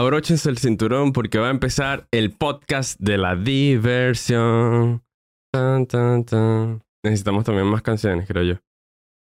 abróchense 0.00 0.48
el 0.48 0.56
cinturón 0.56 1.12
porque 1.12 1.38
va 1.38 1.48
a 1.48 1.50
empezar 1.50 2.08
el 2.10 2.32
podcast 2.32 2.98
de 3.00 3.18
la 3.18 3.36
diversión. 3.36 5.04
Tan, 5.52 5.86
tan, 5.86 6.24
tan. 6.24 6.82
Necesitamos 7.04 7.44
también 7.44 7.66
más 7.66 7.82
canciones, 7.82 8.26
creo 8.26 8.42
yo. 8.42 8.54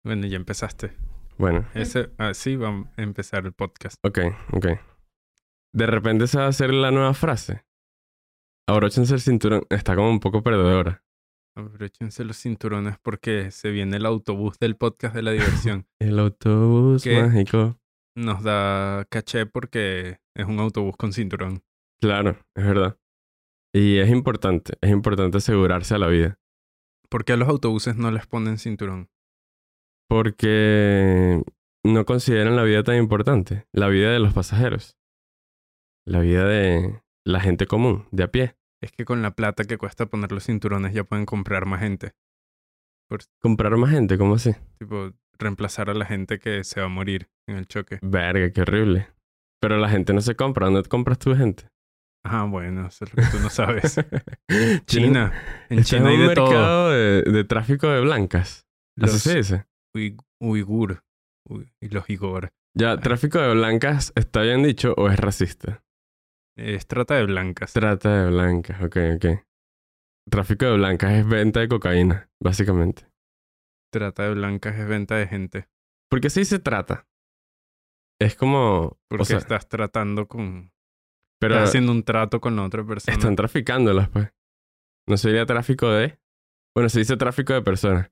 Bueno, 0.03 0.27
ya 0.27 0.37
empezaste. 0.37 0.93
Bueno, 1.37 1.69
Ese, 1.75 2.11
así 2.17 2.57
va 2.57 2.71
a 2.71 3.03
empezar 3.03 3.45
el 3.45 3.53
podcast. 3.53 3.97
ok, 4.03 4.19
ok. 4.53 4.67
De 5.75 5.87
repente 5.87 6.27
se 6.27 6.39
va 6.39 6.47
a 6.47 6.49
hacer 6.49 6.73
la 6.73 6.91
nueva 6.91 7.13
frase. 7.13 7.65
Abróchense 8.67 9.15
el 9.15 9.21
cinturón. 9.21 9.67
Está 9.69 9.95
como 9.95 10.11
un 10.11 10.21
poco 10.21 10.43
perdedora. 10.43 11.05
Abróchense 11.55 12.25
los 12.25 12.39
cinturones 12.39 12.97
porque 13.03 13.51
se 13.51 13.71
viene 13.71 13.99
el 13.99 14.07
autobús 14.07 14.59
del 14.59 14.77
podcast 14.77 15.15
de 15.15 15.23
la 15.23 15.33
diversión. 15.33 15.87
El 15.99 16.19
autobús 16.19 17.07
mágico. 17.07 17.79
Nos 18.17 18.43
da 18.43 19.05
caché 19.11 19.45
porque 19.47 20.22
es 20.35 20.47
un 20.47 20.59
autobús 20.61 20.97
con 20.97 21.13
cinturón. 21.13 21.63
Claro, 22.01 22.39
es 22.55 22.65
verdad. 22.65 22.99
Y 23.75 23.99
es 23.99 24.11
importante, 24.11 24.75
es 24.81 24.91
importante 24.91 25.39
asegurarse 25.39 25.95
a 25.95 25.99
la 25.99 26.09
vida. 26.09 26.39
¿Por 27.09 27.25
qué 27.25 27.33
a 27.33 27.37
los 27.37 27.49
autobuses 27.49 27.97
no 27.97 28.11
les 28.11 28.27
ponen 28.27 28.59
cinturón? 28.59 29.09
Porque 30.09 31.43
no 31.85 32.05
consideran 32.05 32.57
la 32.57 32.65
vida 32.65 32.83
tan 32.83 32.97
importante, 32.97 33.67
la 33.73 33.89
vida 33.89 34.11
de 34.11 34.19
los 34.19 34.35
pasajeros, 34.35 34.97
la 36.07 36.21
vida 36.21 36.47
de 36.47 37.03
la 37.25 37.41
gente 37.41 37.67
común, 37.67 38.07
de 38.11 38.25
a 38.25 38.29
pie. 38.29 38.57
Es 38.83 38.93
que 38.93 39.05
con 39.05 39.23
la 39.23 39.31
plata 39.33 39.65
que 39.65 39.79
cuesta 39.79 40.07
poner 40.07 40.33
los 40.33 40.45
cinturones 40.45 40.93
ya 40.93 41.05
pueden 41.05 41.25
comprar 41.25 41.67
más 41.67 41.81
gente. 41.81 42.13
Comprar 43.41 43.77
más 43.77 43.91
gente, 43.91 44.19
¿cómo 44.19 44.35
así? 44.35 44.55
Tipo, 44.79 45.13
reemplazar 45.39 45.91
a 45.91 45.95
la 45.95 46.07
gente 46.07 46.39
que 46.39 46.65
se 46.65 46.81
va 46.81 46.87
a 46.87 46.91
morir 46.91 47.29
en 47.47 47.57
el 47.57 47.67
choque. 47.67 47.99
Verga, 48.03 48.51
qué 48.53 48.63
horrible. 48.63 49.09
Pero 49.63 49.77
la 49.79 49.89
gente 49.89 50.13
no 50.13 50.21
se 50.21 50.35
compra, 50.35 50.67
¿dónde 50.67 50.83
te 50.83 50.89
compras 50.89 51.19
tu 51.21 51.35
gente? 51.37 51.69
Ah, 52.25 52.45
bueno, 52.45 52.87
eso 52.89 53.05
es 53.05 53.15
lo 53.15 53.23
que 53.23 53.29
tú 53.31 53.39
no 53.41 53.49
sabes. 53.51 53.97
China. 54.87 55.33
En 55.69 55.79
Este 55.79 55.97
China 55.97 56.11
es 56.11 56.17
hay 56.17 56.23
un 56.23 56.29
de 56.29 56.35
todo. 56.35 56.51
mercado 56.51 56.91
de, 56.91 57.23
de 57.23 57.45
tráfico 57.45 57.89
de 57.89 58.01
blancas. 58.01 58.67
Así 59.01 59.13
Los 59.13 59.23
se 59.23 59.37
dice. 59.37 59.65
ui- 59.95 60.17
uigur. 60.41 61.03
Ui- 61.49 61.73
y 61.81 61.89
los 61.89 62.09
igor. 62.11 62.51
Ya, 62.77 62.97
tráfico 62.99 63.39
de 63.39 63.53
blancas, 63.55 64.13
¿está 64.17 64.43
bien 64.43 64.63
dicho 64.63 64.95
o 64.97 65.09
es 65.11 65.19
racista? 65.19 65.83
Es 66.57 66.87
trata 66.87 67.15
de 67.17 67.27
blancas. 67.27 67.73
Trata 67.73 68.25
de 68.25 68.31
blancas, 68.31 68.83
ok, 68.83 68.97
ok. 69.17 69.27
Tráfico 70.31 70.67
de 70.67 70.77
blancas 70.77 71.13
es 71.13 71.27
venta 71.27 71.61
de 71.61 71.69
cocaína, 71.69 72.31
básicamente. 72.43 73.07
Trata 73.93 74.23
de 74.25 74.35
blancas 74.35 74.77
es 74.79 74.87
venta 74.89 75.17
de 75.17 75.27
gente. 75.27 75.69
¿Por 76.09 76.21
qué 76.21 76.31
se 76.31 76.41
dice 76.41 76.59
trata? 76.59 77.07
Es 78.23 78.37
como... 78.37 78.99
Porque 79.09 79.23
o 79.23 79.25
sea, 79.25 79.39
estás 79.39 79.69
tratando 79.69 80.29
con... 80.29 80.73
pero 81.39 81.55
estás 81.55 81.71
haciendo 81.71 81.93
un 81.93 82.05
trato 82.05 82.41
con 82.41 82.57
la 82.57 82.65
otra 82.65 82.85
persona. 82.85 83.17
están 83.17 83.37
traficándolas, 83.37 84.09
pues. 84.09 84.33
¿No 85.09 85.17
sería 85.17 85.47
tráfico 85.47 85.91
de...? 85.91 86.19
Bueno, 86.75 86.89
se 86.89 87.01
dice 87.01 87.17
tráfico 87.17 87.53
de 87.53 87.63
personas. 87.63 88.11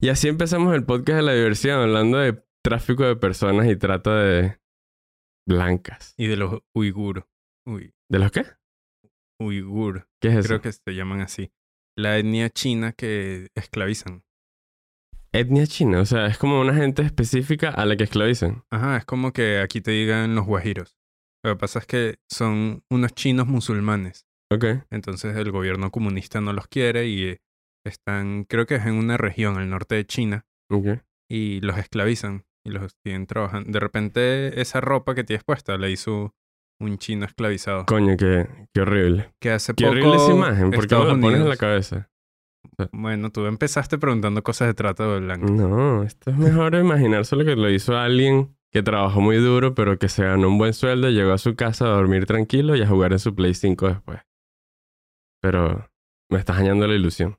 Y 0.00 0.10
así 0.10 0.28
empezamos 0.28 0.74
el 0.74 0.84
podcast 0.84 1.16
de 1.16 1.22
la 1.22 1.32
diversión, 1.32 1.80
hablando 1.80 2.18
de 2.18 2.44
tráfico 2.62 3.04
de 3.04 3.16
personas 3.16 3.66
y 3.66 3.76
trata 3.76 4.14
de 4.16 4.60
blancas. 5.46 6.14
Y 6.16 6.26
de 6.26 6.36
los 6.36 6.60
uigur. 6.74 7.26
Uy, 7.66 7.94
¿De 8.08 8.18
los 8.18 8.30
qué? 8.30 8.44
uigur. 9.40 10.08
¿Qué 10.20 10.28
es 10.28 10.34
eso? 10.36 10.48
Creo 10.48 10.60
que 10.60 10.72
se 10.72 10.94
llaman 10.94 11.20
así. 11.20 11.50
La 11.96 12.18
etnia 12.18 12.50
china 12.50 12.92
que 12.92 13.48
esclavizan. 13.54 14.22
Etnia 15.38 15.66
china, 15.66 16.00
o 16.00 16.06
sea, 16.06 16.26
es 16.26 16.38
como 16.38 16.60
una 16.60 16.74
gente 16.74 17.02
específica 17.02 17.70
a 17.70 17.84
la 17.84 17.96
que 17.96 18.04
esclavizan. 18.04 18.64
Ajá, 18.70 18.96
es 18.96 19.04
como 19.04 19.32
que 19.32 19.58
aquí 19.58 19.80
te 19.80 19.90
digan 19.90 20.34
los 20.34 20.46
guajiros. 20.46 20.96
Lo 21.44 21.52
que 21.52 21.56
pasa 21.58 21.78
es 21.80 21.86
que 21.86 22.16
son 22.30 22.82
unos 22.90 23.12
chinos 23.14 23.46
musulmanes. 23.46 24.26
Ok. 24.52 24.64
Entonces 24.90 25.36
el 25.36 25.50
gobierno 25.50 25.90
comunista 25.90 26.40
no 26.40 26.52
los 26.52 26.68
quiere 26.68 27.06
y 27.06 27.36
están, 27.84 28.44
creo 28.44 28.66
que 28.66 28.76
es 28.76 28.86
en 28.86 28.94
una 28.94 29.16
región 29.16 29.56
al 29.56 29.68
norte 29.68 29.94
de 29.94 30.06
China, 30.06 30.46
Ok. 30.70 31.00
y 31.30 31.60
los 31.60 31.78
esclavizan 31.78 32.44
y 32.64 32.70
los 32.70 32.96
tienen 33.04 33.26
trabajando. 33.26 33.70
De 33.70 33.80
repente 33.80 34.60
esa 34.60 34.80
ropa 34.80 35.14
que 35.14 35.22
tienes 35.24 35.44
puesta 35.44 35.76
la 35.78 35.88
hizo 35.88 36.34
un 36.80 36.98
chino 36.98 37.24
esclavizado. 37.24 37.86
Coño, 37.86 38.16
qué, 38.16 38.48
qué 38.74 38.80
horrible. 38.80 39.32
Que 39.40 39.50
hace 39.52 39.72
Qué 39.74 39.84
poco 39.84 39.92
horrible 39.92 40.16
esa 40.16 40.32
imagen. 40.32 40.70
¿Por 40.70 40.70
qué 40.70 40.76
me 40.78 40.82
Estados 40.82 41.06
la 41.16 41.20
pones 41.20 41.40
en 41.40 41.48
la 41.48 41.56
cabeza? 41.56 42.10
Bueno, 42.92 43.30
tú 43.30 43.46
empezaste 43.46 43.98
preguntando 43.98 44.42
cosas 44.42 44.68
de 44.68 44.74
trata 44.74 45.06
de 45.06 45.20
blancas. 45.20 45.50
No, 45.50 46.02
esto 46.02 46.30
es 46.30 46.36
mejor 46.36 46.74
imaginarse 46.74 47.34
lo 47.36 47.44
que 47.44 47.56
lo 47.56 47.70
hizo 47.70 47.96
alguien 47.96 48.56
que 48.72 48.82
trabajó 48.82 49.20
muy 49.20 49.36
duro, 49.38 49.74
pero 49.74 49.98
que 49.98 50.08
se 50.08 50.24
ganó 50.24 50.48
un 50.48 50.58
buen 50.58 50.74
sueldo, 50.74 51.08
llegó 51.08 51.32
a 51.32 51.38
su 51.38 51.56
casa 51.56 51.86
a 51.86 51.90
dormir 51.90 52.26
tranquilo 52.26 52.76
y 52.76 52.82
a 52.82 52.86
jugar 52.88 53.12
en 53.12 53.18
su 53.18 53.34
Play 53.34 53.54
5 53.54 53.88
después. 53.88 54.20
Pero 55.42 55.88
me 56.30 56.38
estás 56.38 56.56
dañando 56.58 56.86
la 56.86 56.94
ilusión. 56.94 57.38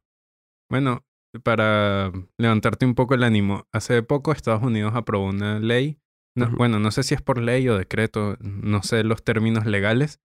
Bueno, 0.72 1.06
para 1.44 2.12
levantarte 2.38 2.86
un 2.86 2.96
poco 2.96 3.14
el 3.14 3.24
ánimo, 3.24 3.68
hace 3.72 4.02
poco 4.04 4.32
Estados 4.32 4.64
Unidos 4.64 4.94
aprobó 4.96 5.26
una 5.28 5.60
ley, 5.60 6.00
no- 6.36 6.50
bueno, 6.52 6.80
no 6.80 6.92
sé 6.92 7.04
si 7.04 7.16
es 7.16 7.22
por 7.22 7.40
ley 7.42 7.68
o 7.70 7.78
decreto, 7.78 8.38
no 8.40 8.82
sé 8.84 9.04
los 9.04 9.24
términos 9.24 9.66
legales, 9.66 10.20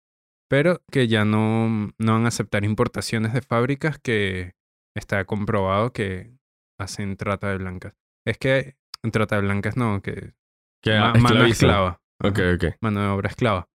pero 0.50 0.82
que 0.92 1.08
ya 1.08 1.26
no, 1.26 1.68
no 1.98 2.14
van 2.14 2.26
a 2.26 2.30
aceptar 2.30 2.64
importaciones 2.66 3.34
de 3.34 3.42
fábricas 3.42 3.98
que 4.00 4.54
está 4.96 5.26
comprobado 5.26 5.92
que 5.94 6.34
hacen 6.80 7.16
trata 7.18 7.50
de 7.50 7.58
blancas. 7.58 7.94
Es 8.26 8.38
que 8.38 8.76
trata 9.12 9.36
de 9.38 9.42
blancas 9.42 9.78
no, 9.78 10.02
que 10.02 10.34
Que 10.84 10.98
ma- 11.00 11.14
mano 11.14 11.46
esclava. 11.46 12.00
Ok, 12.24 12.40
Ajá, 12.40 12.54
ok, 12.56 12.64
Mano 12.82 13.02
de 13.02 13.08
obra 13.08 13.30
esclava. 13.30 13.68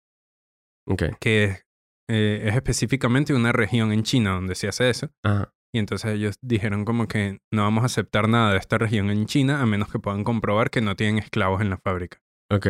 ok. 0.88 1.02
Que 1.20 1.44
es, 1.44 1.64
eh, 2.10 2.42
es 2.46 2.54
específicamente 2.54 3.32
una 3.34 3.52
región 3.52 3.92
en 3.92 4.02
China 4.02 4.32
donde 4.32 4.54
se 4.54 4.68
hace 4.68 4.90
eso. 4.90 5.08
Ajá. 5.24 5.50
Y 5.74 5.78
entonces 5.78 6.12
ellos 6.12 6.36
dijeron 6.42 6.84
como 6.84 7.08
que 7.08 7.38
no 7.52 7.62
vamos 7.62 7.82
a 7.82 7.86
aceptar 7.86 8.28
nada 8.28 8.52
de 8.52 8.58
esta 8.58 8.78
región 8.78 9.10
en 9.10 9.26
China 9.26 9.60
a 9.60 9.66
menos 9.66 9.90
que 9.90 9.98
puedan 9.98 10.22
comprobar 10.22 10.70
que 10.70 10.80
no 10.80 10.94
tienen 10.94 11.18
esclavos 11.18 11.60
en 11.62 11.70
la 11.70 11.78
fábrica. 11.78 12.18
Ok. 12.52 12.66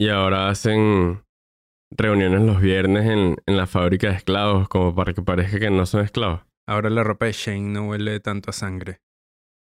Y 0.00 0.08
ahora 0.08 0.48
hacen 0.48 1.22
reuniones 1.96 2.40
los 2.40 2.60
viernes 2.60 3.06
en, 3.06 3.36
en 3.46 3.56
la 3.56 3.66
fábrica 3.66 4.08
de 4.08 4.14
esclavos, 4.16 4.68
como 4.68 4.94
para 4.94 5.12
que 5.12 5.22
parezca 5.22 5.60
que 5.60 5.70
no 5.70 5.84
son 5.86 6.02
esclavos. 6.04 6.40
Ahora 6.70 6.88
la 6.88 7.02
ropa 7.02 7.26
de 7.26 7.32
Shane 7.32 7.72
no 7.72 7.88
huele 7.88 8.20
tanto 8.20 8.50
a 8.50 8.52
sangre. 8.52 9.00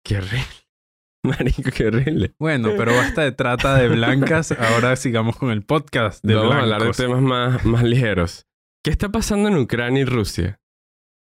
Qué 0.05 0.17
horrible. 0.17 0.45
Marico, 1.25 1.71
qué 1.75 1.87
horrible. 1.87 2.35
Bueno, 2.37 2.69
pero 2.77 2.95
basta 2.95 3.23
de 3.23 3.31
trata 3.31 3.75
de 3.77 3.87
blancas. 3.89 4.51
Ahora 4.51 4.95
sigamos 4.95 5.35
con 5.35 5.49
el 5.49 5.63
podcast 5.63 6.23
de 6.23 6.35
Vamos 6.35 6.53
a 6.53 6.59
hablar 6.59 6.83
de 6.83 6.91
temas 6.91 7.21
más, 7.21 7.65
más 7.65 7.83
ligeros. 7.83 8.45
¿Qué 8.83 8.91
está 8.91 9.09
pasando 9.09 9.49
en 9.49 9.57
Ucrania 9.57 10.01
y 10.01 10.05
Rusia? 10.05 10.59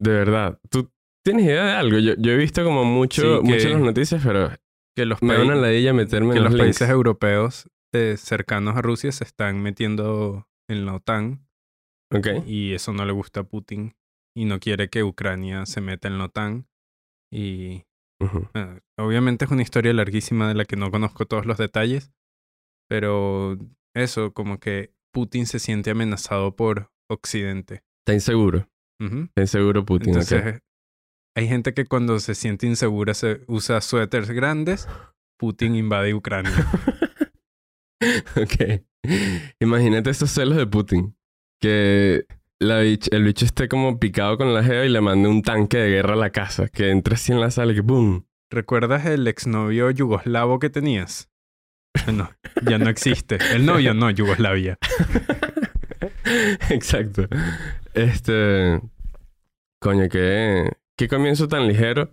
De 0.01 0.11
verdad, 0.11 0.59
¿tú 0.71 0.91
tienes 1.23 1.45
idea 1.45 1.65
de 1.65 1.73
algo? 1.73 1.99
Yo, 1.99 2.15
yo 2.17 2.33
he 2.33 2.37
visto 2.39 2.65
como 2.65 2.85
mucho, 2.85 3.43
Sí, 3.43 3.49
que- 3.53 3.69
las 3.69 3.81
noticias, 3.81 4.23
pero 4.25 4.51
que 4.97 5.05
los, 5.05 5.23
me 5.23 5.35
da 5.35 5.43
una 5.43 5.55
ladilla 5.55 5.93
meterme 5.93 6.33
que 6.33 6.39
en 6.39 6.45
los 6.45 6.53
los 6.55 6.61
países 6.63 6.89
europeos 6.89 7.69
eh, 7.95 8.15
cercanos 8.17 8.75
a 8.77 8.81
Rusia 8.81 9.13
se 9.13 9.25
están 9.25 9.61
metiendo 9.63 10.49
en 10.69 10.87
la 10.87 10.95
OTAN 10.95 11.47
Ok. 12.11 12.29
y 12.47 12.73
eso 12.73 12.95
no 12.95 13.05
le 13.05 13.13
gusta 13.13 13.41
a 13.41 13.45
Putin 13.45 13.95
y 14.39 14.45
no 14.45 14.61
quiere 14.61 14.89
que 14.89 15.03
Ucrania 15.03 15.67
se 15.67 15.81
meta 15.81 16.09
en 16.09 16.19
la 16.19 16.27
OTAN 16.27 16.69
y 17.33 17.85
Ujú. 18.21 18.49
Ah, 18.55 18.81
obviamente 18.99 19.45
es 19.45 19.51
una 19.51 19.63
historia 19.63 19.93
larguísima 19.93 20.49
de 20.49 20.55
la 20.55 20.65
que 20.65 20.77
no 20.77 20.91
conozco 20.91 21.27
todos 21.27 21.47
los 21.47 21.59
detalles, 21.59 22.13
pero 22.89 23.57
eso, 23.95 24.33
como 24.33 24.59
que 24.59 24.93
Putin 25.13 25.47
se 25.47 25.59
siente 25.59 25.91
amenazado 25.91 26.57
por 26.57 26.91
Occidente. 27.09 27.83
Está 28.05 28.15
inseguro. 28.15 28.69
Ujú. 29.01 29.25
Está 29.25 29.43
inseguro 29.43 29.85
Putin. 29.85 30.11
Entonces, 30.11 30.61
hay 31.37 31.49
gente 31.49 31.75
que 31.75 31.85
cuando 31.87 32.19
se 32.19 32.35
siente 32.35 32.67
insegura 32.67 33.15
se 33.15 33.43
usa 33.47 33.81
suéteres 33.81 34.31
grandes. 34.31 34.89
Putin 35.39 35.77
invade 35.77 36.15
Ucrania. 36.15 36.53
ok. 38.37 38.83
Imagínate 39.61 40.11
esos 40.11 40.31
celos 40.31 40.57
de 40.57 40.67
Putin. 40.67 41.17
Que 41.61 42.27
la 42.61 42.81
el 42.83 43.25
bicho 43.25 43.45
esté 43.45 43.69
como 43.69 43.99
picado 43.99 44.37
con 44.37 44.53
la 44.53 44.63
geo 44.63 44.85
y 44.85 44.89
le 44.89 45.01
mande 45.01 45.29
un 45.29 45.43
tanque 45.43 45.79
de 45.79 45.91
guerra 45.91 46.15
a 46.15 46.17
la 46.17 46.31
casa. 46.31 46.69
Que 46.69 46.91
entre 46.91 47.15
así 47.15 47.33
en 47.33 47.41
la 47.41 47.51
sala 47.51 47.73
y 47.73 47.77
que 47.77 47.81
¡boom! 47.83 48.27
¿Recuerdas 48.51 49.05
el 49.07 49.27
exnovio 49.29 49.91
yugoslavo 49.91 50.59
que 50.59 50.71
tenías? 50.71 51.31
No, 52.13 52.31
ya 52.63 52.79
no 52.79 52.89
existe. 52.89 53.39
El 53.53 53.67
novio 53.67 53.93
no, 53.93 54.11
Yugoslavia. 54.11 54.79
Exacto. 56.71 57.27
Este. 57.95 58.81
Coño, 59.81 60.09
qué, 60.09 60.71
qué 60.97 61.09
comienzo 61.09 61.49
tan 61.49 61.67
ligero. 61.67 62.11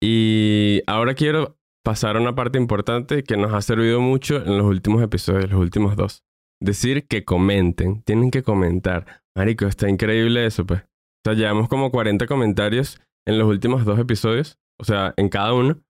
Y 0.00 0.82
ahora 0.86 1.14
quiero 1.14 1.58
pasar 1.82 2.16
a 2.16 2.20
una 2.20 2.34
parte 2.34 2.58
importante 2.58 3.22
que 3.22 3.36
nos 3.36 3.54
ha 3.54 3.62
servido 3.62 4.00
mucho 4.00 4.36
en 4.36 4.58
los 4.58 4.66
últimos 4.66 5.02
episodios, 5.02 5.50
los 5.50 5.60
últimos 5.60 5.96
dos. 5.96 6.24
Decir 6.60 7.06
que 7.06 7.24
comenten, 7.24 8.02
tienen 8.02 8.30
que 8.30 8.42
comentar. 8.42 9.22
Marico, 9.36 9.66
está 9.66 9.88
increíble 9.88 10.46
eso, 10.46 10.64
pues. 10.66 10.80
O 10.82 11.28
sea, 11.28 11.34
llevamos 11.34 11.68
como 11.68 11.90
40 11.90 12.26
comentarios 12.26 13.00
en 13.26 13.38
los 13.38 13.48
últimos 13.48 13.84
dos 13.84 13.98
episodios, 13.98 14.58
o 14.80 14.84
sea, 14.84 15.12
en 15.16 15.28
cada 15.28 15.52
uno. 15.52 15.80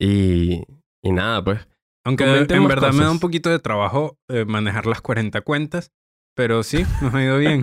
Y, 0.00 0.62
y 1.04 1.12
nada, 1.12 1.44
pues. 1.44 1.68
Aunque 2.04 2.24
en 2.24 2.66
verdad 2.66 2.92
me 2.92 3.04
da 3.04 3.10
un 3.10 3.20
poquito 3.20 3.50
de 3.50 3.60
trabajo 3.60 4.18
eh, 4.28 4.44
manejar 4.44 4.86
las 4.86 5.00
40 5.02 5.42
cuentas, 5.42 5.92
Pero 6.36 6.62
sí, 6.62 6.84
nos 7.00 7.14
ha 7.14 7.22
ido 7.22 7.38
bien. 7.38 7.62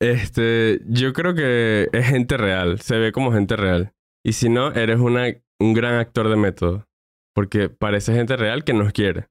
este, 0.02 0.82
yo 0.88 1.14
creo 1.14 1.36
que 1.36 1.90
es 1.92 2.08
gente 2.08 2.38
real, 2.38 2.80
se 2.80 2.98
ve 2.98 3.12
como 3.12 3.32
gente 3.32 3.56
real. 3.56 3.94
Y 4.26 4.34
si 4.34 4.50
no, 4.50 4.72
eres 4.72 5.00
una, 5.00 5.26
un 5.60 5.74
gran 5.74 5.96
actor 5.96 6.30
de 6.30 6.36
método. 6.38 6.86
Porque 7.36 7.70
parece 7.70 8.14
gente 8.14 8.36
real 8.36 8.64
que 8.64 8.74
nos 8.74 8.92
quiere. 8.94 9.28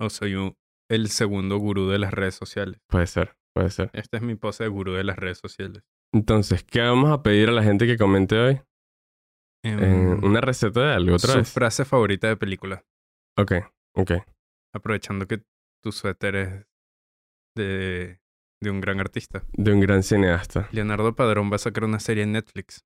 O 0.00 0.08
soy 0.08 0.34
un- 0.34 0.54
el 0.88 1.08
segundo 1.08 1.58
gurú 1.58 1.88
de 1.88 1.98
las 1.98 2.12
redes 2.12 2.34
sociales. 2.34 2.80
Puede 2.88 3.06
ser, 3.06 3.36
puede 3.54 3.70
ser. 3.70 3.90
Esta 3.92 4.16
es 4.18 4.22
mi 4.22 4.34
pose 4.34 4.64
de 4.64 4.70
gurú 4.70 4.92
de 4.94 5.04
las 5.04 5.16
redes 5.16 5.38
sociales. 5.38 5.82
Entonces, 6.14 6.64
¿qué 6.64 6.80
vamos 6.80 7.10
a 7.10 7.22
pedir 7.22 7.48
a 7.50 7.52
la 7.52 7.62
gente 7.62 7.86
que 7.86 7.96
comente 7.98 8.38
hoy? 8.38 8.60
Em, 9.64 9.78
Eh, 9.80 10.18
una 10.22 10.40
receta 10.40 10.80
de 10.88 10.94
algo, 10.94 11.16
otra 11.16 11.32
su 11.32 11.38
vez. 11.38 11.52
frase 11.52 11.84
favorita 11.84 12.28
de 12.28 12.36
película. 12.36 12.84
Ok, 13.38 13.52
ok. 13.96 14.12
Aprovechando 14.74 15.26
que 15.26 15.42
tu 15.82 15.92
suéter 15.92 16.36
es 16.36 16.66
de, 17.56 18.20
de 18.62 18.70
un 18.70 18.80
gran 18.80 19.00
artista. 19.00 19.42
De 19.52 19.72
un 19.72 19.80
gran 19.80 20.02
cineasta. 20.02 20.68
Leonardo 20.72 21.14
Padrón 21.14 21.50
va 21.50 21.56
a 21.56 21.58
sacar 21.58 21.84
una 21.84 22.00
serie 22.00 22.22
en 22.22 22.32
Netflix. 22.32 22.84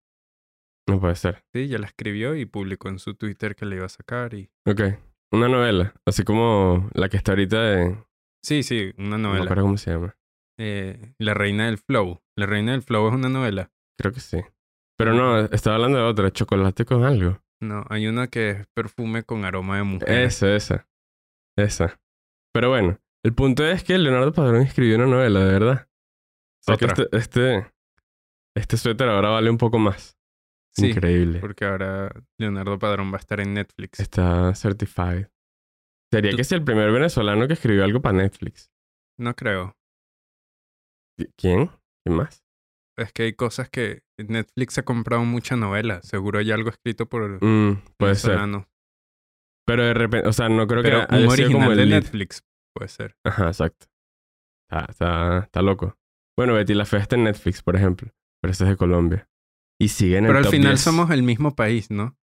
No 0.88 0.98
puede 1.00 1.14
ser. 1.14 1.44
Sí, 1.54 1.68
ya 1.68 1.78
la 1.78 1.86
escribió 1.86 2.34
y 2.34 2.44
publicó 2.44 2.88
en 2.88 2.98
su 2.98 3.14
Twitter 3.14 3.54
que 3.54 3.66
la 3.66 3.76
iba 3.76 3.86
a 3.86 3.90
sacar. 3.90 4.34
y 4.34 4.50
Ok. 4.66 4.80
Una 5.32 5.48
novela. 5.48 5.94
Así 6.06 6.24
como 6.24 6.88
la 6.94 7.08
que 7.08 7.16
está 7.16 7.32
ahorita 7.32 7.60
de... 7.62 7.96
Sí, 8.44 8.62
sí, 8.62 8.92
una 8.98 9.10
No 9.10 9.16
me 9.18 9.22
novela. 9.24 9.44
acuerdo 9.44 9.62
cómo 9.64 9.76
se 9.78 9.90
llama. 9.92 10.16
Eh, 10.58 11.14
la 11.18 11.34
Reina 11.34 11.66
del 11.66 11.78
Flow. 11.78 12.20
La 12.36 12.46
Reina 12.46 12.72
del 12.72 12.82
Flow 12.82 13.08
es 13.08 13.14
una 13.14 13.28
novela. 13.28 13.70
Creo 13.98 14.12
que 14.12 14.20
sí. 14.20 14.38
Pero 14.98 15.14
no, 15.14 15.38
estaba 15.38 15.76
hablando 15.76 15.98
de 15.98 16.04
otra. 16.04 16.30
Chocolate 16.30 16.84
con 16.84 17.04
algo. 17.04 17.40
No, 17.62 17.84
hay 17.88 18.06
una 18.08 18.26
que 18.26 18.50
es 18.50 18.66
perfume 18.74 19.22
con 19.22 19.44
aroma 19.44 19.76
de 19.78 19.84
mujer. 19.84 20.08
Esa, 20.10 20.54
esa. 20.54 20.88
Esa. 21.56 22.00
Pero 22.52 22.68
bueno, 22.70 22.98
el 23.24 23.32
punto 23.34 23.64
es 23.64 23.84
que 23.84 23.96
Leonardo 23.96 24.32
Padrón 24.32 24.62
escribió 24.62 24.96
una 24.96 25.06
novela, 25.06 25.40
de 25.40 25.52
verdad. 25.52 25.88
O 26.60 26.64
sea 26.64 26.76
que 26.76 26.84
Otra. 26.86 27.04
este, 27.04 27.16
este, 27.16 27.72
este 28.56 28.76
suéter 28.76 29.08
ahora 29.08 29.30
vale 29.30 29.48
un 29.50 29.58
poco 29.58 29.78
más. 29.78 30.18
Sí, 30.74 30.88
Increíble. 30.88 31.38
porque 31.40 31.64
ahora 31.66 32.10
Leonardo 32.40 32.78
Padrón 32.78 33.12
va 33.12 33.16
a 33.16 33.20
estar 33.20 33.40
en 33.40 33.52
Netflix. 33.54 34.00
Está 34.00 34.54
certified. 34.54 35.26
Sería 36.12 36.32
que 36.36 36.44
si 36.44 36.54
el 36.54 36.64
primer 36.64 36.90
venezolano 36.92 37.46
que 37.46 37.54
escribió 37.54 37.84
algo 37.84 38.00
para 38.00 38.16
Netflix. 38.18 38.70
No 39.18 39.34
creo. 39.34 39.76
¿Quién? 41.36 41.70
¿Quién 42.04 42.16
más? 42.16 42.42
Es 42.98 43.12
que 43.12 43.24
hay 43.24 43.32
cosas 43.34 43.68
que 43.70 44.02
Netflix 44.18 44.78
ha 44.78 44.82
comprado 44.84 45.24
mucha 45.24 45.56
novela. 45.56 46.02
Seguro 46.02 46.38
hay 46.38 46.50
algo 46.52 46.70
escrito 46.70 47.06
por 47.08 47.42
Mm, 47.44 47.82
puede 47.98 48.14
ser. 48.14 48.30
venezolano. 48.32 48.68
Pero 49.66 49.84
de 49.84 49.94
repente, 49.94 50.28
o 50.28 50.32
sea, 50.32 50.48
no 50.48 50.66
creo 50.66 50.82
Pero 50.82 51.06
que 51.06 51.14
un 51.14 51.20
haya 51.22 51.30
sido 51.36 51.52
como 51.52 51.58
original 51.66 51.72
el 51.72 51.76
de 51.78 51.86
lead. 51.86 52.02
Netflix 52.02 52.42
puede 52.74 52.88
ser. 52.88 53.16
Ajá, 53.24 53.46
exacto. 53.48 53.86
Está, 54.70 54.86
está, 54.90 55.38
está 55.44 55.62
loco. 55.62 55.96
Bueno, 56.36 56.54
Betty 56.54 56.74
la 56.74 56.84
Fea 56.84 57.00
está 57.00 57.16
en 57.16 57.24
Netflix, 57.24 57.62
por 57.62 57.76
ejemplo. 57.76 58.10
Pero 58.42 58.52
ese 58.52 58.64
es 58.64 58.70
de 58.70 58.76
Colombia. 58.76 59.28
Y 59.82 59.88
sigue 59.88 60.18
en 60.18 60.24
el 60.24 60.28
Pero 60.28 60.38
al 60.38 60.44
top 60.44 60.52
final 60.52 60.72
10. 60.72 60.80
somos 60.80 61.10
el 61.10 61.22
mismo 61.22 61.54
país, 61.56 61.90
¿no? 61.90 62.16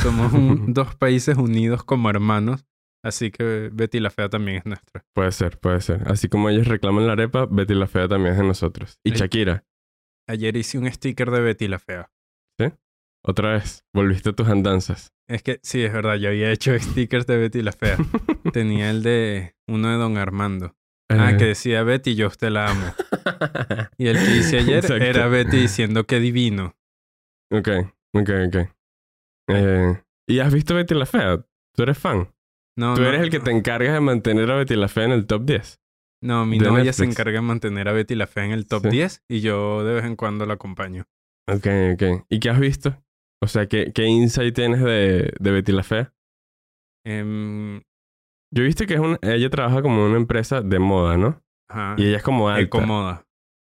Somos 0.00 0.32
un- 0.32 0.72
dos 0.74 0.94
países 0.96 1.36
unidos 1.36 1.82
como 1.84 2.10
hermanos. 2.10 2.66
Así 3.02 3.30
que 3.30 3.70
Betty 3.72 3.98
la 4.00 4.10
Fea 4.10 4.28
también 4.28 4.58
es 4.58 4.66
nuestra. 4.66 5.04
Puede 5.14 5.32
ser, 5.32 5.58
puede 5.58 5.80
ser. 5.80 6.02
Así 6.06 6.28
como 6.28 6.50
ellos 6.50 6.66
reclaman 6.68 7.06
la 7.06 7.14
arepa, 7.14 7.46
Betty 7.50 7.74
la 7.74 7.86
Fea 7.86 8.06
también 8.08 8.32
es 8.34 8.38
de 8.40 8.46
nosotros. 8.46 8.98
Y 9.04 9.12
Sí. 9.12 9.16
Shakira, 9.16 9.64
Ayer 10.28 10.56
hice 10.56 10.78
un 10.78 10.90
sticker 10.92 11.30
de 11.30 11.40
Betty 11.40 11.66
la 11.68 11.78
Fea. 11.78 12.10
otra 13.22 13.52
vez, 13.52 13.84
volviste 13.94 14.30
a 14.30 14.32
tus 14.32 14.48
andanzas. 14.48 15.12
Es 15.28 15.42
que 15.42 15.60
sí, 15.62 15.82
es 15.82 15.92
verdad, 15.92 16.16
yo 16.16 16.28
había 16.30 16.50
hecho 16.52 16.72
stickers 16.78 17.26
de 17.26 17.36
Betty 17.38 17.62
la 17.62 17.72
Fea. 17.72 17.96
Tenía 18.52 18.90
el 18.90 19.02
de 19.02 19.54
uno 19.68 19.88
de 19.90 19.96
Don 19.96 20.16
Armando. 20.18 20.74
Ah, 21.10 21.32
Eh, 21.32 21.36
que 21.38 21.44
decía 21.46 21.82
Betty, 21.82 22.14
yo 22.14 22.26
a 22.26 22.28
usted 22.28 22.50
la 22.50 22.70
amo. 22.70 22.84
Y 23.98 24.06
el 24.08 24.16
que 24.18 24.36
hice 24.36 24.58
ayer 24.58 24.76
Exacto. 24.84 25.02
era 25.04 25.26
Betty 25.28 25.56
diciendo 25.56 26.04
que 26.06 26.20
divino. 26.20 26.76
Ok, 27.52 27.68
ok, 28.14 28.30
ok. 28.48 28.56
Eh, 29.50 30.02
¿Y 30.28 30.38
has 30.38 30.52
visto 30.52 30.74
Betty 30.74 30.94
la 30.94 31.06
Fea? 31.06 31.44
¿Tú 31.74 31.82
eres 31.82 31.98
fan? 31.98 32.30
No, 32.78 32.94
Tú 32.94 33.02
no, 33.02 33.08
eres 33.08 33.20
el 33.22 33.30
que 33.30 33.40
te 33.40 33.50
encargas 33.50 33.92
de 33.94 34.00
mantener 34.00 34.50
a 34.50 34.56
Betty 34.56 34.76
la 34.76 34.88
Fea 34.88 35.04
en 35.04 35.12
el 35.12 35.26
top 35.26 35.42
10. 35.44 35.80
No, 36.22 36.46
mi 36.46 36.58
novia 36.58 36.92
se 36.92 37.04
encarga 37.04 37.32
de 37.32 37.40
mantener 37.40 37.88
a 37.88 37.92
Betty 37.92 38.14
la 38.14 38.26
Fea 38.26 38.44
en 38.44 38.52
el 38.52 38.66
top 38.66 38.82
Sí. 38.84 38.90
10 38.90 39.24
y 39.28 39.40
yo 39.40 39.84
de 39.84 39.94
vez 39.94 40.04
en 40.04 40.16
cuando 40.16 40.46
la 40.46 40.54
acompaño. 40.54 41.04
Ok, 41.48 41.66
ok. 41.94 42.26
¿Y 42.28 42.38
qué 42.40 42.50
has 42.50 42.60
visto? 42.60 42.96
O 43.42 43.46
sea, 43.48 43.66
¿qué, 43.66 43.90
qué 43.94 44.04
insight 44.04 44.54
tienes 44.54 44.80
de, 44.82 45.32
de 45.38 45.50
Betty 45.50 45.72
la 45.72 45.82
Fea? 45.82 46.12
Em, 47.06 47.80
Yo 48.54 48.62
he 48.62 48.66
visto 48.66 48.86
que 48.86 48.94
es 48.94 49.00
un, 49.00 49.18
ella 49.22 49.48
trabaja 49.50 49.80
como 49.82 49.96
en 50.02 50.10
una 50.10 50.16
empresa 50.18 50.60
de 50.60 50.78
moda, 50.78 51.16
¿no? 51.16 51.42
ajá, 51.70 51.94
Y 51.98 52.06
ella 52.08 52.18
es 52.18 52.22
como 52.22 52.48
alta. 52.48 52.62
Ecomoda. 52.62 53.24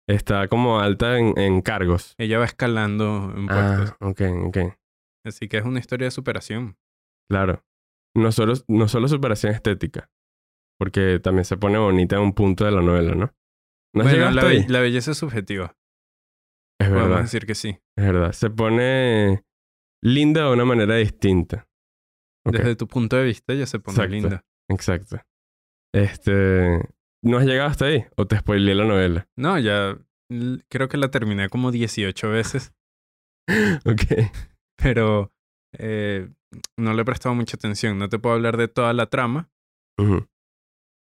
Está 0.07 0.47
como 0.47 0.79
alta 0.79 1.17
en, 1.17 1.37
en 1.37 1.61
cargos. 1.61 2.13
Ella 2.17 2.37
va 2.39 2.45
escalando 2.45 3.33
en 3.35 3.47
puestos. 3.47 3.95
Ah, 3.99 4.07
ok, 4.07 4.21
ok. 4.47 4.57
Así 5.25 5.47
que 5.47 5.57
es 5.57 5.65
una 5.65 5.79
historia 5.79 6.05
de 6.05 6.11
superación. 6.11 6.77
Claro. 7.29 7.63
No 8.15 8.31
solo, 8.31 8.53
no 8.67 8.87
solo 8.87 9.07
superación 9.07 9.53
estética. 9.53 10.09
Porque 10.79 11.19
también 11.19 11.45
se 11.45 11.57
pone 11.57 11.77
bonita 11.77 12.17
en 12.17 12.21
un 12.21 12.33
punto 12.33 12.65
de 12.65 12.71
la 12.71 12.81
novela, 12.81 13.15
¿no? 13.15 13.33
¿No 13.95 14.03
has 14.03 14.11
bueno, 14.11 14.31
la, 14.31 14.41
ahí? 14.47 14.65
belleza 14.67 15.11
es 15.11 15.17
subjetiva. 15.17 15.75
Es 16.79 16.89
Podemos 16.89 17.09
verdad, 17.09 17.21
decir 17.23 17.45
que 17.45 17.55
sí. 17.55 17.69
es 17.97 18.05
verdad. 18.05 18.31
Se 18.33 18.49
pone 18.49 19.43
linda 20.03 20.43
de 20.45 20.53
una 20.53 20.65
manera 20.65 20.95
distinta. 20.95 21.67
Desde 22.45 22.75
tu 22.75 22.87
punto 22.87 23.15
de 23.15 23.23
vista 23.23 23.53
ella 23.53 23.65
se 23.65 23.79
pone 23.79 23.95
Exacto. 23.95 24.11
linda. 24.13 24.45
exacto. 24.69 25.17
Este... 25.93 26.79
¿No 27.25 27.39
has 27.39 27.45
llegado 27.45 27.69
hasta 27.69 27.85
ahí? 27.85 28.05
¿O 28.17 28.27
te 28.27 28.37
spoileé 28.37 28.75
la 28.75 28.85
novela? 28.85 29.27
No, 29.35 29.57
ya 29.57 29.97
creo 30.69 30.87
que 30.87 30.97
la 30.97 31.09
terminé 31.09 31.49
como 31.49 31.71
18 31.71 32.29
veces, 32.29 32.73
ok. 33.85 34.31
pero 34.75 35.33
eh, 35.77 36.29
no 36.77 36.93
le 36.93 37.01
he 37.01 37.05
prestado 37.05 37.33
mucha 37.33 37.57
atención. 37.57 37.97
No 37.97 38.09
te 38.09 38.19
puedo 38.19 38.35
hablar 38.35 38.57
de 38.57 38.67
toda 38.67 38.93
la 38.93 39.07
trama, 39.07 39.49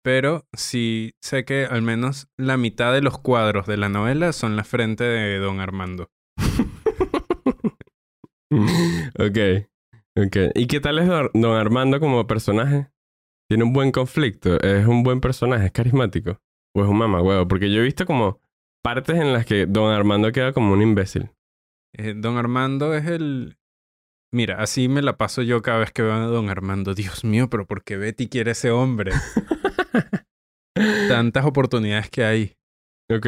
pero 0.04 0.48
sí 0.54 1.14
sé 1.22 1.46
que 1.46 1.66
al 1.66 1.84
menos 1.84 2.30
la 2.36 2.58
mitad 2.58 2.94
de 2.94 3.02
los 3.02 3.20
cuadros 3.20 3.68
de 3.68 3.78
la 3.78 3.90
novela 3.90 4.34
son 4.34 4.56
la 4.56 4.64
frente 4.64 5.04
de 5.04 5.38
Don 5.38 5.60
Armando. 5.60 6.10
ok. 9.20 9.68
Ok. 10.16 10.38
¿Y 10.56 10.66
qué 10.66 10.80
tal 10.80 10.98
es 10.98 11.08
Don 11.08 11.56
Armando 11.56 12.00
como 12.00 12.26
personaje? 12.26 12.90
Tiene 13.50 13.64
un 13.64 13.74
buen 13.74 13.92
conflicto. 13.92 14.60
Es 14.62 14.86
un 14.86 15.04
buen 15.04 15.22
personaje. 15.22 15.68
Es 15.68 15.72
carismático. 15.72 16.40
O 16.76 16.84
es 16.84 16.90
un 16.90 16.98
mamagüevo. 16.98 17.48
Porque 17.48 17.72
yo 17.72 17.82
he 17.82 17.84
visto 17.86 18.06
como 18.06 18.40
partes 18.84 19.16
en 19.18 19.34
las 19.34 19.46
que 19.46 19.66
Don 19.66 19.92
Armando 19.94 20.32
queda 20.32 20.54
como 20.54 20.74
un 20.74 20.82
imbécil. 20.82 21.32
Eh, 21.94 22.14
don 22.16 22.38
Armando 22.38 22.94
es 22.94 23.06
el... 23.08 23.58
Mira, 24.34 24.62
así 24.62 24.90
me 24.90 25.02
la 25.02 25.18
paso 25.18 25.42
yo 25.42 25.62
cada 25.62 25.80
vez 25.80 25.92
que 25.92 26.02
veo 26.02 26.14
a 26.14 26.20
Don 26.26 26.50
Armando. 26.50 26.94
Dios 26.94 27.24
mío, 27.24 27.50
pero 27.50 27.66
¿por 27.66 27.84
qué 27.84 27.96
Betty 27.98 28.28
quiere 28.28 28.52
ese 28.52 28.72
hombre? 28.72 29.12
Tantas 31.08 31.46
oportunidades 31.46 32.10
que 32.10 32.24
hay. 32.24 32.56
ok. 33.12 33.28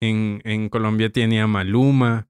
En, 0.00 0.40
en 0.44 0.68
Colombia 0.68 1.10
tiene 1.10 1.40
a 1.40 1.46
Maluma, 1.48 2.28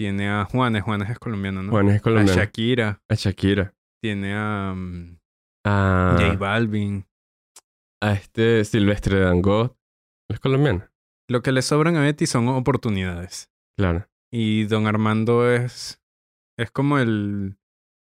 tiene 0.00 0.28
a 0.30 0.44
Juanes, 0.46 0.82
Juanes 0.82 1.10
es 1.10 1.18
colombiano, 1.18 1.62
¿no? 1.62 1.70
Juan 1.70 1.90
es 1.90 1.96
a 1.98 2.00
colombiano. 2.00 2.40
Shakira, 2.40 3.02
A 3.08 3.14
Shakira. 3.14 3.74
tiene 4.02 4.32
a 4.34 4.72
mm, 4.74 5.18
A, 5.64 6.16
J 6.18 6.36
Balvin. 6.36 7.06
a 8.02 8.12
este 8.12 8.64
Silvestre 8.64 9.20
Dangot. 9.20 9.76
Es 10.30 10.40
colombiano. 10.40 10.88
Lo 11.28 11.42
que 11.42 11.52
le 11.52 11.62
sobran 11.62 11.96
a 11.96 12.00
Betty 12.02 12.26
son 12.26 12.48
oportunidades. 12.48 13.50
Claro. 13.78 14.08
Y 14.32 14.64
Don 14.64 14.86
Armando 14.86 15.48
es, 15.50 16.00
es 16.58 16.70
como 16.70 16.98
el, 16.98 17.56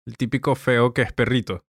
el 0.08 0.18
típico 0.18 0.56
feo 0.56 0.94
que 0.94 1.02
es 1.04 1.14
perrito. 1.14 1.64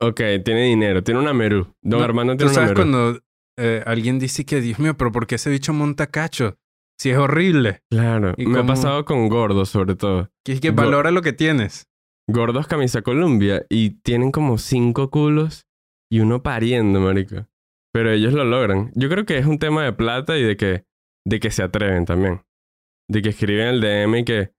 Ok, 0.00 0.20
tiene 0.44 0.64
dinero. 0.64 1.02
Tiene 1.02 1.20
una 1.20 1.32
Merú. 1.32 1.74
Don 1.82 2.00
No, 2.00 2.04
Armando 2.04 2.32
¿Tú 2.34 2.38
tiene 2.38 2.50
una 2.52 2.54
sabes 2.54 2.68
Merú. 2.70 2.80
cuando 2.80 3.20
eh, 3.58 3.82
alguien 3.86 4.18
dice 4.18 4.44
que, 4.44 4.60
Dios 4.60 4.78
mío, 4.78 4.96
pero 4.96 5.12
¿por 5.12 5.26
qué 5.26 5.36
ese 5.36 5.50
bicho 5.50 5.72
monta 5.72 6.08
cacho? 6.08 6.58
Si 6.98 7.10
es 7.10 7.18
horrible. 7.18 7.82
Claro. 7.90 8.34
¿Y 8.36 8.46
Me 8.46 8.60
ha 8.60 8.66
pasado 8.66 9.04
con 9.04 9.28
gordos, 9.28 9.68
sobre 9.70 9.94
todo. 9.96 10.30
Que 10.44 10.52
es 10.52 10.60
que 10.60 10.70
Go- 10.70 10.76
valora 10.76 11.10
lo 11.10 11.22
que 11.22 11.32
tienes. 11.32 11.88
Gordos 12.28 12.66
camisa 12.66 13.02
Columbia 13.02 13.66
y 13.68 14.00
tienen 14.00 14.30
como 14.30 14.58
cinco 14.58 15.10
culos 15.10 15.66
y 16.10 16.20
uno 16.20 16.42
pariendo, 16.42 17.00
marico. 17.00 17.46
Pero 17.92 18.10
ellos 18.10 18.32
lo 18.32 18.44
logran. 18.44 18.90
Yo 18.94 19.08
creo 19.08 19.26
que 19.26 19.38
es 19.38 19.46
un 19.46 19.58
tema 19.58 19.84
de 19.84 19.92
plata 19.92 20.38
y 20.38 20.42
de 20.42 20.56
que, 20.56 20.84
de 21.26 21.40
que 21.40 21.50
se 21.50 21.62
atreven 21.62 22.04
también. 22.04 22.42
De 23.08 23.22
que 23.22 23.30
escriben 23.30 23.68
el 23.68 23.80
DM 23.80 24.18
y 24.18 24.24
que, 24.24 24.52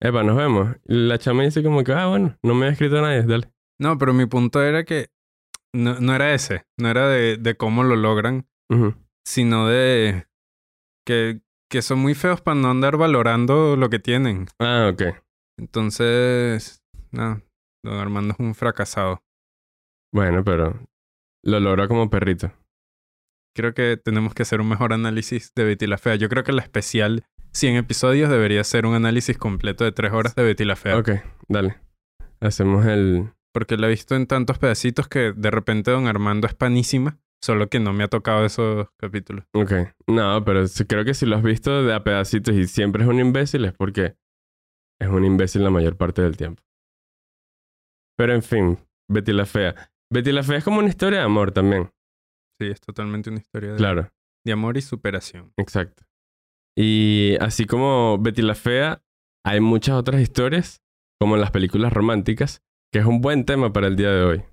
epa, 0.00 0.22
nos 0.22 0.36
vemos. 0.36 0.76
La 0.84 1.18
chama 1.18 1.42
dice 1.42 1.62
como 1.62 1.82
que, 1.84 1.92
ah, 1.92 2.06
bueno, 2.06 2.36
no 2.42 2.54
me 2.54 2.66
ha 2.66 2.70
escrito 2.70 3.00
nadie, 3.00 3.22
dale. 3.22 3.50
No, 3.80 3.98
pero 3.98 4.14
mi 4.14 4.26
punto 4.26 4.62
era 4.62 4.84
que 4.84 5.10
no, 5.74 5.98
no 6.00 6.14
era 6.14 6.32
ese. 6.32 6.64
No 6.78 6.88
era 6.88 7.08
de, 7.08 7.36
de 7.36 7.56
cómo 7.56 7.82
lo 7.82 7.96
logran, 7.96 8.46
sino 9.24 9.66
de 9.66 10.26
que, 11.06 11.40
que 11.70 11.82
son 11.82 11.98
muy 11.98 12.14
feos 12.14 12.40
para 12.40 12.58
no 12.60 12.70
andar 12.70 12.96
valorando 12.96 13.76
lo 13.76 13.90
que 13.90 13.98
tienen. 13.98 14.46
Ah, 14.58 14.90
ok. 14.92 15.16
Entonces, 15.58 16.82
no, 17.16 17.42
don 17.84 17.98
Armando 17.98 18.34
es 18.34 18.40
un 18.40 18.54
fracasado. 18.54 19.22
Bueno, 20.12 20.44
pero 20.44 20.78
lo 21.42 21.60
logra 21.60 21.88
como 21.88 22.10
perrito. 22.10 22.52
Creo 23.54 23.74
que 23.74 23.96
tenemos 23.96 24.34
que 24.34 24.42
hacer 24.42 24.60
un 24.60 24.68
mejor 24.68 24.92
análisis 24.92 25.52
de 25.54 25.64
Betty 25.64 25.86
la 25.86 25.98
Fea. 25.98 26.16
Yo 26.16 26.28
creo 26.28 26.44
que 26.44 26.52
la 26.52 26.62
especial 26.62 27.24
100 27.52 27.76
episodios 27.76 28.28
debería 28.28 28.62
ser 28.64 28.84
un 28.86 28.94
análisis 28.94 29.38
completo 29.38 29.84
de 29.84 29.92
3 29.92 30.12
horas 30.12 30.34
de 30.34 30.42
Betty 30.42 30.64
la 30.64 30.76
Fea. 30.76 30.98
Ok, 30.98 31.10
dale. 31.48 31.76
Hacemos 32.40 32.84
el... 32.84 33.32
Porque 33.52 33.78
la 33.78 33.86
he 33.86 33.90
visto 33.90 34.14
en 34.14 34.26
tantos 34.26 34.58
pedacitos 34.58 35.08
que 35.08 35.32
de 35.34 35.50
repente 35.50 35.90
Don 35.90 36.06
Armando 36.06 36.46
es 36.46 36.54
panísima. 36.54 37.18
Solo 37.42 37.68
que 37.68 37.80
no 37.80 37.92
me 37.92 38.04
ha 38.04 38.08
tocado 38.08 38.44
esos 38.44 38.88
capítulos. 38.98 39.44
Ok. 39.52 39.72
No, 40.06 40.44
pero 40.44 40.64
creo 40.88 41.04
que 41.04 41.14
si 41.14 41.26
lo 41.26 41.36
has 41.36 41.42
visto 41.42 41.84
de 41.84 41.94
a 41.94 42.02
pedacitos 42.02 42.54
y 42.54 42.66
siempre 42.66 43.02
es 43.02 43.08
un 43.08 43.20
imbécil 43.20 43.64
es 43.64 43.72
porque 43.72 44.16
es 44.98 45.08
un 45.08 45.24
imbécil 45.24 45.62
la 45.62 45.70
mayor 45.70 45.96
parte 45.96 46.22
del 46.22 46.36
tiempo. 46.36 46.62
Pero 48.16 48.34
en 48.34 48.42
fin, 48.42 48.78
Betty 49.10 49.32
la 49.32 49.46
Fea. 49.46 49.74
Betty 50.12 50.32
la 50.32 50.42
Fea 50.42 50.58
es 50.58 50.64
como 50.64 50.78
una 50.78 50.88
historia 50.88 51.18
de 51.20 51.24
amor 51.24 51.52
también. 51.52 51.90
Sí, 52.60 52.68
es 52.68 52.80
totalmente 52.80 53.28
una 53.30 53.38
historia 53.40 53.72
de, 53.72 53.76
Claro, 53.76 54.10
de 54.44 54.52
amor 54.52 54.76
y 54.76 54.82
superación. 54.82 55.52
exacto. 55.58 56.04
Y 56.78 57.36
así 57.40 57.64
como 57.66 58.18
Betty 58.18 58.42
la 58.42 58.54
Fea, 58.54 59.02
hay 59.44 59.60
muchas 59.60 59.94
otras 59.96 60.20
historias, 60.20 60.82
como 61.20 61.34
en 61.34 61.40
las 61.40 61.50
películas 61.50 61.92
románticas, 61.92 62.62
que 62.92 62.98
es 63.00 63.06
un 63.06 63.20
buen 63.20 63.44
tema 63.44 63.72
para 63.72 63.86
el 63.86 63.96
día 63.96 64.10
de 64.10 64.22
hoy. 64.24 64.44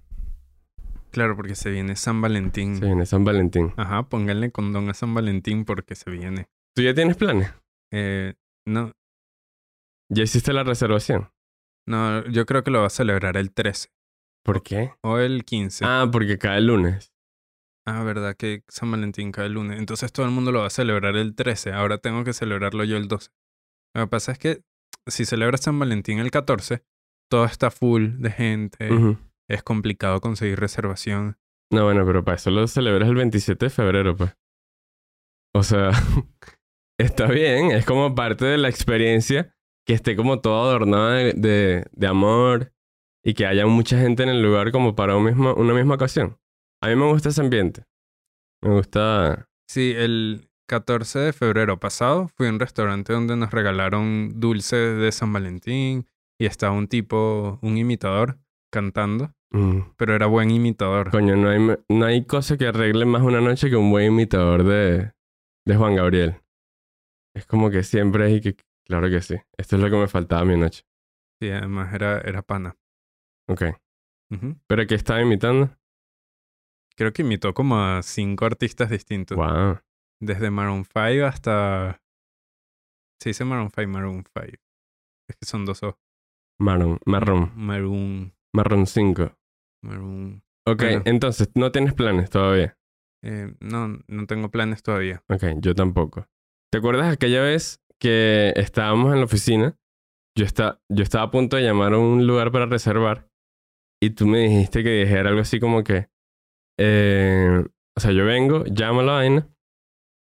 Claro, 1.11 1.35
porque 1.35 1.55
se 1.55 1.69
viene 1.69 1.95
San 1.95 2.21
Valentín. 2.21 2.77
Se 2.77 2.85
viene 2.85 3.05
San 3.05 3.23
Valentín. 3.23 3.71
Ajá, 3.77 4.03
pónganle 4.09 4.51
condón 4.51 4.89
a 4.89 4.93
San 4.93 5.13
Valentín 5.13 5.63
porque 5.65 5.95
se 5.95 6.09
viene. 6.09 6.47
¿Tú 6.75 6.81
ya 6.81 6.93
tienes 6.93 7.17
planes? 7.17 7.53
Eh, 7.91 8.33
no, 8.65 8.91
¿Ya 10.09 10.23
hiciste 10.23 10.53
la 10.53 10.63
reservación? 10.63 11.29
No, 11.87 12.25
yo 12.27 12.45
creo 12.45 12.63
que 12.63 12.71
lo 12.71 12.81
va 12.81 12.87
a 12.87 12.91
celebrar 12.91 13.37
el 13.37 13.51
13 13.51 13.89
¿Por 14.43 14.63
qué? 14.63 14.91
o 15.01 15.17
el 15.19 15.45
15. 15.45 15.85
Ah, 15.85 16.07
porque 16.11 16.37
cae 16.37 16.57
el 16.57 16.67
lunes. 16.67 17.13
Ah, 17.85 18.03
verdad 18.03 18.35
que 18.35 18.63
San 18.69 18.91
Valentín 18.91 19.31
cae 19.31 19.47
el 19.47 19.53
lunes. 19.53 19.79
Entonces 19.79 20.11
todo 20.11 20.25
el 20.25 20.31
mundo 20.31 20.51
lo 20.51 20.59
va 20.59 20.67
a 20.67 20.71
celebrar 20.71 21.15
el 21.15 21.35
13. 21.35 21.73
Ahora 21.73 21.97
tengo 21.97 22.23
que 22.23 22.33
celebrarlo 22.33 22.83
yo 22.83 22.97
el 22.97 23.07
12. 23.07 23.31
Lo 23.95 24.03
que 24.03 24.07
pasa 24.07 24.31
es 24.31 24.39
que 24.39 24.63
si 25.07 25.25
celebras 25.25 25.61
San 25.61 25.77
Valentín 25.79 26.19
el 26.19 26.31
14, 26.31 26.83
todo 27.29 27.45
está 27.45 27.71
full 27.71 28.19
de 28.19 28.31
gente. 28.31 28.89
Es 29.49 29.63
complicado 29.63 30.21
conseguir 30.21 30.59
reservación. 30.59 31.37
No, 31.71 31.85
bueno, 31.85 32.05
pero 32.05 32.23
para 32.23 32.35
eso 32.35 32.51
lo 32.51 32.67
celebras 32.67 33.09
el 33.09 33.15
27 33.15 33.65
de 33.65 33.69
febrero, 33.69 34.15
pues. 34.15 34.35
O 35.55 35.63
sea, 35.63 35.91
está 36.99 37.27
bien, 37.27 37.71
es 37.71 37.85
como 37.85 38.15
parte 38.15 38.45
de 38.45 38.57
la 38.57 38.69
experiencia 38.69 39.55
que 39.85 39.93
esté 39.93 40.15
como 40.15 40.39
todo 40.39 40.63
adornado 40.63 41.11
de, 41.11 41.33
de, 41.33 41.85
de 41.91 42.07
amor 42.07 42.73
y 43.23 43.33
que 43.33 43.45
haya 43.45 43.65
mucha 43.65 43.97
gente 43.97 44.23
en 44.23 44.29
el 44.29 44.41
lugar 44.41 44.71
como 44.71 44.95
para 44.95 45.15
un 45.15 45.25
mismo, 45.25 45.53
una 45.55 45.73
misma 45.73 45.95
ocasión. 45.95 46.37
A 46.81 46.87
mí 46.87 46.95
me 46.95 47.05
gusta 47.05 47.29
ese 47.29 47.41
ambiente. 47.41 47.83
Me 48.61 48.71
gusta... 48.71 49.47
Sí, 49.67 49.93
el 49.95 50.49
14 50.67 51.19
de 51.19 51.33
febrero 51.33 51.79
pasado 51.79 52.27
fui 52.27 52.47
a 52.47 52.49
un 52.49 52.59
restaurante 52.59 53.13
donde 53.13 53.35
nos 53.35 53.51
regalaron 53.51 54.39
dulces 54.39 54.97
de 54.97 55.11
San 55.11 55.31
Valentín 55.31 56.07
y 56.39 56.45
estaba 56.45 56.73
un 56.73 56.87
tipo, 56.87 57.59
un 57.61 57.77
imitador, 57.77 58.39
cantando, 58.71 59.33
mm, 59.51 59.79
pero 59.97 60.15
era 60.15 60.25
buen 60.25 60.51
imitador. 60.51 61.11
coño, 61.11 61.35
no 61.35 61.49
hay, 61.49 61.77
no 61.89 62.05
hay 62.05 62.25
cosa 62.25 62.57
que 62.57 62.67
arregle 62.67 63.05
más 63.05 63.21
una 63.21 63.39
noche 63.39 63.69
que 63.69 63.75
un 63.75 63.91
buen 63.91 64.07
imitador 64.07 64.63
de, 64.63 65.13
de 65.65 65.75
Juan 65.75 65.95
Gabriel. 65.95 66.35
Es 67.35 67.45
como 67.45 67.69
que 67.69 67.83
siempre 67.83 68.25
hay 68.25 68.41
que... 68.41 68.55
Claro 68.85 69.09
que 69.09 69.21
sí. 69.21 69.35
Esto 69.57 69.75
es 69.75 69.81
lo 69.81 69.89
que 69.89 69.95
me 69.97 70.07
faltaba 70.07 70.41
a 70.41 70.45
mi 70.45 70.57
noche. 70.57 70.83
Sí, 71.41 71.49
además 71.49 71.93
era, 71.93 72.19
era 72.21 72.41
pana. 72.41 72.75
Ok. 73.47 73.63
¿Pero 74.67 74.87
qué 74.87 74.95
estaba 74.95 75.21
imitando? 75.21 75.69
Creo 76.95 77.13
que 77.13 77.21
imitó 77.21 77.53
como 77.53 77.77
a 77.79 78.01
cinco 78.01 78.45
artistas 78.45 78.89
distintos. 78.89 79.37
Wow. 79.37 79.79
Desde 80.21 80.49
Maroon 80.49 80.85
5 80.85 81.25
hasta... 81.25 82.01
Se 83.21 83.29
dice 83.29 83.45
Maroon 83.45 83.69
5, 83.69 83.87
Maroon 83.89 84.23
5. 84.33 84.57
Es 85.29 85.35
que 85.37 85.45
son 85.45 85.65
dos 85.65 85.83
O. 85.83 85.99
Marrón, 86.59 86.99
marrón, 87.05 87.51
Maroon, 87.55 88.33
marrón 88.53 88.85
5. 88.87 89.35
Maroon... 89.83 90.43
Ok, 90.65 90.79
Bueno. 90.81 91.01
entonces, 91.05 91.49
no 91.55 91.71
tienes 91.71 91.93
planes 91.93 92.29
todavía. 92.29 92.77
Eh, 93.23 93.53
no, 93.59 93.99
no 94.07 94.25
tengo 94.27 94.49
planes 94.49 94.81
todavía. 94.83 95.23
Ok, 95.29 95.43
yo 95.59 95.75
tampoco. 95.75 96.27
¿Te 96.71 96.77
acuerdas 96.79 97.11
aquella 97.13 97.41
vez 97.41 97.82
que 98.03 98.51
estábamos 98.57 99.13
en 99.13 99.19
la 99.19 99.25
oficina? 99.25 99.77
Yo, 100.37 100.45
está, 100.45 100.81
yo 100.91 101.03
estaba 101.03 101.23
a 101.25 101.31
punto 101.31 101.55
de 101.55 101.63
llamar 101.63 101.93
a 101.93 101.97
un 101.97 102.27
lugar 102.27 102.51
para 102.51 102.65
reservar 102.65 103.29
y 104.01 104.09
tú 104.09 104.27
me 104.27 104.39
dijiste 104.39 104.83
que 104.83 104.89
dijera 104.89 105.29
algo 105.29 105.39
así 105.41 105.59
como 105.61 105.83
que, 105.85 106.09
eh, 106.77 107.63
o 107.95 107.99
sea, 108.01 108.11
yo 108.11 108.25
vengo, 108.25 108.65
llamo 108.65 108.99
a 108.99 109.03
la 109.03 109.13
vaina 109.13 109.47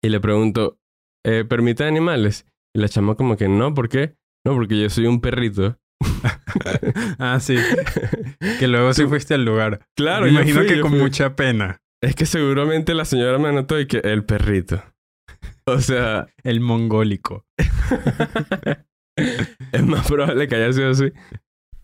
y 0.02 0.08
le 0.08 0.18
pregunto, 0.18 0.78
eh, 1.24 1.44
¿permite 1.48 1.84
animales? 1.84 2.46
Y 2.74 2.80
la 2.80 2.88
chama 2.88 3.14
como 3.14 3.36
que 3.36 3.48
no, 3.48 3.72
¿por 3.72 3.88
qué? 3.88 4.16
No, 4.44 4.54
porque 4.54 4.80
yo 4.80 4.90
soy 4.90 5.06
un 5.06 5.20
perrito. 5.20 5.78
ah, 7.18 7.38
sí. 7.40 7.56
Que 8.58 8.68
luego 8.68 8.92
sí 8.94 9.06
fuiste 9.06 9.34
al 9.34 9.44
lugar. 9.44 9.86
Claro, 9.96 10.24
Me 10.24 10.32
imagino 10.32 10.60
fui, 10.60 10.66
que 10.66 10.80
con 10.80 10.90
fui. 10.92 11.00
mucha 11.00 11.36
pena. 11.36 11.78
Es 12.02 12.14
que 12.14 12.26
seguramente 12.26 12.94
la 12.94 13.04
señora 13.04 13.38
me 13.38 13.48
anotó 13.48 13.78
y 13.78 13.86
que 13.86 13.98
el 13.98 14.24
perrito. 14.24 14.82
O 15.66 15.78
sea, 15.80 16.26
El 16.42 16.60
mongólico. 16.60 17.46
es 19.16 19.84
más 19.86 20.06
probable 20.08 20.48
que 20.48 20.54
haya 20.56 20.72
sido 20.72 20.90
así. 20.90 21.12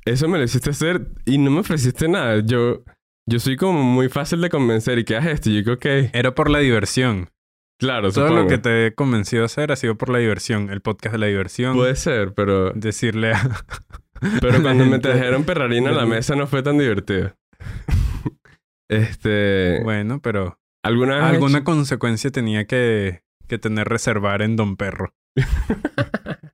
Eso 0.05 0.29
me 0.29 0.39
lo 0.39 0.45
hiciste 0.45 0.71
hacer 0.71 1.09
y 1.25 1.39
no 1.39 1.51
me 1.51 1.61
ofreciste 1.61 2.09
nada. 2.09 2.41
Yo, 2.45 2.83
yo 3.29 3.39
soy 3.41 3.57
como 3.57 3.83
muy 3.83 4.09
fácil 4.09 4.41
de 4.41 4.51
convencer 4.51 4.99
y 4.99 5.05
que 5.05 5.17
haces 5.17 5.35
esto. 5.35 5.51
Y 5.51 5.55
yo 5.55 5.59
digo, 5.59 5.73
ok, 5.75 6.11
Era 6.13 6.35
por 6.35 6.51
la 6.51 6.59
diversión. 6.61 7.31
claro, 7.79 8.11
Todo 8.13 8.27
supongo. 8.29 8.43
lo 8.45 8.49
que 8.49 8.59
te 8.59 8.87
he 8.87 8.95
convencido 8.95 9.43
a 9.43 9.47
hacer 9.47 9.71
ha 9.73 9.77
sido 9.77 9.97
por 9.97 10.09
la 10.11 10.19
diversión. 10.19 10.71
El 10.71 10.81
podcast 10.81 11.13
de 11.13 11.19
la 11.19 11.27
diversión. 11.27 11.77
Puede 11.77 11.97
ser, 11.97 12.35
pero, 12.35 12.73
Decirle 12.73 13.33
a... 13.35 13.51
pero 14.41 14.63
cuando 14.63 14.85
me 14.87 14.99
trajeron 14.99 15.45
perrarina 15.45 15.91
a 15.91 15.95
la 15.95 16.07
mesa 16.07 16.35
no 16.37 16.47
fue 16.47 16.63
tan 16.63 16.79
divertido. 16.79 17.37
este, 18.89 19.81
Bueno, 19.83 20.21
pero 20.23 20.59
¿alguna 20.85 21.29
alguna 21.29 21.59
hecho- 21.59 21.65
consecuencia 21.65 22.31
tenía 22.31 22.67
que, 22.67 23.23
que 23.47 23.59
tener 23.59 23.89
reservar 23.89 24.43
en 24.43 24.57
Don 24.57 24.77
Perro. 24.77 25.15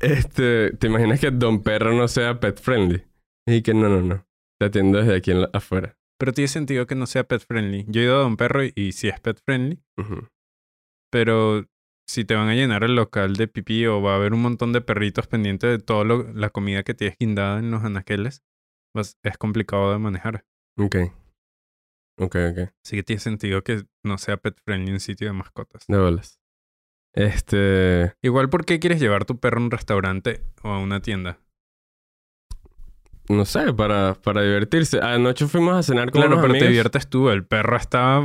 este, 0.00 0.72
¿te 0.76 0.86
imaginas 0.86 1.20
que 1.20 1.30
Don 1.30 1.62
Perro 1.62 1.92
no 1.94 2.08
sea 2.08 2.40
pet 2.40 2.60
friendly? 2.60 3.04
Y 3.46 3.62
que 3.62 3.74
no, 3.74 3.88
no, 3.88 4.00
no. 4.00 4.26
Te 4.60 4.66
atiendo 4.66 4.98
desde 4.98 5.16
aquí 5.16 5.30
en 5.30 5.42
la- 5.42 5.50
afuera. 5.52 5.96
Pero 6.18 6.32
tiene 6.32 6.48
sentido 6.48 6.86
que 6.86 6.94
no 6.94 7.06
sea 7.06 7.24
pet 7.24 7.44
friendly. 7.44 7.84
Yo 7.88 8.00
he 8.00 8.04
ido 8.04 8.16
a 8.18 8.22
Don 8.22 8.36
Perro 8.36 8.64
y, 8.64 8.72
y 8.76 8.92
sí 8.92 9.08
es 9.08 9.18
pet 9.20 9.40
friendly. 9.44 9.82
Pero 11.10 11.66
si 12.08 12.24
te 12.24 12.34
van 12.34 12.48
a 12.48 12.54
llenar 12.54 12.84
el 12.84 12.94
local 12.94 13.34
de 13.34 13.48
pipí 13.48 13.86
o 13.86 14.00
va 14.02 14.12
a 14.12 14.16
haber 14.16 14.32
un 14.34 14.42
montón 14.42 14.72
de 14.72 14.80
perritos 14.80 15.26
pendientes 15.26 15.70
de 15.70 15.78
toda 15.84 16.04
la 16.34 16.50
comida 16.50 16.82
que 16.84 16.94
tienes 16.94 17.16
guindada 17.18 17.58
en 17.58 17.70
los 17.70 17.82
anaqueles, 17.84 18.42
pues 18.94 19.18
es 19.24 19.36
complicado 19.38 19.92
de 19.92 19.98
manejar. 19.98 20.44
Ok. 20.78 20.96
Ok, 22.22 22.36
ok. 22.52 22.58
Así 22.84 22.96
que 22.96 23.02
tiene 23.02 23.20
sentido 23.20 23.62
que 23.62 23.82
no 24.04 24.18
sea 24.18 24.36
pet 24.36 24.56
friendly 24.64 24.92
en 24.92 25.00
sitio 25.00 25.26
de 25.26 25.32
mascotas. 25.32 25.84
De 25.88 25.98
bolas. 25.98 26.38
Este. 27.14 28.14
Igual, 28.22 28.48
¿por 28.48 28.64
qué 28.64 28.78
quieres 28.78 29.00
llevar 29.00 29.24
tu 29.24 29.38
perro 29.38 29.58
a 29.60 29.64
un 29.64 29.70
restaurante 29.70 30.42
o 30.62 30.68
a 30.70 30.78
una 30.78 31.00
tienda? 31.00 31.38
No 33.28 33.44
sé, 33.44 33.72
para, 33.72 34.14
para 34.14 34.42
divertirse. 34.42 35.00
Anoche 35.00 35.46
fuimos 35.46 35.74
a 35.76 35.82
cenar 35.82 36.10
con 36.10 36.20
Claro, 36.22 36.32
unos 36.36 36.42
pero 36.42 36.52
te 36.52 36.58
amigos. 36.58 36.68
diviertes 36.68 37.08
tú. 37.08 37.30
El 37.30 37.46
perro 37.46 37.76
está 37.76 38.20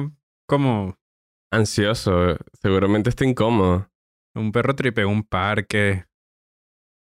como... 0.47 0.97
Ansioso. 1.51 2.37
Seguramente 2.61 3.09
está 3.09 3.23
incómodo. 3.25 3.89
Un 4.35 4.51
perro 4.51 4.75
tripea 4.75 5.07
un 5.07 5.23
parque. 5.23 6.05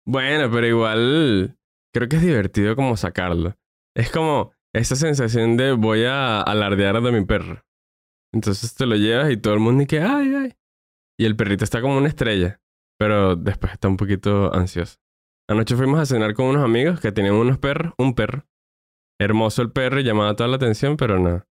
Bueno, 0.05 0.49
pero 0.51 0.65
igual. 0.67 1.57
Creo 1.93 2.07
que 2.09 2.15
es 2.15 2.21
divertido 2.21 2.75
como 2.75 2.97
sacarlo. 2.97 3.55
Es 3.95 4.09
como 4.11 4.53
esa 4.73 4.95
sensación 4.95 5.57
de 5.57 5.73
voy 5.73 6.03
a 6.05 6.41
alardear 6.41 7.01
de 7.01 7.11
mi 7.11 7.25
perro. 7.25 7.63
Entonces 8.33 8.73
te 8.75 8.85
lo 8.85 8.95
llevas 8.95 9.31
y 9.31 9.37
todo 9.37 9.53
el 9.53 9.59
mundo 9.59 9.83
y 9.83 9.87
que 9.87 9.99
ay, 9.99 10.33
ay. 10.35 10.53
Y 11.19 11.25
el 11.25 11.35
perrito 11.35 11.63
está 11.63 11.81
como 11.81 11.97
una 11.97 12.07
estrella. 12.07 12.61
Pero 12.97 13.35
después 13.35 13.73
está 13.73 13.87
un 13.87 13.97
poquito 13.97 14.53
ansioso. 14.53 14.99
Anoche 15.49 15.75
fuimos 15.75 15.99
a 15.99 16.05
cenar 16.05 16.35
con 16.35 16.45
unos 16.45 16.63
amigos 16.63 17.01
que 17.01 17.11
tenían 17.11 17.33
unos 17.33 17.57
perros, 17.57 17.93
un 17.97 18.13
perro. 18.13 18.45
Hermoso 19.19 19.63
el 19.63 19.71
perro 19.71 19.99
y 19.99 20.03
llamaba 20.03 20.35
toda 20.35 20.47
la 20.47 20.57
atención, 20.57 20.97
pero 20.97 21.19
no. 21.19 21.43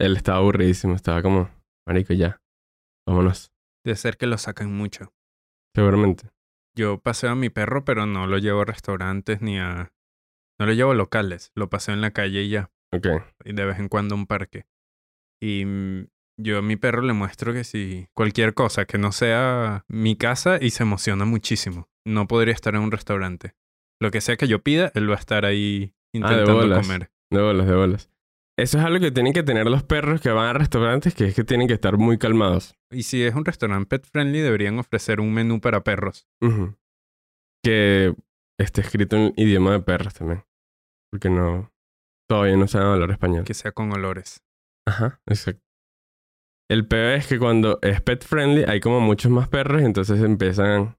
Él 0.00 0.16
estaba 0.16 0.38
aburridísimo, 0.38 0.94
estaba 0.94 1.22
como, 1.22 1.48
marico, 1.86 2.12
ya. 2.12 2.42
Vámonos. 3.06 3.52
De 3.84 3.94
ser 3.94 4.16
que 4.16 4.26
lo 4.26 4.36
sacan 4.36 4.72
mucho. 4.72 5.14
Seguramente. 5.76 6.30
Yo 6.76 6.98
paseo 6.98 7.30
a 7.30 7.36
mi 7.36 7.50
perro, 7.50 7.84
pero 7.84 8.06
no 8.06 8.26
lo 8.26 8.38
llevo 8.38 8.62
a 8.62 8.64
restaurantes 8.64 9.40
ni 9.40 9.60
a... 9.60 9.93
No 10.58 10.66
lo 10.66 10.72
llevo 10.72 10.92
a 10.92 10.94
locales. 10.94 11.50
Lo 11.54 11.68
paseo 11.70 11.94
en 11.94 12.00
la 12.00 12.12
calle 12.12 12.42
y 12.42 12.48
ya. 12.50 12.70
Ok. 12.92 13.06
Y 13.44 13.52
de 13.52 13.64
vez 13.64 13.78
en 13.78 13.88
cuando 13.88 14.14
a 14.14 14.18
un 14.18 14.26
parque. 14.26 14.66
Y 15.42 15.64
mm, 15.64 16.06
yo 16.40 16.58
a 16.58 16.62
mi 16.62 16.76
perro 16.76 17.02
le 17.02 17.12
muestro 17.12 17.52
que 17.52 17.64
si 17.64 18.06
cualquier 18.14 18.54
cosa 18.54 18.84
que 18.84 18.98
no 18.98 19.12
sea 19.12 19.84
mi 19.88 20.16
casa 20.16 20.58
y 20.60 20.70
se 20.70 20.82
emociona 20.84 21.24
muchísimo. 21.24 21.88
No 22.06 22.26
podría 22.26 22.54
estar 22.54 22.74
en 22.74 22.82
un 22.82 22.92
restaurante. 22.92 23.54
Lo 24.00 24.10
que 24.10 24.20
sea 24.20 24.36
que 24.36 24.48
yo 24.48 24.60
pida, 24.62 24.90
él 24.94 25.08
va 25.10 25.14
a 25.14 25.18
estar 25.18 25.44
ahí 25.44 25.92
Ah, 25.94 25.98
de 26.12 26.18
intentando 26.18 26.54
bolas. 26.54 26.86
comer. 26.86 27.10
De 27.32 27.40
bolas, 27.42 27.66
de 27.66 27.74
bolas. 27.74 28.10
eso 28.56 28.78
es 28.78 28.84
algo 28.84 29.00
que 29.00 29.10
tienen 29.10 29.32
que 29.32 29.42
tener 29.42 29.66
los 29.66 29.82
perros 29.82 30.20
que 30.20 30.28
van 30.30 30.46
a 30.46 30.52
restaurantes, 30.52 31.14
que 31.14 31.24
es 31.26 31.34
que 31.34 31.42
tienen 31.42 31.66
que 31.66 31.74
estar 31.74 31.96
muy 31.96 32.18
calmados. 32.18 32.76
Y 32.92 33.02
si 33.04 33.22
es 33.24 33.34
un 33.34 33.44
restaurante 33.44 33.88
pet 33.88 34.06
friendly, 34.06 34.38
deberían 34.40 34.78
ofrecer 34.78 35.20
un 35.20 35.32
menú 35.34 35.60
para 35.60 35.82
perros. 35.82 36.28
Que 37.62 38.14
esté 38.58 38.80
escrito 38.80 39.16
en 39.16 39.32
idioma 39.36 39.72
de 39.72 39.80
perros 39.80 40.14
también. 40.14 40.44
Porque 41.10 41.30
no... 41.30 41.72
Todavía 42.28 42.56
no 42.56 42.66
saben 42.66 42.88
hablar 42.88 43.10
español. 43.10 43.44
Que 43.44 43.54
sea 43.54 43.72
con 43.72 43.92
olores. 43.92 44.42
Ajá, 44.86 45.20
exacto. 45.26 45.62
El 46.70 46.88
peor 46.88 47.12
es 47.12 47.26
que 47.26 47.38
cuando 47.38 47.78
es 47.82 48.00
pet 48.00 48.24
friendly 48.24 48.64
hay 48.64 48.80
como 48.80 49.00
muchos 49.00 49.30
más 49.30 49.48
perros 49.48 49.82
y 49.82 49.84
entonces 49.84 50.22
empiezan 50.22 50.96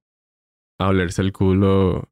a 0.80 0.88
olerse 0.88 1.22
el 1.22 1.34
culo 1.34 2.12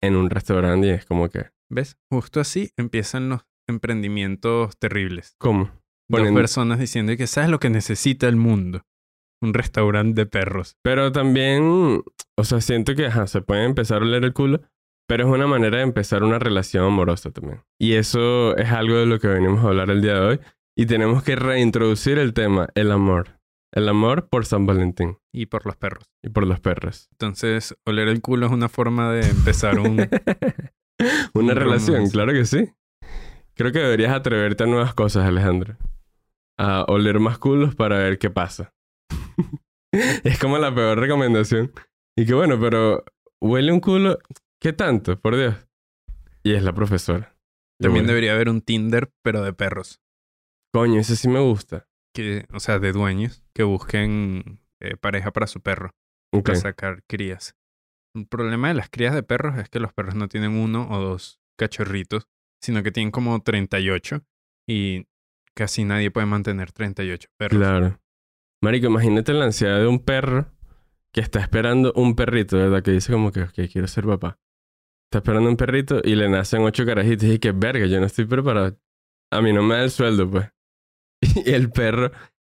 en 0.00 0.16
un 0.16 0.30
restaurante 0.30 0.86
y 0.86 0.90
es 0.90 1.04
como 1.04 1.28
que... 1.28 1.50
¿Ves? 1.70 1.98
Justo 2.10 2.40
así 2.40 2.70
empiezan 2.76 3.28
los 3.28 3.46
emprendimientos 3.68 4.78
terribles. 4.78 5.34
¿Cómo? 5.38 5.82
Dos 6.08 6.30
personas 6.32 6.78
diciendo 6.78 7.16
que 7.16 7.26
sabes 7.26 7.50
lo 7.50 7.58
que 7.58 7.70
necesita 7.70 8.28
el 8.28 8.36
mundo. 8.36 8.82
Un 9.42 9.52
restaurante 9.54 10.22
de 10.22 10.26
perros. 10.26 10.76
Pero 10.82 11.12
también, 11.12 12.02
o 12.36 12.44
sea, 12.44 12.60
siento 12.60 12.94
que 12.94 13.06
ajá, 13.06 13.26
se 13.26 13.42
puede 13.42 13.64
empezar 13.64 14.00
a 14.02 14.04
oler 14.06 14.24
el 14.24 14.32
culo, 14.32 14.60
pero 15.08 15.24
es 15.26 15.30
una 15.34 15.46
manera 15.46 15.78
de 15.78 15.82
empezar 15.82 16.22
una 16.22 16.38
relación 16.38 16.84
amorosa 16.86 17.30
también. 17.30 17.62
Y 17.78 17.94
eso 17.94 18.56
es 18.56 18.70
algo 18.70 18.96
de 18.96 19.06
lo 19.06 19.18
que 19.18 19.28
venimos 19.28 19.64
a 19.64 19.68
hablar 19.68 19.90
el 19.90 20.00
día 20.00 20.14
de 20.14 20.20
hoy. 20.20 20.40
Y 20.76 20.86
tenemos 20.86 21.22
que 21.22 21.36
reintroducir 21.36 22.18
el 22.18 22.32
tema, 22.32 22.68
el 22.74 22.90
amor. 22.92 23.38
El 23.74 23.88
amor 23.88 24.28
por 24.28 24.44
San 24.46 24.66
Valentín 24.66 25.16
Y 25.32 25.46
por 25.46 25.64
los 25.66 25.76
perros. 25.76 26.04
y 26.22 26.28
por 26.28 26.46
los 26.46 26.60
perros. 26.60 27.08
Entonces, 27.12 27.74
oler 27.86 28.08
el 28.08 28.20
culo 28.20 28.46
es 28.46 28.52
una 28.52 28.68
forma 28.68 29.10
de 29.12 29.28
empezar 29.28 29.78
un... 29.80 29.96
Una 31.34 31.52
Un 31.52 31.56
relación, 31.58 31.94
romance. 31.96 32.12
claro 32.12 32.32
que 32.32 32.44
sí. 32.44 32.70
Creo 33.54 33.72
que 33.72 33.80
deberías 33.80 34.12
atreverte 34.12 34.62
a 34.64 34.66
nuevas 34.66 34.94
cosas, 34.94 35.26
Alejandro. 35.26 35.76
A 36.58 36.84
oler 36.86 37.18
más 37.18 37.38
culos 37.38 37.74
para 37.74 37.98
ver 37.98 38.18
qué 38.18 38.30
pasa. 38.30 38.72
es 39.92 40.38
como 40.38 40.58
la 40.58 40.74
peor 40.74 40.98
recomendación. 40.98 41.72
Y 42.16 42.26
que 42.26 42.34
bueno, 42.34 42.58
pero 42.60 43.04
huele 43.40 43.72
un 43.72 43.80
culo. 43.80 44.18
¿Qué 44.60 44.72
tanto? 44.72 45.18
Por 45.18 45.36
Dios. 45.36 45.56
Y 46.42 46.54
es 46.54 46.62
la 46.62 46.72
profesora. 46.72 47.36
También 47.80 48.06
debería 48.06 48.34
haber 48.34 48.48
un 48.48 48.60
Tinder, 48.60 49.10
pero 49.22 49.42
de 49.42 49.52
perros. 49.52 50.00
Coño, 50.72 51.00
ese 51.00 51.16
sí 51.16 51.28
me 51.28 51.40
gusta. 51.40 51.88
Que, 52.14 52.46
o 52.52 52.60
sea, 52.60 52.78
de 52.78 52.92
dueños 52.92 53.42
que 53.54 53.62
busquen 53.64 54.60
eh, 54.80 54.96
pareja 54.96 55.32
para 55.32 55.46
su 55.46 55.60
perro. 55.60 55.90
Ok. 56.32 56.46
Para 56.46 56.58
sacar 56.58 57.02
crías. 57.08 57.56
El 58.14 58.26
problema 58.26 58.68
de 58.68 58.74
las 58.74 58.90
crías 58.90 59.14
de 59.14 59.22
perros 59.22 59.58
es 59.58 59.68
que 59.68 59.80
los 59.80 59.92
perros 59.92 60.14
no 60.14 60.28
tienen 60.28 60.52
uno 60.52 60.88
o 60.90 61.00
dos 61.00 61.40
cachorritos, 61.58 62.28
sino 62.62 62.82
que 62.82 62.92
tienen 62.92 63.10
como 63.10 63.42
38 63.42 64.22
y 64.68 65.06
casi 65.54 65.84
nadie 65.84 66.10
puede 66.10 66.26
mantener 66.26 66.72
38 66.72 67.28
perros. 67.38 67.58
Claro. 67.58 68.01
Marico, 68.62 68.86
imagínate 68.86 69.32
la 69.32 69.46
ansiedad 69.46 69.80
de 69.80 69.88
un 69.88 69.98
perro 69.98 70.46
que 71.12 71.20
está 71.20 71.40
esperando 71.40 71.92
un 71.96 72.14
perrito, 72.14 72.56
¿verdad? 72.56 72.82
Que 72.82 72.92
dice 72.92 73.12
como 73.12 73.32
que, 73.32 73.42
ok, 73.42 73.54
quiero 73.70 73.88
ser 73.88 74.06
papá. 74.06 74.38
Está 75.10 75.18
esperando 75.18 75.50
un 75.50 75.56
perrito 75.56 76.00
y 76.02 76.14
le 76.14 76.28
nacen 76.28 76.62
ocho 76.62 76.86
carajitos 76.86 77.28
y 77.28 77.38
que 77.38 77.52
verga, 77.52 77.86
yo 77.86 77.98
no 78.00 78.06
estoy 78.06 78.24
preparado. 78.24 78.78
A 79.32 79.42
mí 79.42 79.52
no 79.52 79.62
me 79.62 79.74
da 79.74 79.82
el 79.82 79.90
sueldo, 79.90 80.30
pues. 80.30 80.48
Y 81.44 81.50
el 81.50 81.70
perro 81.70 82.12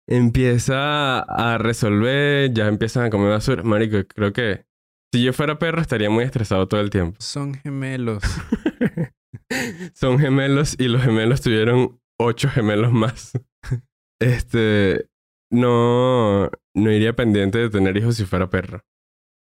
empieza 0.08 1.20
a 1.20 1.58
resolver, 1.58 2.54
ya 2.54 2.68
empiezan 2.68 3.06
a 3.06 3.10
comer 3.10 3.30
basura. 3.30 3.64
Marico, 3.64 3.98
creo 4.08 4.32
que 4.32 4.66
si 5.14 5.24
yo 5.24 5.34
fuera 5.34 5.60
perro 5.60 5.82
estaría 5.82 6.10
muy 6.10 6.24
estresado 6.24 6.68
todo 6.68 6.80
el 6.80 6.90
tiempo. 6.90 7.18
Son 7.20 7.54
gemelos. 7.54 8.24
Son 9.94 10.20
gemelos 10.20 10.76
y 10.80 10.88
los 10.88 11.02
gemelos 11.02 11.42
tuvieron 11.42 12.00
ocho 12.18 12.50
gemelos 12.50 12.94
más. 12.94 13.34
Este, 14.20 15.12
no, 15.52 16.50
no 16.76 16.92
iría 16.92 17.16
pendiente 17.16 17.58
de 17.58 17.70
tener 17.70 17.98
hijos 17.98 18.16
si 18.16 18.26
fuera 18.26 18.50
perro. 18.50 18.84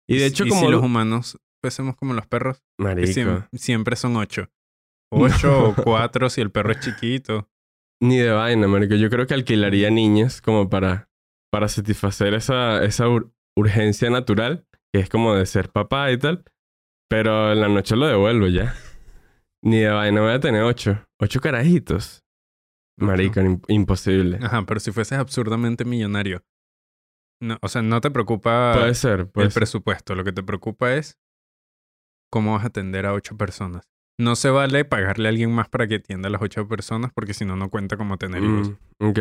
Y 0.09 0.19
de 0.19 0.27
hecho, 0.27 0.45
¿Y 0.45 0.49
como 0.49 0.61
si 0.61 0.67
lo- 0.67 0.73
los 0.73 0.83
humanos 0.83 1.39
fuésemos 1.63 1.97
como 1.97 2.13
los 2.15 2.27
perros, 2.27 2.63
Marico, 2.79 3.11
siem- 3.11 3.49
siempre 3.55 3.97
son 3.97 4.17
ocho. 4.17 4.49
Ocho 5.13 5.69
o 5.69 5.75
cuatro 5.75 6.29
si 6.29 6.41
el 6.41 6.51
perro 6.51 6.73
es 6.73 6.81
chiquito. 6.81 7.49
ni 8.03 8.19
de 8.19 8.31
vaina, 8.33 8.67
marico. 8.67 8.97
Yo 8.97 9.09
creo 9.09 9.27
que 9.27 9.35
alquilaría 9.35 9.89
niñas 9.91 10.43
como 10.43 10.69
para, 10.69 11.09
para 11.53 11.69
satisfacer 11.69 12.35
esa, 12.35 12.83
esa 12.85 13.07
ur- 13.07 13.31
urgencia 13.57 14.11
natural, 14.11 14.67
que 14.93 15.01
es 15.01 15.09
como 15.09 15.35
de 15.35 15.47
ser 15.47 15.71
papá 15.71 16.11
y 16.11 16.19
tal. 16.19 16.45
Pero 17.09 17.53
en 17.53 17.61
la 17.61 17.69
noche 17.69 17.95
lo 17.97 18.07
devuelvo 18.09 18.49
ya. 18.49 18.75
Ni 19.63 19.79
de 19.79 19.89
vaina 19.91 20.21
voy 20.21 20.33
a 20.33 20.41
tener 20.41 20.63
ocho. 20.63 21.01
Ocho 21.21 21.41
carajitos. 21.41 22.24
Marico, 22.97 23.41
im- 23.41 23.61
imposible. 23.69 24.39
Ajá, 24.43 24.65
pero 24.67 24.81
si 24.81 24.93
fueses 24.93 25.19
absurdamente 25.19 25.85
millonario. 25.85 26.45
No, 27.43 27.59
o 27.61 27.69
sea, 27.69 27.83
no 27.83 28.01
te 28.01 28.11
preocupa 28.11 28.73
Puede 28.75 28.95
ser, 28.95 29.29
puede 29.31 29.47
el 29.47 29.53
ser. 29.53 29.61
presupuesto. 29.61 30.15
Lo 30.15 30.25
que 30.25 30.33
te 30.33 30.43
preocupa 30.43 30.95
es 30.95 31.19
cómo 32.33 32.53
vas 32.55 32.65
a 32.65 32.69
atender 32.69 33.07
a 33.07 33.13
ocho 33.13 33.37
personas. 33.37 33.89
No 34.19 34.37
se 34.37 34.49
vale 34.51 34.85
pagarle 34.85 35.29
a 35.29 35.31
alguien 35.31 35.51
más 35.51 35.69
para 35.69 35.89
que 35.89 35.97
atienda 35.97 36.29
a 36.29 36.31
las 36.31 36.43
ocho 36.43 36.69
personas 36.69 37.11
porque 37.13 37.35
si 37.35 37.45
no, 37.45 37.57
no 37.57 37.69
cuenta 37.69 37.97
como 37.97 38.17
tener 38.17 38.45
hijos. 38.45 38.71
Mm, 39.01 39.07
ok. 39.09 39.19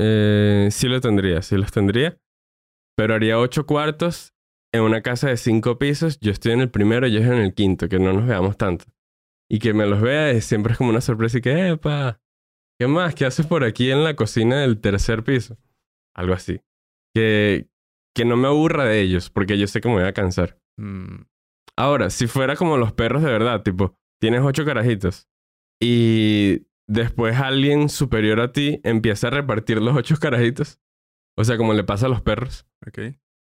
Eh, 0.00 0.68
sí 0.70 0.88
lo 0.88 1.00
tendría, 1.00 1.42
sí 1.42 1.56
los 1.56 1.70
tendría. 1.72 2.18
Pero 2.96 3.14
haría 3.14 3.38
ocho 3.38 3.66
cuartos 3.66 4.34
en 4.72 4.82
una 4.82 5.02
casa 5.02 5.28
de 5.28 5.36
cinco 5.36 5.78
pisos. 5.78 6.18
Yo 6.20 6.32
estoy 6.32 6.52
en 6.52 6.60
el 6.60 6.70
primero 6.70 7.06
y 7.06 7.16
ellos 7.16 7.26
en 7.30 7.38
el 7.38 7.54
quinto, 7.54 7.88
que 7.88 7.98
no 7.98 8.12
nos 8.12 8.26
veamos 8.26 8.56
tanto. 8.56 8.86
Y 9.50 9.58
que 9.58 9.72
me 9.74 9.86
los 9.86 10.00
vea 10.00 10.38
siempre 10.40 10.72
es 10.72 10.78
como 10.78 10.90
una 10.90 11.00
sorpresa 11.00 11.38
y 11.38 11.40
que, 11.42 11.68
¡epa! 11.68 12.20
¿Qué 12.78 12.86
más? 12.86 13.14
¿Qué 13.14 13.24
haces 13.26 13.46
por 13.46 13.64
aquí 13.64 13.90
en 13.90 14.04
la 14.04 14.14
cocina 14.14 14.60
del 14.60 14.80
tercer 14.80 15.24
piso? 15.24 15.56
Algo 16.14 16.34
así. 16.34 16.60
Que, 17.14 17.68
que 18.14 18.24
no 18.24 18.36
me 18.36 18.48
aburra 18.48 18.84
de 18.84 19.00
ellos, 19.00 19.30
porque 19.30 19.58
yo 19.58 19.66
sé 19.66 19.80
que 19.80 19.88
me 19.88 19.94
voy 19.94 20.04
a 20.04 20.12
cansar. 20.12 20.58
Mm, 20.76 21.22
Ahora, 21.78 22.10
si 22.10 22.26
fuera 22.26 22.56
como 22.56 22.76
los 22.76 22.92
perros 22.92 23.22
de 23.22 23.30
verdad, 23.30 23.62
tipo, 23.62 23.96
tienes 24.20 24.40
ocho 24.42 24.64
carajitos 24.64 25.28
y 25.80 26.66
después 26.88 27.36
alguien 27.36 27.88
superior 27.88 28.40
a 28.40 28.50
ti 28.50 28.80
empieza 28.82 29.28
a 29.28 29.30
repartir 29.30 29.80
los 29.80 29.96
ocho 29.96 30.16
carajitos, 30.20 30.80
o 31.36 31.44
sea, 31.44 31.56
como 31.56 31.74
le 31.74 31.84
pasa 31.84 32.06
a 32.06 32.08
los 32.08 32.20
perros. 32.20 32.66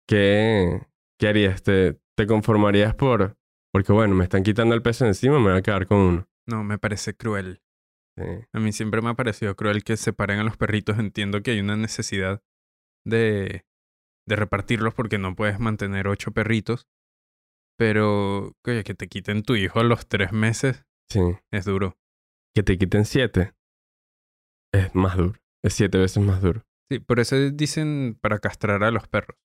¿qué, 0.06 0.86
qué 1.18 1.28
harías? 1.28 1.64
¿Te, 1.64 2.00
¿Te 2.16 2.26
conformarías 2.28 2.94
por...? 2.94 3.36
Porque 3.72 3.92
bueno, 3.92 4.14
me 4.14 4.22
están 4.24 4.44
quitando 4.44 4.76
el 4.76 4.82
peso 4.82 5.06
encima, 5.06 5.38
me 5.40 5.50
voy 5.50 5.58
a 5.58 5.62
quedar 5.62 5.88
con 5.88 5.98
uno. 5.98 6.28
No, 6.46 6.62
me 6.62 6.78
parece 6.78 7.16
cruel. 7.16 7.62
Sí. 8.20 8.46
A 8.52 8.60
mí 8.60 8.72
siempre 8.72 9.00
me 9.02 9.10
ha 9.10 9.14
parecido 9.14 9.54
cruel 9.56 9.82
que 9.84 9.96
separen 9.96 10.38
a 10.40 10.44
los 10.44 10.56
perritos. 10.56 10.98
Entiendo 10.98 11.42
que 11.42 11.52
hay 11.52 11.60
una 11.60 11.76
necesidad 11.76 12.42
de, 13.06 13.64
de 14.28 14.36
repartirlos 14.36 14.94
porque 14.94 15.18
no 15.18 15.34
puedes 15.34 15.58
mantener 15.58 16.06
ocho 16.08 16.32
perritos. 16.32 16.88
Pero, 17.78 18.52
oye, 18.66 18.84
que 18.84 18.94
te 18.94 19.08
quiten 19.08 19.42
tu 19.42 19.54
hijo 19.56 19.80
a 19.80 19.84
los 19.84 20.06
tres 20.06 20.32
meses 20.32 20.84
sí. 21.08 21.20
es 21.50 21.64
duro. 21.64 21.96
Que 22.54 22.62
te 22.62 22.76
quiten 22.76 23.04
siete. 23.06 23.54
Es 24.72 24.94
más 24.94 25.16
duro. 25.16 25.38
Es 25.64 25.74
siete 25.74 25.98
veces 25.98 26.22
más 26.22 26.42
duro. 26.42 26.62
Sí, 26.90 26.98
por 26.98 27.20
eso 27.20 27.36
dicen 27.50 28.18
para 28.20 28.38
castrar 28.38 28.82
a 28.82 28.90
los 28.90 29.08
perros. 29.08 29.38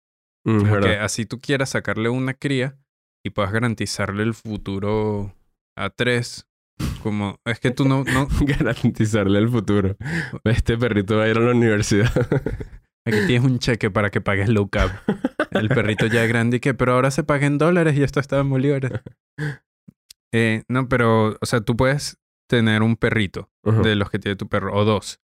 Mm, 0.45 0.57
es 0.57 0.63
Que 0.63 0.69
verdad. 0.69 1.03
así 1.05 1.25
tú 1.25 1.39
quieras 1.39 1.69
sacarle 1.69 2.09
una 2.09 2.33
cría 2.33 2.77
y 3.23 3.29
puedas 3.29 3.51
garantizarle 3.51 4.23
el 4.23 4.33
futuro 4.33 5.33
a 5.77 5.89
tres. 5.89 6.47
Como, 7.01 7.39
es 7.45 7.59
que 7.59 7.71
tú 7.71 7.85
no, 7.85 8.03
no, 8.03 8.27
Garantizarle 8.41 9.39
el 9.39 9.49
futuro. 9.49 9.95
Este 10.43 10.77
perrito 10.77 11.17
va 11.17 11.23
a 11.23 11.29
ir 11.29 11.37
a 11.37 11.41
la 11.41 11.51
universidad. 11.51 12.11
aquí 13.05 13.17
tienes 13.27 13.43
un 13.43 13.59
cheque 13.59 13.91
para 13.91 14.09
que 14.09 14.21
pagues 14.21 14.49
low 14.49 14.69
cap. 14.69 14.91
El 15.51 15.69
perrito 15.69 16.07
ya 16.07 16.23
es 16.23 16.29
grande 16.29 16.57
y 16.57 16.59
que, 16.59 16.73
pero 16.73 16.93
ahora 16.93 17.11
se 17.11 17.23
paga 17.23 17.45
en 17.45 17.57
dólares 17.57 17.95
y 17.95 18.03
esto 18.03 18.19
está 18.19 18.39
en 18.39 18.49
bolívares. 18.49 18.91
Eh, 20.33 20.63
no, 20.67 20.89
pero, 20.89 21.37
o 21.39 21.45
sea, 21.45 21.61
tú 21.61 21.77
puedes 21.77 22.17
tener 22.49 22.83
un 22.83 22.95
perrito 22.97 23.49
de 23.63 23.95
los 23.95 24.09
que 24.09 24.19
tiene 24.19 24.35
tu 24.35 24.47
perro, 24.47 24.75
o 24.75 24.85
dos, 24.85 25.19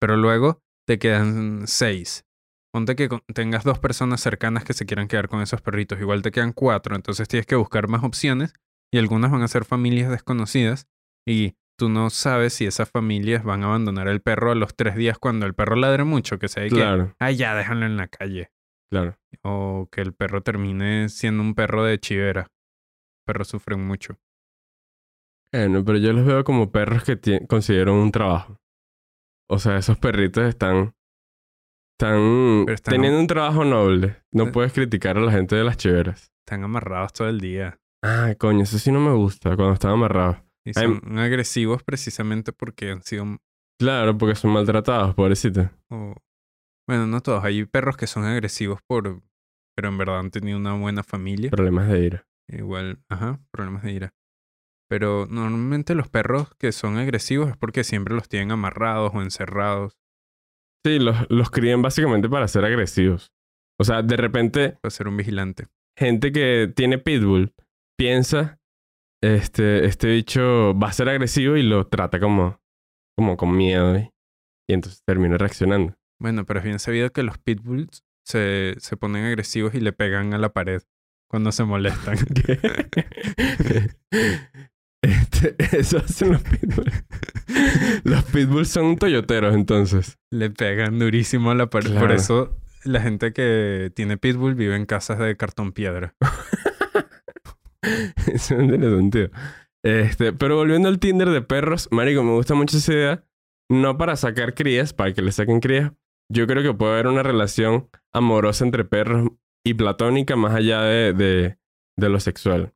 pero 0.00 0.16
luego 0.16 0.60
te 0.86 0.98
quedan 0.98 1.66
seis. 1.66 2.24
Ponte 2.72 2.96
que 2.96 3.08
tengas 3.34 3.64
dos 3.64 3.78
personas 3.78 4.20
cercanas 4.20 4.64
que 4.64 4.74
se 4.74 4.84
quieran 4.84 5.08
quedar 5.08 5.28
con 5.28 5.40
esos 5.40 5.62
perritos, 5.62 6.00
igual 6.00 6.22
te 6.22 6.30
quedan 6.30 6.52
cuatro, 6.52 6.96
entonces 6.96 7.28
tienes 7.28 7.46
que 7.46 7.56
buscar 7.56 7.88
más 7.88 8.04
opciones 8.04 8.52
y 8.92 8.98
algunas 8.98 9.30
van 9.30 9.42
a 9.42 9.48
ser 9.48 9.64
familias 9.64 10.10
desconocidas 10.10 10.86
y 11.26 11.54
tú 11.78 11.88
no 11.88 12.10
sabes 12.10 12.54
si 12.54 12.66
esas 12.66 12.90
familias 12.90 13.44
van 13.44 13.62
a 13.62 13.66
abandonar 13.66 14.08
el 14.08 14.20
perro 14.20 14.50
a 14.50 14.54
los 14.54 14.74
tres 14.74 14.96
días 14.96 15.18
cuando 15.18 15.46
el 15.46 15.54
perro 15.54 15.76
ladre 15.76 16.04
mucho, 16.04 16.38
que 16.38 16.48
se 16.48 16.62
que, 16.62 16.68
Claro, 16.70 17.14
ay, 17.18 17.36
ya, 17.36 17.54
déjalo 17.54 17.86
en 17.86 17.96
la 17.96 18.08
calle. 18.08 18.50
claro. 18.90 19.16
O 19.42 19.88
que 19.92 20.00
el 20.00 20.14
perro 20.14 20.42
termine 20.42 21.08
siendo 21.08 21.42
un 21.42 21.54
perro 21.54 21.84
de 21.84 22.00
chivera. 22.00 22.50
Perros 23.26 23.48
sufren 23.48 23.86
mucho. 23.86 24.18
Bueno, 25.52 25.84
pero 25.84 25.98
yo 25.98 26.12
los 26.12 26.24
veo 26.26 26.44
como 26.44 26.70
perros 26.72 27.04
que 27.04 27.46
consiguieron 27.46 27.96
un 27.96 28.10
trabajo. 28.12 28.58
O 29.50 29.58
sea, 29.58 29.76
esos 29.78 29.98
perritos 29.98 30.44
están, 30.44 30.94
están, 31.98 32.66
están- 32.68 32.92
teniendo 32.94 33.18
un 33.20 33.26
trabajo 33.26 33.64
noble. 33.64 34.16
No 34.32 34.44
Eh. 34.44 34.52
puedes 34.52 34.72
criticar 34.72 35.16
a 35.16 35.20
la 35.20 35.32
gente 35.32 35.56
de 35.56 35.64
las 35.64 35.76
chiveras. 35.76 36.32
Están 36.46 36.64
amarrados 36.64 37.12
todo 37.12 37.28
el 37.28 37.40
día. 37.40 37.78
Ah, 38.02 38.34
coño, 38.38 38.62
eso 38.62 38.78
sí 38.78 38.92
no 38.92 39.00
me 39.00 39.12
gusta 39.12 39.56
cuando 39.56 39.74
están 39.74 39.92
amarrados. 39.92 40.36
Y 40.64 40.70
Ay, 40.78 40.86
son 41.00 41.18
agresivos 41.18 41.82
precisamente 41.82 42.52
porque 42.52 42.90
han 42.90 43.02
sido 43.02 43.24
Claro, 43.80 44.16
porque 44.18 44.34
son 44.34 44.52
maltratados, 44.52 45.14
pobrecitos. 45.14 45.68
O, 45.90 46.14
bueno, 46.88 47.06
no 47.06 47.20
todos. 47.20 47.44
Hay 47.44 47.64
perros 47.64 47.96
que 47.96 48.06
son 48.06 48.24
agresivos 48.24 48.80
por, 48.86 49.22
pero 49.76 49.88
en 49.88 49.98
verdad 49.98 50.18
han 50.18 50.30
tenido 50.30 50.58
una 50.58 50.74
buena 50.74 51.02
familia. 51.04 51.50
Problemas 51.50 51.88
de 51.88 52.00
ira. 52.04 52.26
Igual, 52.48 52.98
ajá, 53.08 53.40
problemas 53.52 53.82
de 53.84 53.92
ira. 53.92 54.14
Pero 54.90 55.26
normalmente 55.30 55.94
los 55.94 56.08
perros 56.08 56.50
que 56.58 56.72
son 56.72 56.96
agresivos 56.96 57.50
es 57.50 57.56
porque 57.56 57.84
siempre 57.84 58.14
los 58.14 58.28
tienen 58.28 58.50
amarrados 58.52 59.12
o 59.14 59.22
encerrados. 59.22 59.98
Sí, 60.84 60.98
los, 60.98 61.16
los 61.28 61.50
crían 61.50 61.82
básicamente 61.82 62.28
para 62.28 62.48
ser 62.48 62.64
agresivos. 62.64 63.32
O 63.78 63.84
sea, 63.84 64.02
de 64.02 64.16
repente, 64.16 64.78
Para 64.80 64.90
ser 64.90 65.08
un 65.08 65.16
vigilante. 65.16 65.66
gente 65.96 66.32
que 66.32 66.72
tiene 66.74 66.98
pitbull 66.98 67.52
piensa, 67.98 68.58
este, 69.22 69.84
este 69.84 70.08
bicho 70.08 70.78
va 70.78 70.88
a 70.88 70.92
ser 70.92 71.08
agresivo 71.08 71.56
y 71.56 71.62
lo 71.62 71.86
trata 71.86 72.20
como, 72.20 72.60
como 73.16 73.36
con 73.36 73.56
miedo. 73.56 73.94
¿eh? 73.96 74.12
Y 74.68 74.74
entonces 74.74 75.02
termina 75.04 75.36
reaccionando. 75.36 75.94
Bueno, 76.20 76.46
pero 76.46 76.60
es 76.60 76.64
bien 76.64 76.78
sabido 76.78 77.10
que 77.10 77.22
los 77.22 77.38
pitbulls 77.38 78.04
se, 78.24 78.74
se 78.78 78.96
ponen 78.96 79.24
agresivos 79.24 79.74
y 79.74 79.80
le 79.80 79.92
pegan 79.92 80.34
a 80.34 80.38
la 80.38 80.52
pared 80.52 80.82
cuando 81.28 81.52
se 81.52 81.64
molestan. 81.64 82.16
Este, 85.00 85.54
eso 85.78 85.98
hacen 85.98 86.32
los 86.32 86.42
pitbulls. 86.42 87.04
Los 88.02 88.24
pitbulls 88.24 88.68
son 88.68 88.96
toyoteros, 88.96 89.54
entonces. 89.54 90.18
le 90.32 90.50
pegan 90.50 90.98
durísimo 90.98 91.52
a 91.52 91.54
la 91.54 91.70
pared. 91.70 91.96
Por 91.96 92.10
eso 92.10 92.58
la 92.82 93.00
gente 93.00 93.32
que 93.32 93.92
tiene 93.94 94.16
pitbull 94.18 94.56
vive 94.56 94.74
en 94.74 94.86
casas 94.86 95.20
de 95.20 95.36
cartón 95.36 95.70
piedra. 95.70 96.16
Sentido. 98.36 99.30
Este, 99.84 100.32
pero 100.32 100.56
volviendo 100.56 100.88
al 100.88 100.98
Tinder 100.98 101.30
de 101.30 101.42
perros, 101.42 101.88
marico, 101.90 102.22
me 102.22 102.32
gusta 102.32 102.54
mucho 102.54 102.76
esa 102.76 102.92
idea. 102.92 103.24
No 103.70 103.98
para 103.98 104.16
sacar 104.16 104.54
crías, 104.54 104.92
para 104.92 105.12
que 105.12 105.22
le 105.22 105.32
saquen 105.32 105.60
crías. 105.60 105.92
Yo 106.30 106.46
creo 106.46 106.62
que 106.62 106.76
puede 106.76 106.92
haber 106.92 107.06
una 107.06 107.22
relación 107.22 107.88
amorosa 108.12 108.64
entre 108.64 108.84
perros 108.84 109.28
y 109.64 109.74
platónica 109.74 110.36
más 110.36 110.54
allá 110.54 110.82
de, 110.82 111.12
de, 111.12 111.58
de 111.96 112.08
lo 112.08 112.20
sexual. 112.20 112.74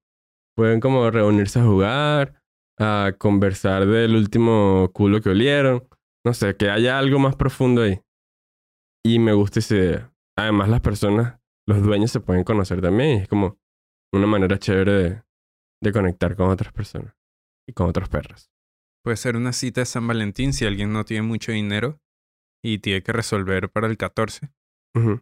Pueden 0.57 0.81
como 0.81 1.11
reunirse 1.11 1.61
a 1.61 1.65
jugar, 1.65 2.43
a 2.79 3.13
conversar 3.19 3.87
del 3.87 4.15
último 4.15 4.91
culo 4.93 5.21
que 5.21 5.31
olieron. 5.31 5.89
No 6.25 6.35
sé, 6.35 6.57
que 6.57 6.71
haya 6.71 6.99
algo 6.99 7.19
más 7.19 7.37
profundo 7.37 7.83
ahí. 7.83 8.01
Y 9.05 9.19
me 9.19 9.33
gusta 9.33 9.59
esa 9.59 9.75
idea. 9.75 10.13
Además, 10.37 10.69
las 10.69 10.81
personas, 10.81 11.41
los 11.67 11.83
dueños 11.83 12.11
se 12.11 12.21
pueden 12.21 12.45
conocer 12.45 12.81
también. 12.81 13.23
es 13.23 13.29
como 13.29 13.59
una 14.13 14.27
manera 14.27 14.59
chévere 14.59 14.93
de, 14.93 15.23
de 15.83 15.93
conectar 15.93 16.37
con 16.37 16.51
otras 16.51 16.73
personas 16.73 17.15
y 17.69 17.73
con 17.73 17.89
otros 17.89 18.09
perros. 18.09 18.51
Puede 19.05 19.17
ser 19.17 19.37
una 19.37 19.53
cita 19.53 19.81
de 19.81 19.87
San 19.87 20.07
Valentín 20.07 20.53
si 20.53 20.65
alguien 20.65 20.93
no 20.93 21.05
tiene 21.05 21.23
mucho 21.27 21.53
dinero 21.53 22.01
y 22.65 22.79
tiene 22.79 23.03
que 23.03 23.13
resolver 23.13 23.71
para 23.71 23.87
el 23.89 23.97
14. 23.97 24.53
Ujú. 24.95 25.21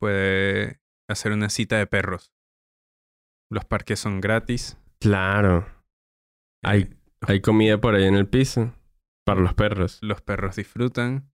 Puede 0.00 0.80
hacer 1.08 1.32
una 1.32 1.48
cita 1.50 1.76
de 1.78 1.86
perros. 1.86 2.32
Los 3.52 3.64
parques 3.64 4.00
son 4.00 4.20
gratis. 4.20 4.78
Claro. 5.00 5.66
Hay, 6.64 6.82
Eh, 6.82 6.96
hay 7.22 7.40
comida 7.40 7.80
por 7.80 7.94
ahí 7.94 8.04
en 8.04 8.14
el 8.14 8.26
piso 8.28 8.74
para 9.26 9.40
los 9.40 9.54
perros. 9.54 9.98
los 10.02 10.22
perros 10.22 10.56
disfrutan. 10.56 11.30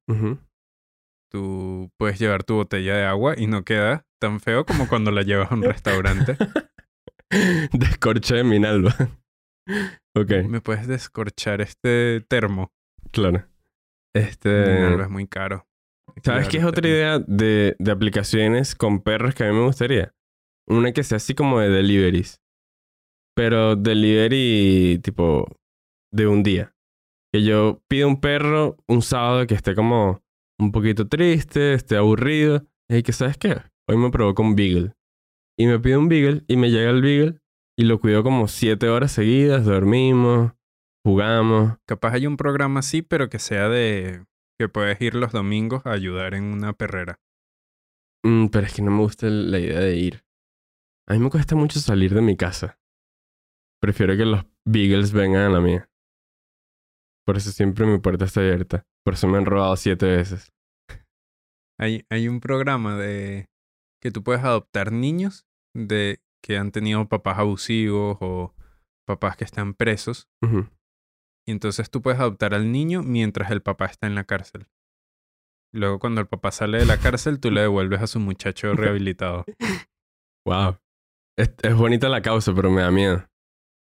Tú 1.30 1.90
puedes 1.98 2.18
llevar 2.18 2.44
tu 2.44 2.54
botella 2.54 2.96
de 2.96 3.04
agua 3.04 3.34
y 3.36 3.46
no 3.46 3.64
queda 3.64 4.06
tan 4.20 4.40
feo 4.40 4.64
como 4.64 4.88
cuando 4.88 5.10
la 5.10 5.22
llevas 5.22 5.50
a 5.50 5.54
un 5.54 5.62
restaurante. 5.62 6.36
Descorche 7.72 8.36
de 8.36 8.44
Minalba. 8.44 8.94
ok, 10.16 10.30
Me 10.48 10.60
puedes 10.60 10.86
descorchar 10.86 11.60
este 11.60 12.20
termo. 12.28 12.72
claro. 13.12 13.44
Minalba 14.14 14.28
Este. 14.30 15.02
es 15.02 15.10
muy 15.10 15.26
caro. 15.26 15.66
¿Sabes 16.24 16.48
qué 16.48 16.58
es 16.58 16.64
otra 16.64 16.88
idea 16.88 17.18
de, 17.18 17.76
de 17.78 17.90
aplicaciones 17.90 18.74
con 18.74 19.00
perros 19.02 19.34
que 19.34 19.44
a 19.44 19.48
mí 19.52 19.54
me 19.58 19.64
gustaría? 19.66 20.14
Una 20.66 20.92
que 20.92 21.02
sea 21.02 21.16
así 21.16 21.34
como 21.34 21.60
de 21.60 21.68
deliveries. 21.68 22.40
Pero 23.34 23.76
delivery 23.76 24.98
tipo 25.02 25.46
de 26.12 26.26
un 26.26 26.42
día. 26.42 26.72
Que 27.32 27.42
yo 27.42 27.82
pido 27.88 28.08
un 28.08 28.20
perro 28.20 28.78
un 28.88 29.02
sábado 29.02 29.46
que 29.46 29.54
esté 29.54 29.74
como 29.74 30.22
un 30.58 30.72
poquito 30.72 31.06
triste, 31.06 31.74
esté 31.74 31.96
aburrido. 31.98 32.64
Y 32.88 33.02
que, 33.02 33.12
¿sabes 33.12 33.36
qué? 33.36 33.58
Hoy 33.86 33.98
me 33.98 34.10
provoca 34.10 34.42
un 34.42 34.56
beagle. 34.56 34.94
Y 35.58 35.66
me 35.66 35.78
pido 35.78 35.98
un 35.98 36.08
beagle 36.08 36.44
y 36.48 36.56
me 36.56 36.70
llega 36.70 36.90
el 36.90 37.02
beagle 37.02 37.40
y 37.78 37.84
lo 37.84 38.00
cuido 38.00 38.22
como 38.22 38.48
siete 38.48 38.88
horas 38.88 39.12
seguidas, 39.12 39.64
dormimos, 39.64 40.52
jugamos. 41.04 41.78
Capaz 41.86 42.14
hay 42.14 42.26
un 42.26 42.36
programa 42.36 42.80
así, 42.80 43.02
pero 43.02 43.28
que 43.28 43.38
sea 43.38 43.68
de 43.68 44.24
que 44.58 44.68
puedes 44.68 45.00
ir 45.00 45.14
los 45.14 45.32
domingos 45.32 45.84
a 45.86 45.92
ayudar 45.92 46.34
en 46.34 46.44
una 46.44 46.72
perrera. 46.72 47.20
Mm, 48.24 48.48
pero 48.48 48.66
es 48.66 48.74
que 48.74 48.82
no 48.82 48.90
me 48.90 48.98
gusta 48.98 49.28
la 49.28 49.58
idea 49.58 49.80
de 49.80 49.96
ir. 49.96 50.24
A 51.08 51.14
mí 51.14 51.20
me 51.20 51.30
cuesta 51.30 51.54
mucho 51.54 51.78
salir 51.78 52.14
de 52.14 52.22
mi 52.22 52.36
casa. 52.36 52.78
Prefiero 53.80 54.16
que 54.16 54.24
los 54.24 54.44
Beagles 54.66 55.12
vengan 55.12 55.42
a 55.42 55.50
la 55.50 55.60
mía. 55.60 55.88
Por 57.24 57.36
eso 57.36 57.50
siempre 57.52 57.86
mi 57.86 57.98
puerta 57.98 58.24
está 58.24 58.40
abierta. 58.40 58.84
Por 59.04 59.14
eso 59.14 59.28
me 59.28 59.38
han 59.38 59.46
robado 59.46 59.76
siete 59.76 60.06
veces. 60.06 60.52
Hay, 61.78 62.04
hay 62.10 62.26
un 62.28 62.40
programa 62.40 62.96
de 62.96 63.48
que 64.02 64.10
tú 64.10 64.22
puedes 64.24 64.42
adoptar 64.42 64.92
niños 64.92 65.45
de 65.76 66.20
que 66.42 66.56
han 66.56 66.72
tenido 66.72 67.08
papás 67.08 67.38
abusivos 67.38 68.16
o 68.20 68.54
papás 69.06 69.36
que 69.36 69.44
están 69.44 69.74
presos. 69.74 70.28
Y 71.46 71.52
entonces 71.52 71.90
tú 71.90 72.02
puedes 72.02 72.18
adoptar 72.20 72.54
al 72.54 72.72
niño 72.72 73.02
mientras 73.02 73.50
el 73.50 73.62
papá 73.62 73.86
está 73.86 74.06
en 74.06 74.14
la 74.14 74.24
cárcel. 74.24 74.66
Luego 75.72 75.98
cuando 75.98 76.20
el 76.20 76.26
papá 76.26 76.50
sale 76.52 76.78
de 76.78 76.86
la 76.86 76.98
cárcel, 76.98 77.38
tú 77.40 77.50
le 77.50 77.60
devuelves 77.62 78.00
a 78.00 78.06
su 78.06 78.18
muchacho 78.20 78.72
rehabilitado. 78.74 79.44
Wow. 80.46 80.78
Es, 81.38 81.52
es 81.62 81.74
bonita 81.74 82.08
la 82.08 82.22
causa, 82.22 82.54
pero 82.54 82.70
me 82.70 82.82
da 82.82 82.90
miedo. 82.90 83.28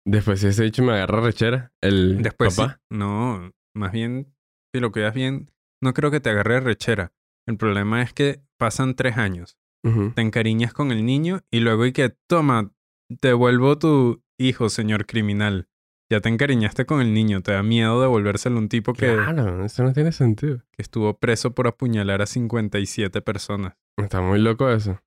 Después 0.06 0.40
si 0.42 0.48
ese 0.48 0.64
bicho 0.64 0.84
me 0.84 0.94
agarra 0.94 1.22
rechera, 1.22 1.72
el 1.82 2.22
Después, 2.22 2.54
sí- 2.56 2.62
papá. 2.62 2.82
no, 2.92 3.52
más 3.76 3.92
bien, 3.92 4.34
si 4.74 4.82
lo 4.82 4.92
cuidas 4.92 5.14
bien, 5.14 5.52
no 5.82 5.94
creo 5.94 6.12
que 6.12 6.20
te 6.20 6.30
agarre 6.30 6.60
rechera. 6.60 7.14
El 7.48 7.58
problema 7.58 8.02
es 8.02 8.14
que 8.14 8.42
pasan 8.58 8.96
tres 8.96 9.18
años, 9.18 9.58
Te 9.82 10.22
encariñas 10.22 10.74
con 10.74 10.92
el 10.92 11.06
niño 11.06 11.42
y 11.52 11.62
luego 11.62 11.86
y 11.86 11.94
que, 11.94 12.10
toma, 12.28 12.72
te 13.22 13.30
devuelvo 13.30 13.78
tu 13.80 14.22
hijo, 14.38 14.70
señor 14.70 15.06
criminal. 15.06 15.68
Ya 16.12 16.22
te 16.22 16.30
encariñaste 16.30 16.86
con 16.86 17.02
el 17.02 17.14
niño, 17.14 17.42
te 17.42 17.52
da 17.52 17.62
miedo 17.64 18.02
devolvérselo 18.02 18.56
a 18.58 18.60
un 18.60 18.68
tipo 18.70 18.94
que, 18.94 19.14
Claro, 19.14 19.64
eso 19.64 19.84
no 19.84 19.94
tiene 19.94 20.12
sentido. 20.12 20.64
que 20.72 20.82
estuvo 20.82 21.18
preso 21.18 21.54
por 21.54 21.68
apuñalar 21.68 22.22
a 22.22 22.26
57 22.26 23.22
personas. 23.22 23.76
Está 23.98 24.20
muy 24.22 24.40
loco 24.40 24.70
eso. 24.70 25.00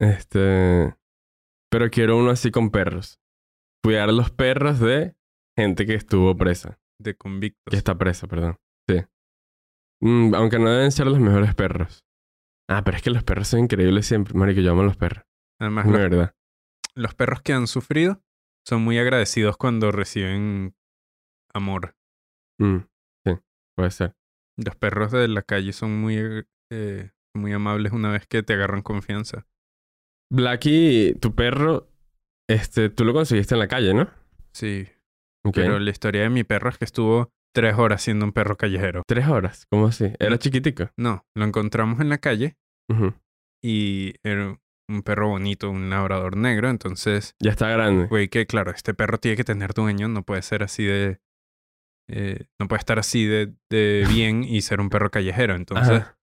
Este. 0.00 0.94
Pero 1.70 1.90
quiero 1.90 2.16
uno 2.16 2.30
así 2.30 2.50
con 2.50 2.70
perros. 2.70 3.20
Cuidar 3.84 4.12
los 4.12 4.30
perros 4.30 4.80
de 4.80 5.14
gente 5.56 5.86
que 5.86 5.94
estuvo 5.94 6.36
presa. 6.36 6.80
De 6.98 7.14
convictos. 7.14 7.70
Que 7.70 7.76
está 7.76 7.96
presa, 7.98 8.26
perdón. 8.26 8.56
Sí. 8.88 9.02
Mm, 10.00 10.34
aunque 10.34 10.58
no 10.58 10.70
deben 10.70 10.92
ser 10.92 11.06
los 11.06 11.20
mejores 11.20 11.54
perros. 11.54 12.04
Ah, 12.68 12.82
pero 12.84 12.96
es 12.96 13.02
que 13.02 13.10
los 13.10 13.24
perros 13.24 13.48
son 13.48 13.60
increíbles 13.60 14.06
siempre. 14.06 14.34
Marico, 14.34 14.60
yo 14.60 14.72
amo 14.72 14.82
a 14.82 14.84
los 14.84 14.96
perros. 14.96 15.24
Además, 15.60 15.86
los, 15.86 15.94
verdad. 15.94 16.34
los 16.94 17.14
perros 17.14 17.42
que 17.42 17.52
han 17.52 17.66
sufrido 17.66 18.22
son 18.66 18.82
muy 18.82 18.98
agradecidos 18.98 19.56
cuando 19.56 19.90
reciben 19.90 20.76
amor. 21.54 21.96
Mm, 22.60 22.78
sí, 23.26 23.32
puede 23.76 23.90
ser. 23.90 24.14
Los 24.58 24.76
perros 24.76 25.12
de 25.12 25.28
la 25.28 25.42
calle 25.42 25.72
son 25.72 25.98
muy, 26.00 26.46
eh, 26.70 27.10
muy 27.34 27.52
amables 27.52 27.92
una 27.92 28.10
vez 28.10 28.26
que 28.26 28.42
te 28.42 28.52
agarran 28.52 28.82
confianza. 28.82 29.46
Blackie, 30.30 31.14
tu 31.20 31.34
perro, 31.34 31.88
este, 32.48 32.90
tú 32.90 33.04
lo 33.04 33.14
conseguiste 33.14 33.54
en 33.54 33.60
la 33.60 33.68
calle, 33.68 33.94
¿no? 33.94 34.10
Sí, 34.52 34.86
pero 35.54 35.78
la 35.78 35.90
historia 35.90 36.22
de 36.22 36.30
mi 36.30 36.44
perro 36.44 36.68
es 36.68 36.76
que 36.76 36.84
estuvo 36.84 37.32
tres 37.54 37.74
horas 37.76 38.02
siendo 38.02 38.24
un 38.24 38.32
perro 38.32 38.56
callejero. 38.56 39.02
Tres 39.06 39.26
horas, 39.28 39.66
¿cómo 39.70 39.86
así? 39.86 40.12
Era 40.18 40.38
chiquitico. 40.38 40.90
No, 40.96 41.26
lo 41.34 41.44
encontramos 41.44 42.00
en 42.00 42.08
la 42.08 42.18
calle 42.18 42.56
y 43.62 44.14
era 44.22 44.58
un 44.90 45.02
perro 45.02 45.28
bonito, 45.28 45.70
un 45.70 45.90
labrador 45.90 46.36
negro. 46.36 46.70
Entonces, 46.70 47.34
Ya 47.40 47.50
está 47.50 47.68
grande. 47.68 48.06
güey, 48.06 48.28
que 48.28 48.46
claro, 48.46 48.70
este 48.70 48.94
perro 48.94 49.18
tiene 49.18 49.36
que 49.36 49.44
tener 49.44 49.74
dueño, 49.74 50.08
no 50.08 50.22
puede 50.22 50.42
ser 50.42 50.62
así 50.62 50.84
de... 50.84 51.20
eh, 52.10 52.46
no 52.58 52.68
puede 52.68 52.78
estar 52.80 52.98
así 52.98 53.26
de, 53.26 53.54
de 53.70 54.04
bien 54.08 54.44
y 54.44 54.62
ser 54.62 54.80
un 54.80 54.88
perro 54.90 55.10
callejero. 55.10 55.54
Entonces, 55.54 56.00
Ajá. 56.02 56.18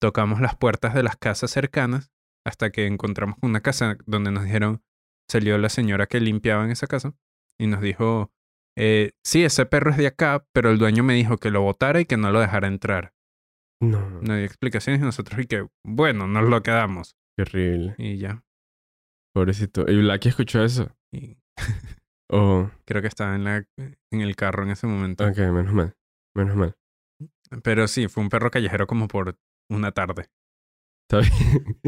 tocamos 0.00 0.40
las 0.40 0.56
puertas 0.56 0.94
de 0.94 1.02
las 1.02 1.16
casas 1.16 1.50
cercanas 1.50 2.10
hasta 2.46 2.70
que 2.70 2.86
encontramos 2.86 3.36
una 3.42 3.60
casa 3.60 3.98
donde 4.06 4.30
nos 4.30 4.44
dijeron, 4.44 4.82
salió 5.30 5.58
la 5.58 5.68
señora 5.68 6.06
que 6.06 6.20
limpiaba 6.20 6.64
en 6.64 6.70
esa 6.70 6.86
casa 6.86 7.12
y 7.58 7.66
nos 7.66 7.82
dijo, 7.82 8.32
eh, 8.78 9.10
sí, 9.24 9.44
ese 9.44 9.66
perro 9.66 9.90
es 9.90 9.96
de 9.96 10.06
acá, 10.06 10.46
pero 10.52 10.70
el 10.70 10.78
dueño 10.78 11.02
me 11.02 11.14
dijo 11.14 11.36
que 11.38 11.50
lo 11.50 11.62
botara 11.62 12.00
y 12.00 12.04
que 12.06 12.16
no 12.16 12.30
lo 12.30 12.40
dejara 12.40 12.68
entrar. 12.68 13.12
No, 13.80 14.08
No 14.22 14.34
dio 14.36 14.44
explicaciones 14.44 15.00
y 15.00 15.04
nosotros 15.04 15.40
y 15.40 15.46
que, 15.46 15.66
bueno, 15.84 16.26
nos 16.26 16.48
lo 16.48 16.62
quedamos. 16.62 17.16
qué 17.36 17.42
horrible. 17.42 17.94
Y 17.98 18.18
ya. 18.18 18.44
Pobrecito. 19.34 19.88
¿Y 19.88 19.98
Blackie 20.00 20.30
escuchó 20.30 20.64
eso? 20.64 20.96
Y 21.12 21.36
Oh, 22.30 22.70
creo 22.84 23.00
que 23.00 23.08
estaba 23.08 23.34
en, 23.36 23.44
la, 23.44 23.64
en 23.78 24.20
el 24.20 24.36
carro 24.36 24.62
en 24.62 24.70
ese 24.70 24.86
momento. 24.86 25.26
ok, 25.26 25.38
menos 25.38 25.72
mal. 25.72 25.94
Menos 26.36 26.56
mal. 26.56 26.76
Pero 27.62 27.88
sí, 27.88 28.06
fue 28.08 28.22
un 28.22 28.28
perro 28.28 28.50
callejero 28.50 28.86
como 28.86 29.08
por 29.08 29.38
una 29.70 29.92
tarde. 29.92 30.28
Está 31.10 31.20
bien. 31.20 31.80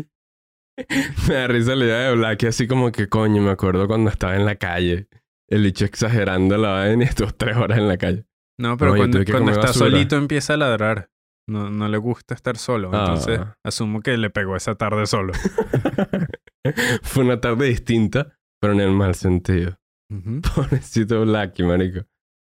me 1.29 1.35
da 1.35 1.46
risa 1.46 1.74
la 1.76 1.85
idea 1.85 1.98
de 2.09 2.14
Blacky, 2.16 2.46
así 2.46 2.66
como 2.66 2.90
que 2.90 3.09
coño, 3.09 3.42
me 3.42 3.50
acuerdo 3.50 3.87
cuando 3.87 4.11
estaba 4.11 4.35
en 4.37 4.46
la 4.46 4.57
calle. 4.57 5.09
El 5.50 5.62
bicho 5.64 5.84
exagerando 5.84 6.56
la 6.56 6.70
vaina 6.70 7.04
y 7.04 7.06
estuvo 7.08 7.30
tres 7.32 7.56
horas 7.56 7.78
en 7.78 7.88
la 7.88 7.96
calle. 7.98 8.24
No, 8.58 8.76
pero 8.76 8.94
cuando, 8.94 9.20
está 9.20 9.38
basura. 9.40 9.72
solito 9.72 10.16
empieza 10.16 10.54
a 10.54 10.56
ladrar. 10.58 11.10
No, 11.48 11.70
no 11.70 11.88
le 11.88 11.96
gusta 11.98 12.34
estar 12.34 12.56
solo. 12.58 12.88
Entonces 12.92 13.40
Ah. 13.40 13.56
asumo 13.64 14.00
que 14.02 14.16
le 14.16 14.30
pegó 14.30 14.54
esa 14.54 14.74
tarde 14.76 15.06
solo. 15.06 15.32
Fue 17.02 17.24
una 17.24 17.40
tarde 17.40 17.66
distinta, 17.66 18.38
pero 18.60 18.74
en 18.74 18.80
el 18.80 18.92
mal 18.92 19.14
sentido. 19.14 19.78
Ujú. 20.12 20.40
Pobrecito 20.54 21.22
Blacky, 21.24 21.62
marico. 21.62 22.06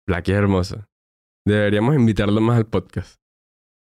Blacky 0.08 0.32
es 0.32 0.38
hermoso. 0.38 0.88
Deberíamos 1.46 1.96
invitarlo 1.96 2.40
más 2.42 2.58
al 2.58 2.66
podcast. 2.68 3.18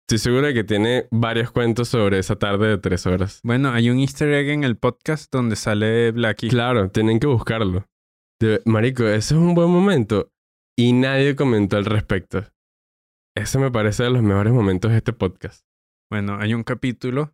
Estoy 0.07 0.19
seguro 0.19 0.47
de 0.47 0.53
que 0.53 0.63
tiene 0.63 1.07
varios 1.11 1.51
cuentos 1.51 1.89
sobre 1.89 2.19
esa 2.19 2.35
tarde 2.35 2.67
de 2.67 2.77
tres 2.77 3.05
horas. 3.07 3.39
Bueno, 3.43 3.71
hay 3.71 3.89
un 3.89 3.99
easter 3.99 4.31
egg 4.33 4.49
en 4.49 4.63
el 4.63 4.77
podcast 4.77 5.31
donde 5.31 5.55
sale 5.55 6.11
Blackie. 6.11 6.49
Claro, 6.49 6.89
tienen 6.91 7.19
que 7.19 7.25
buscarlo. 7.27 7.85
De- 8.47 8.61
marico, 8.65 9.03
ese 9.05 9.33
es 9.33 9.39
un 9.39 9.53
buen 9.55 9.69
momento. 9.69 10.31
Y 10.77 10.93
nadie 10.93 11.35
comentó 11.35 11.77
al 11.77 11.85
respecto. 11.85 12.43
Ese 13.37 13.59
me 13.59 13.71
parece 13.71 14.03
de 14.03 14.09
los 14.09 14.21
mejores 14.21 14.53
momentos 14.53 14.91
de 14.91 14.97
este 14.97 15.13
podcast. 15.13 15.65
Bueno, 16.11 16.37
hay 16.39 16.53
un 16.53 16.63
capítulo 16.63 17.33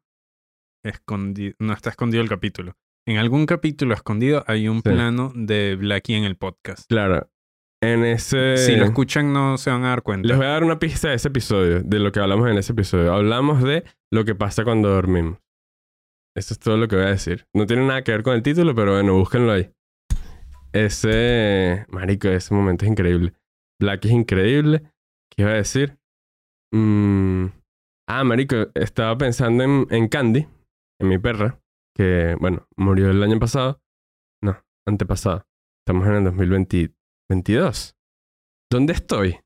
escondido. 0.86 1.56
No 1.60 1.74
está 1.74 1.90
escondido 1.90 2.24
el 2.24 2.30
capítulo. 2.30 2.74
En 3.08 3.18
algún 3.18 3.46
capítulo 3.46 3.94
escondido 3.94 4.44
hay 4.48 4.68
un 4.68 4.78
Sí. 4.78 4.84
plano 4.84 5.32
de 5.36 5.76
Blackie 5.76 6.16
en 6.16 6.24
el 6.24 6.38
podcast. 6.38 6.88
Claro. 6.88 7.30
En 7.84 8.04
ese... 8.06 8.58
Si 8.58 8.76
lo 8.76 8.86
escuchan 8.86 9.34
no 9.34 9.58
se 9.58 9.72
van 9.72 9.84
a 9.86 9.90
dar 9.90 10.04
cuenta. 10.04 10.28
Les 10.28 10.38
voy 10.38 10.46
a 10.46 10.50
dar 10.50 10.64
una 10.64 10.78
pista 10.78 11.10
de 11.10 11.16
ese 11.16 11.30
episodio, 11.30 11.82
de 11.82 12.00
lo 12.00 12.12
que 12.12 12.20
hablamos 12.20 12.48
en 12.50 12.58
ese 12.60 12.74
episodio. 12.74 13.12
Hablamos 13.14 13.64
de 13.64 13.84
lo 14.14 14.24
que 14.24 14.36
pasa 14.36 14.64
cuando 14.64 14.90
dormimos. 14.90 15.40
Eso 16.38 16.54
es 16.54 16.60
todo 16.60 16.78
lo 16.78 16.88
que 16.88 16.96
voy 16.96 17.06
a 17.06 17.10
decir. 17.10 17.46
No 17.56 17.66
tiene 17.66 17.86
nada 17.88 18.04
que 18.04 18.12
ver 18.12 18.22
con 18.24 18.36
el 18.36 18.44
título, 18.44 18.76
pero 18.76 18.94
bueno, 18.94 19.16
búsquenlo 19.16 19.52
ahí. 19.52 19.72
Ese... 20.74 21.86
Marico, 21.90 22.28
ese 22.30 22.54
momento 22.54 22.86
es 22.86 22.92
increíble. 22.92 23.34
Black 23.80 24.06
es 24.06 24.12
increíble. 24.12 24.84
¿Qué 25.30 25.44
iba 25.44 25.52
a 25.52 25.56
decir? 25.56 25.98
Mm, 26.74 27.48
Ah, 28.14 28.26
marico, 28.26 28.68
estaba 28.76 29.18
pensando 29.18 29.64
en, 29.64 29.88
en 29.90 30.10
Candy, 30.10 30.46
en 31.00 31.08
mi 31.08 31.18
perra, 31.18 31.62
que, 31.96 32.36
bueno, 32.42 32.68
murió 32.76 33.10
el 33.10 33.24
año 33.24 33.40
pasado. 33.40 33.82
No, 34.44 34.62
antepasado. 34.86 35.48
Estamos 35.80 36.06
en 36.10 36.16
el 36.16 36.24
2022. 36.26 37.96
¿Dónde 38.70 38.92
estoy? 38.92 39.40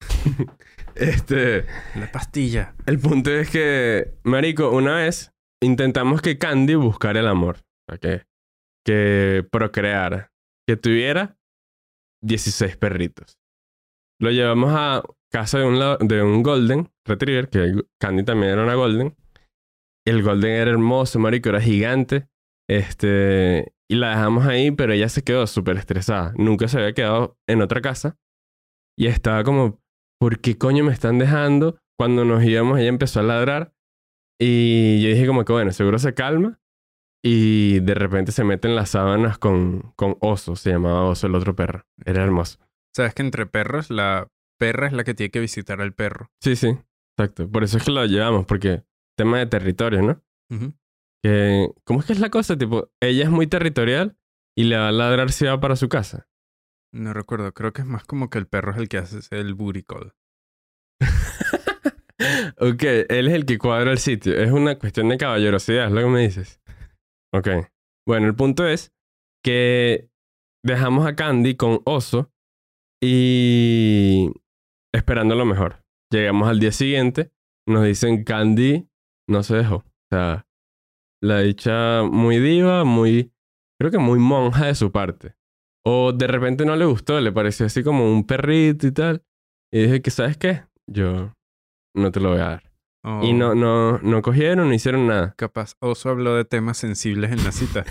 este, 0.96 1.66
La 1.94 2.10
pastilla. 2.10 2.74
el 2.86 2.98
punto 2.98 3.30
es 3.30 3.50
que, 3.50 4.14
marico, 4.24 4.70
una 4.70 4.96
vez 4.96 5.32
intentamos 5.62 6.22
que 6.22 6.38
Candy 6.38 6.74
buscara 6.74 7.20
el 7.20 7.28
amor. 7.28 7.58
O 7.88 7.92
sea, 7.92 7.98
que, 7.98 8.26
que 8.84 9.46
procreara. 9.48 10.31
Que 10.66 10.76
tuviera 10.76 11.36
16 12.22 12.76
perritos. 12.76 13.38
Lo 14.20 14.30
llevamos 14.30 14.72
a 14.74 15.02
casa 15.32 15.58
de 15.58 15.64
un, 15.64 16.06
de 16.06 16.22
un 16.22 16.42
Golden 16.42 16.90
Retriever, 17.04 17.48
que 17.48 17.74
Candy 17.98 18.24
también 18.24 18.52
era 18.52 18.62
una 18.62 18.74
Golden. 18.74 19.16
El 20.06 20.22
Golden 20.22 20.50
era 20.50 20.70
hermoso, 20.70 21.18
marico, 21.18 21.48
era 21.48 21.60
gigante. 21.60 22.28
Este, 22.68 23.72
y 23.90 23.96
la 23.96 24.10
dejamos 24.10 24.46
ahí, 24.46 24.70
pero 24.70 24.92
ella 24.92 25.08
se 25.08 25.22
quedó 25.22 25.46
súper 25.46 25.76
estresada. 25.76 26.32
Nunca 26.36 26.68
se 26.68 26.78
había 26.78 26.92
quedado 26.92 27.36
en 27.48 27.62
otra 27.62 27.80
casa. 27.80 28.16
Y 28.96 29.06
estaba 29.06 29.42
como, 29.42 29.82
¿por 30.20 30.40
qué 30.40 30.56
coño 30.56 30.84
me 30.84 30.92
están 30.92 31.18
dejando? 31.18 31.78
Cuando 31.98 32.24
nos 32.24 32.44
íbamos, 32.44 32.78
ella 32.78 32.88
empezó 32.88 33.20
a 33.20 33.24
ladrar. 33.24 33.74
Y 34.40 35.02
yo 35.02 35.08
dije 35.08 35.26
como 35.26 35.44
que, 35.44 35.52
bueno, 35.52 35.72
seguro 35.72 35.98
se 35.98 36.14
calma. 36.14 36.60
Y 37.24 37.80
de 37.80 37.94
repente 37.94 38.32
se 38.32 38.42
mete 38.42 38.68
en 38.68 38.74
las 38.74 38.90
sábanas 38.90 39.38
con, 39.38 39.92
con 39.94 40.16
Oso. 40.20 40.56
Se 40.56 40.70
llamaba 40.70 41.04
Oso 41.04 41.28
el 41.28 41.34
otro 41.34 41.54
perro. 41.54 41.86
Era 42.04 42.24
hermoso. 42.24 42.58
Sabes 42.94 43.14
que 43.14 43.22
entre 43.22 43.46
perros, 43.46 43.90
la 43.90 44.28
perra 44.58 44.88
es 44.88 44.92
la 44.92 45.04
que 45.04 45.14
tiene 45.14 45.30
que 45.30 45.40
visitar 45.40 45.80
al 45.80 45.94
perro. 45.94 46.30
Sí, 46.40 46.56
sí. 46.56 46.76
Exacto. 47.16 47.48
Por 47.50 47.62
eso 47.62 47.78
es 47.78 47.84
que 47.84 47.92
lo 47.92 48.04
llevamos, 48.06 48.44
porque 48.46 48.84
tema 49.16 49.38
de 49.38 49.46
territorio, 49.46 50.02
¿no? 50.02 50.22
Que, 51.22 51.70
¿Cómo 51.84 52.00
es 52.00 52.06
que 52.06 52.12
es 52.12 52.20
la 52.20 52.30
cosa? 52.30 52.58
Tipo, 52.58 52.90
ella 53.00 53.24
es 53.24 53.30
muy 53.30 53.46
territorial 53.46 54.16
y 54.56 54.64
le 54.64 54.76
va 54.76 54.88
a 54.88 54.92
ladrar 54.92 55.30
si 55.30 55.46
va 55.46 55.60
para 55.60 55.76
su 55.76 55.88
casa. 55.88 56.28
No 56.92 57.14
recuerdo, 57.14 57.52
creo 57.54 57.72
que 57.72 57.82
es 57.82 57.86
más 57.86 58.04
como 58.04 58.28
que 58.28 58.38
el 58.38 58.46
perro 58.46 58.72
es 58.72 58.78
el 58.78 58.88
que 58.88 58.98
hace 58.98 59.20
el 59.30 59.54
booty 59.54 59.82
call. 59.82 60.14
ok, 62.58 62.82
él 63.08 63.28
es 63.28 63.34
el 63.34 63.46
que 63.46 63.58
cuadra 63.58 63.92
el 63.92 63.98
sitio. 63.98 64.34
Es 64.34 64.50
una 64.50 64.78
cuestión 64.78 65.08
de 65.08 65.16
caballerosidad, 65.16 65.86
es 65.86 65.92
lo 65.92 66.02
que 66.02 66.06
me 66.06 66.20
dices. 66.20 66.60
Ok. 67.34 67.48
Bueno, 68.06 68.26
el 68.26 68.34
punto 68.34 68.66
es 68.66 68.92
que 69.44 70.10
dejamos 70.64 71.06
a 71.06 71.14
Candy 71.16 71.56
con 71.56 71.80
Oso 71.84 72.32
y 73.02 74.30
esperando 74.94 75.34
lo 75.34 75.44
mejor. 75.44 75.84
Llegamos 76.10 76.48
al 76.48 76.60
día 76.60 76.72
siguiente, 76.72 77.32
nos 77.66 77.84
dicen 77.84 78.24
Candy 78.24 78.88
no 79.28 79.42
se 79.42 79.56
dejó. 79.56 79.76
O 79.76 80.08
sea, 80.10 80.46
la 81.22 81.40
dicha 81.40 82.02
muy 82.02 82.38
diva, 82.38 82.84
muy, 82.84 83.32
creo 83.80 83.90
que 83.90 83.98
muy 83.98 84.18
monja 84.18 84.66
de 84.66 84.74
su 84.74 84.92
parte. 84.92 85.34
O 85.84 86.12
de 86.12 86.26
repente 86.26 86.64
no 86.64 86.76
le 86.76 86.84
gustó, 86.84 87.20
le 87.20 87.32
pareció 87.32 87.66
así 87.66 87.82
como 87.82 88.12
un 88.12 88.26
perrito 88.26 88.86
y 88.86 88.92
tal. 88.92 89.24
Y 89.72 89.82
dije 89.82 90.02
que, 90.02 90.10
¿sabes 90.10 90.36
qué? 90.36 90.64
Yo 90.86 91.32
no 91.94 92.12
te 92.12 92.20
lo 92.20 92.30
voy 92.30 92.40
a 92.40 92.48
dar. 92.48 92.71
Y 93.22 93.32
no, 93.32 93.54
no, 93.54 93.98
no 93.98 94.22
cogieron, 94.22 94.68
no 94.68 94.74
hicieron 94.74 95.08
nada. 95.08 95.34
Capaz 95.36 95.74
Oso 95.80 96.08
habló 96.08 96.36
de 96.36 96.44
temas 96.44 96.78
sensibles 96.78 97.32
en 97.32 97.42
la 97.42 97.50
cita. 97.50 97.84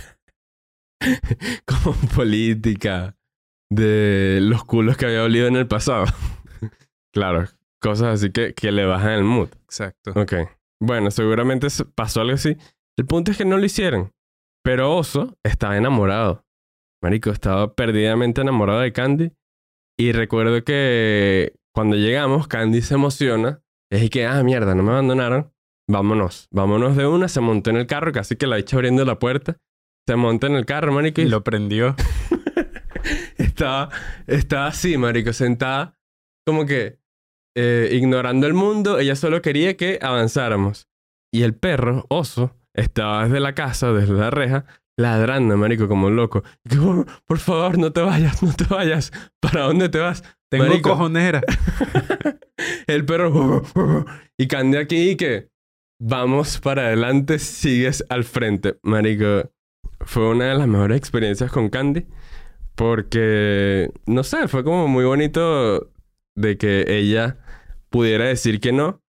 Como 1.65 1.97
política, 2.15 3.17
de 3.69 4.39
los 4.41 4.63
culos 4.63 4.97
que 4.97 5.05
había 5.05 5.23
olido 5.23 5.47
en 5.47 5.57
el 5.57 5.67
pasado. 5.67 6.05
claro, 7.13 7.45
cosas 7.81 8.15
así 8.15 8.31
que, 8.31 8.53
que 8.53 8.71
le 8.71 8.85
bajan 8.85 9.11
el 9.11 9.23
mood. 9.23 9.49
Exacto. 9.65 10.11
Ok. 10.15 10.33
Bueno, 10.81 11.11
seguramente 11.11 11.67
pasó 11.93 12.21
algo 12.21 12.33
así. 12.33 12.57
El 12.97 13.05
punto 13.05 13.31
es 13.31 13.37
que 13.37 13.45
no 13.45 13.57
lo 13.57 13.65
hicieron. 13.65 14.11
Pero 14.63 14.95
Oso 14.95 15.37
estaba 15.43 15.77
enamorado. 15.77 16.45
Marico, 17.01 17.31
estaba 17.31 17.73
perdidamente 17.73 18.41
enamorado 18.41 18.79
de 18.79 18.93
Candy. 18.93 19.31
Y 19.97 20.11
recuerdo 20.11 20.63
que 20.63 21.53
cuando 21.73 21.95
llegamos, 21.95 22.47
Candy 22.47 22.81
se 22.81 22.95
emociona. 22.95 23.61
Es 23.91 24.09
que, 24.09 24.25
ah, 24.25 24.41
mierda, 24.43 24.73
no 24.75 24.83
me 24.83 24.91
abandonaron. 24.91 25.51
Vámonos. 25.89 26.47
Vámonos 26.51 26.95
de 26.95 27.05
una. 27.05 27.27
Se 27.27 27.41
montó 27.41 27.69
en 27.71 27.77
el 27.77 27.87
carro, 27.87 28.11
casi 28.11 28.35
que 28.37 28.47
la 28.47 28.57
echa 28.57 28.77
abriendo 28.77 29.03
la 29.05 29.19
puerta. 29.19 29.57
Se 30.07 30.15
monta 30.15 30.47
en 30.47 30.55
el 30.55 30.65
carro, 30.65 30.93
marico. 30.93 31.21
Y 31.21 31.25
lo 31.27 31.43
prendió. 31.43 31.95
estaba, 33.37 33.89
estaba 34.27 34.67
así, 34.67 34.97
marico, 34.97 35.33
sentada, 35.33 35.97
como 36.45 36.65
que 36.65 36.99
eh, 37.55 37.89
ignorando 37.93 38.47
el 38.47 38.53
mundo. 38.53 38.99
Ella 38.99 39.15
solo 39.15 39.41
quería 39.41 39.75
que 39.75 39.99
avanzáramos. 40.01 40.87
Y 41.33 41.43
el 41.43 41.53
perro, 41.55 42.05
oso, 42.09 42.55
estaba 42.73 43.25
desde 43.25 43.39
la 43.39 43.53
casa, 43.55 43.91
desde 43.93 44.13
la 44.13 44.29
reja, 44.29 44.65
ladrando, 44.97 45.55
marico, 45.57 45.87
como 45.87 46.07
un 46.07 46.15
loco. 46.15 46.43
"Oh, 46.79 47.05
por 47.25 47.39
favor, 47.39 47.77
no 47.77 47.91
te 47.91 48.01
vayas, 48.01 48.41
no 48.43 48.53
te 48.53 48.65
vayas. 48.65 49.11
¿Para 49.39 49.61
dónde 49.63 49.89
te 49.89 49.99
vas? 49.99 50.23
Tengo 50.49 50.65
Marico. 50.65 50.89
cojonera. 50.89 51.41
el 52.93 53.05
perro, 53.05 53.63
y 54.37 54.47
Candy 54.47 54.77
aquí, 54.77 55.11
y 55.11 55.15
que 55.15 55.49
vamos 55.99 56.59
para 56.59 56.87
adelante, 56.87 57.39
sigues 57.39 58.03
al 58.09 58.23
frente. 58.23 58.77
Marico, 58.83 59.51
fue 60.01 60.29
una 60.29 60.45
de 60.45 60.55
las 60.55 60.67
mejores 60.67 60.97
experiencias 60.97 61.51
con 61.51 61.69
Candy. 61.69 62.05
Porque, 62.75 63.91
no 64.05 64.23
sé, 64.23 64.47
fue 64.47 64.63
como 64.63 64.87
muy 64.87 65.05
bonito 65.05 65.91
de 66.35 66.57
que 66.57 66.85
ella 66.87 67.37
pudiera 67.89 68.25
decir 68.25 68.59
que 68.59 68.71
no 68.71 69.03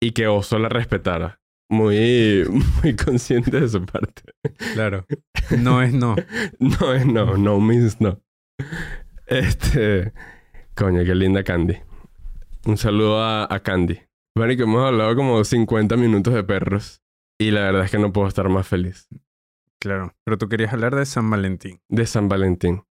y 0.00 0.12
que 0.12 0.26
Oso 0.26 0.58
la 0.58 0.68
respetara. 0.68 1.40
Muy, 1.70 2.44
muy 2.82 2.96
consciente 2.96 3.60
de 3.60 3.68
su 3.68 3.84
parte. 3.84 4.22
Claro. 4.74 5.06
No 5.58 5.82
es 5.82 5.92
no. 5.92 6.16
No 6.58 6.94
es 6.94 7.06
no, 7.06 7.36
no 7.36 7.60
means 7.60 8.00
no. 8.00 8.20
Este. 9.26 10.12
Coño, 10.74 11.04
qué 11.04 11.14
linda 11.14 11.44
Candy. 11.44 11.76
Un 12.64 12.76
saludo 12.76 13.20
a, 13.20 13.52
a 13.52 13.60
Candy. 13.60 13.98
Marico, 14.36 14.62
hemos 14.62 14.86
hablado 14.86 15.16
como 15.16 15.42
50 15.42 15.96
minutos 15.96 16.32
de 16.32 16.44
perros. 16.44 17.02
Y 17.40 17.50
la 17.50 17.62
verdad 17.62 17.84
es 17.84 17.90
que 17.90 17.98
no 17.98 18.12
puedo 18.12 18.28
estar 18.28 18.48
más 18.48 18.68
feliz. 18.68 19.08
Claro. 19.80 20.14
Pero 20.24 20.38
tú 20.38 20.48
querías 20.48 20.72
hablar 20.72 20.94
de 20.94 21.04
San 21.04 21.28
Valentín. 21.28 21.80
De 21.88 22.06
San 22.06 22.28
Valentín. 22.28 22.84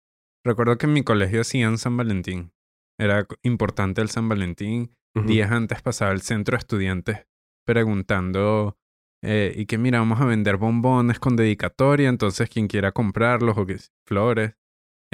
Recuerdo 0.44 0.76
que 0.76 0.86
en 0.86 0.92
mi 0.92 1.02
colegio 1.02 1.40
hacían 1.40 1.78
San 1.78 1.96
Valentín. 1.96 2.52
Era 2.98 3.26
importante 3.42 4.02
el 4.02 4.10
San 4.10 4.28
Valentín. 4.28 4.94
Días 5.14 5.50
antes 5.50 5.82
pasaba 5.82 6.12
el 6.12 6.22
centro 6.22 6.56
de 6.56 6.60
estudiantes 6.60 7.26
preguntando 7.66 8.78
eh, 9.22 9.52
y 9.56 9.66
que 9.66 9.78
mira, 9.78 9.98
vamos 9.98 10.20
a 10.20 10.24
vender 10.24 10.56
bombones 10.56 11.18
con 11.18 11.36
dedicatoria, 11.36 12.08
entonces 12.08 12.48
quien 12.48 12.66
quiera 12.66 12.92
comprarlos 12.92 13.56
o 13.56 13.66
que 13.66 13.76
flores. 14.06 14.54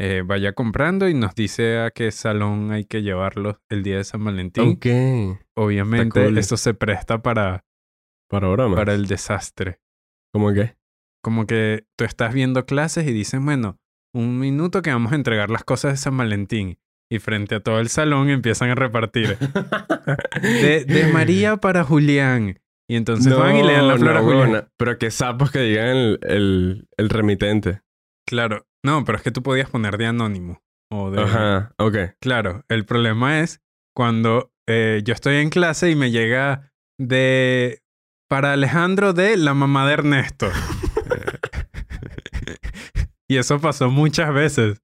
Eh, 0.00 0.22
vaya 0.24 0.52
comprando 0.52 1.08
y 1.08 1.14
nos 1.14 1.34
dice 1.34 1.78
a 1.80 1.90
qué 1.90 2.12
salón 2.12 2.70
hay 2.70 2.84
que 2.84 3.02
llevarlo 3.02 3.60
el 3.68 3.82
día 3.82 3.96
de 3.96 4.04
San 4.04 4.22
Valentín. 4.22 4.76
Ok. 4.76 5.40
Obviamente, 5.56 6.22
cool. 6.24 6.38
eso 6.38 6.56
se 6.56 6.72
presta 6.72 7.20
para, 7.20 7.64
Para 8.30 8.46
broma. 8.46 8.76
para 8.76 8.94
el 8.94 9.08
desastre. 9.08 9.80
¿Cómo 10.32 10.52
que? 10.52 10.76
Como 11.20 11.46
que 11.46 11.84
tú 11.96 12.04
estás 12.04 12.32
viendo 12.32 12.64
clases 12.64 13.08
y 13.08 13.12
dices, 13.12 13.42
bueno, 13.42 13.80
un 14.14 14.38
minuto 14.38 14.82
que 14.82 14.92
vamos 14.92 15.10
a 15.10 15.16
entregar 15.16 15.50
las 15.50 15.64
cosas 15.64 15.94
de 15.94 15.96
San 15.96 16.16
Valentín. 16.16 16.78
Y 17.10 17.18
frente 17.18 17.56
a 17.56 17.60
todo 17.60 17.80
el 17.80 17.88
salón 17.88 18.28
empiezan 18.28 18.70
a 18.70 18.74
repartir. 18.76 19.36
De, 20.42 20.84
de 20.84 21.12
María 21.12 21.56
para 21.56 21.82
Julián. 21.82 22.60
Y 22.88 22.94
entonces 22.96 23.34
van 23.36 23.56
y 23.56 23.62
le 23.64 23.72
dan 23.72 23.88
la 23.88 23.96
flor 23.96 24.16
a 24.16 24.22
Julián. 24.22 24.68
Pero 24.76 24.96
qué 24.98 25.10
sapos 25.10 25.50
que 25.50 25.60
digan 25.60 25.88
el, 25.88 26.18
el, 26.22 26.88
el 26.96 27.08
remitente. 27.08 27.80
Claro. 28.26 28.67
No, 28.84 29.04
pero 29.04 29.18
es 29.18 29.24
que 29.24 29.30
tú 29.30 29.42
podías 29.42 29.68
poner 29.70 29.98
de 29.98 30.06
anónimo. 30.06 30.62
O 30.90 31.10
de... 31.10 31.22
Ajá, 31.22 31.74
ok. 31.78 31.96
Claro, 32.20 32.64
el 32.68 32.84
problema 32.86 33.40
es 33.40 33.60
cuando 33.94 34.52
eh, 34.68 35.02
yo 35.04 35.12
estoy 35.14 35.36
en 35.36 35.50
clase 35.50 35.90
y 35.90 35.96
me 35.96 36.10
llega 36.10 36.72
de... 36.98 37.82
Para 38.30 38.52
Alejandro 38.52 39.14
de 39.14 39.38
la 39.38 39.54
mamá 39.54 39.86
de 39.86 39.94
Ernesto. 39.94 40.50
y 43.28 43.36
eso 43.36 43.60
pasó 43.60 43.90
muchas 43.90 44.32
veces. 44.32 44.80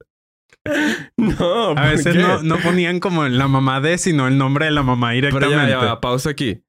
No, 1.19 1.71
A 1.71 1.75
¿por 1.75 1.89
veces 1.91 2.17
no, 2.17 2.43
no 2.43 2.59
ponían 2.59 2.99
como 2.99 3.29
la 3.29 3.49
mamá 3.49 3.83
de, 3.83 3.99
sino 3.99 4.27
el 4.27 4.39
nombre 4.39 4.65
de 4.65 4.71
la 4.71 4.83
mamá 4.83 5.09
Pero 5.11 5.29
directamente. 5.29 5.73
ya, 5.73 5.79
ya, 5.81 5.85
va, 5.85 6.01
pausa 6.01 6.31
aquí. 6.31 6.65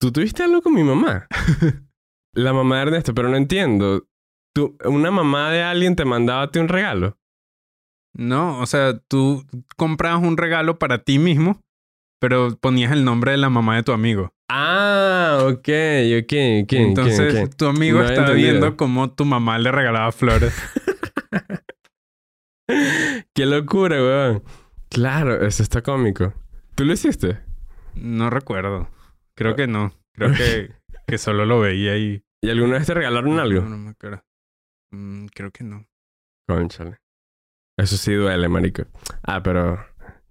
¿Tú 0.00 0.12
tuviste 0.12 0.44
algo 0.44 0.62
con 0.62 0.74
mi 0.74 0.84
mamá? 0.84 1.26
La 2.34 2.52
mamá 2.52 2.76
de 2.76 2.82
Ernesto, 2.82 3.12
pero 3.12 3.28
no 3.28 3.36
entiendo. 3.36 4.06
¿Tú, 4.54 4.76
¿Una 4.84 5.10
mamá 5.10 5.50
de 5.50 5.62
alguien 5.62 5.96
te 5.96 6.04
mandaba 6.04 6.42
a 6.42 6.50
ti 6.50 6.58
un 6.58 6.68
regalo? 6.68 7.18
No, 8.14 8.60
o 8.60 8.66
sea, 8.66 8.98
tú 8.98 9.44
comprabas 9.76 10.22
un 10.22 10.36
regalo 10.36 10.78
para 10.78 10.98
ti 10.98 11.18
mismo, 11.18 11.60
pero 12.20 12.56
ponías 12.60 12.92
el 12.92 13.04
nombre 13.04 13.30
de 13.30 13.38
la 13.38 13.48
mamá 13.48 13.76
de 13.76 13.82
tu 13.82 13.92
amigo. 13.92 14.34
Ah, 14.50 15.38
ok, 15.44 15.68
ok, 16.20 16.32
ok. 16.64 16.72
Entonces, 16.72 17.56
tu 17.56 17.66
amigo 17.66 18.00
No 18.00 18.04
estaba 18.04 18.32
viendo 18.32 18.76
cómo 18.76 19.10
tu 19.10 19.24
mamá 19.24 19.58
le 19.58 19.72
regalaba 19.72 20.12
flores. 20.12 20.54
Qué 23.34 23.46
locura, 23.46 23.96
weón. 23.96 24.42
Claro, 24.88 25.46
eso 25.46 25.62
está 25.62 25.82
cómico. 25.82 26.34
¿Tú 26.74 26.84
lo 26.84 26.92
hiciste? 26.92 27.40
No 27.94 28.30
recuerdo. 28.30 28.88
Creo 29.34 29.56
que 29.56 29.66
no. 29.66 29.92
Creo 30.12 30.32
que, 30.32 30.70
que 31.06 31.18
solo 31.18 31.46
lo 31.46 31.60
veía 31.60 31.96
y... 31.96 32.22
¿Y 32.42 32.50
alguna 32.50 32.74
vez 32.74 32.86
te 32.86 32.94
regalaron 32.94 33.38
algo? 33.38 33.62
No, 33.62 33.70
no 33.70 33.78
me 33.78 33.90
acuerdo. 33.90 34.22
Mm, 34.92 35.26
creo 35.34 35.50
que 35.50 35.64
no. 35.64 35.86
Conchale. 36.48 36.98
Eso 37.78 37.96
sí 37.96 38.14
duele, 38.14 38.48
marico. 38.48 38.84
Ah, 39.22 39.42
pero... 39.42 39.84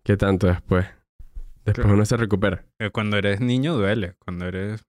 ¿Qué 0.04 0.18
tanto 0.18 0.48
después? 0.48 0.86
Después 1.66 1.76
Claro. 1.86 1.94
uno 1.94 2.06
se 2.06 2.18
recupera. 2.18 2.66
Cuando 2.92 3.18
eres 3.18 3.40
niño 3.40 3.76
duele. 3.76 4.16
Cuando 4.20 4.46
eres 4.48 4.84